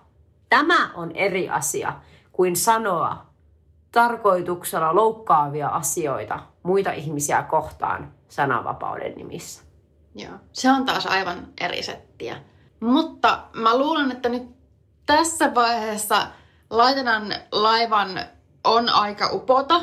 [0.48, 1.92] tämä on eri asia
[2.32, 3.26] kuin sanoa
[3.92, 9.62] tarkoituksella loukkaavia asioita muita ihmisiä kohtaan sananvapauden nimissä.
[10.14, 10.34] Joo.
[10.52, 12.36] Se on taas aivan eri settiä.
[12.80, 14.51] Mutta mä luulen, että nyt
[15.06, 16.26] tässä vaiheessa
[16.70, 18.20] laitetaan laivan
[18.64, 19.80] on aika upota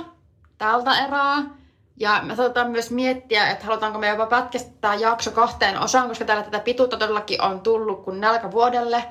[0.57, 1.43] tältä erää.
[1.99, 6.25] Ja me saatetaan myös miettiä, että halutaanko me jopa pätkästä tämä jakso kahteen osaan, koska
[6.25, 9.03] täällä tätä pituutta todellakin on tullut kuin nälkävuodelle.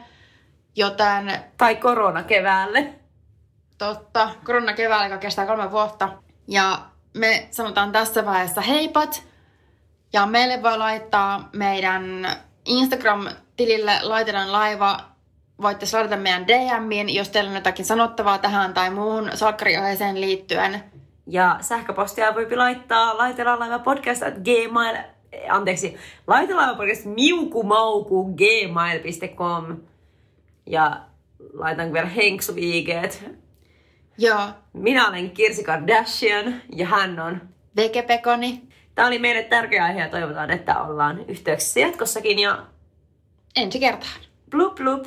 [0.77, 2.95] Joten Tai korona keväälle.
[3.79, 6.09] Totta, korona keväällä, joka kestää kolme vuotta.
[6.49, 6.79] Ja
[7.15, 9.23] me sanotaan tässä vaiheessa heipat.
[10.13, 12.29] Ja meille voi laittaa meidän
[12.65, 15.01] Instagram-tilille laitetaan laiva.
[15.63, 20.83] Voitte slaidata meidän DMiin, jos teillä on jotakin sanottavaa tähän tai muuhun salkkariaiheeseen liittyen.
[21.27, 24.97] Ja sähköpostia voi laittaa laitelaalaiva podcast at gmail,
[25.51, 29.77] anteeksi, laitelaalaiva podcast miukumauku gmail.com.
[30.67, 31.01] Ja
[31.53, 33.25] laitan vielä Henksu IGt.
[34.19, 34.41] Joo,
[34.73, 37.41] Minä olen Kirsi Kardashian ja hän on.
[37.77, 38.63] vegepekoni.
[38.95, 42.39] Tämä oli meille tärkeä aihe ja toivotaan, että ollaan yhteyksissä jatkossakin.
[42.39, 42.59] Ja
[43.57, 44.21] Ensi kertaan.
[44.51, 45.07] blup blup.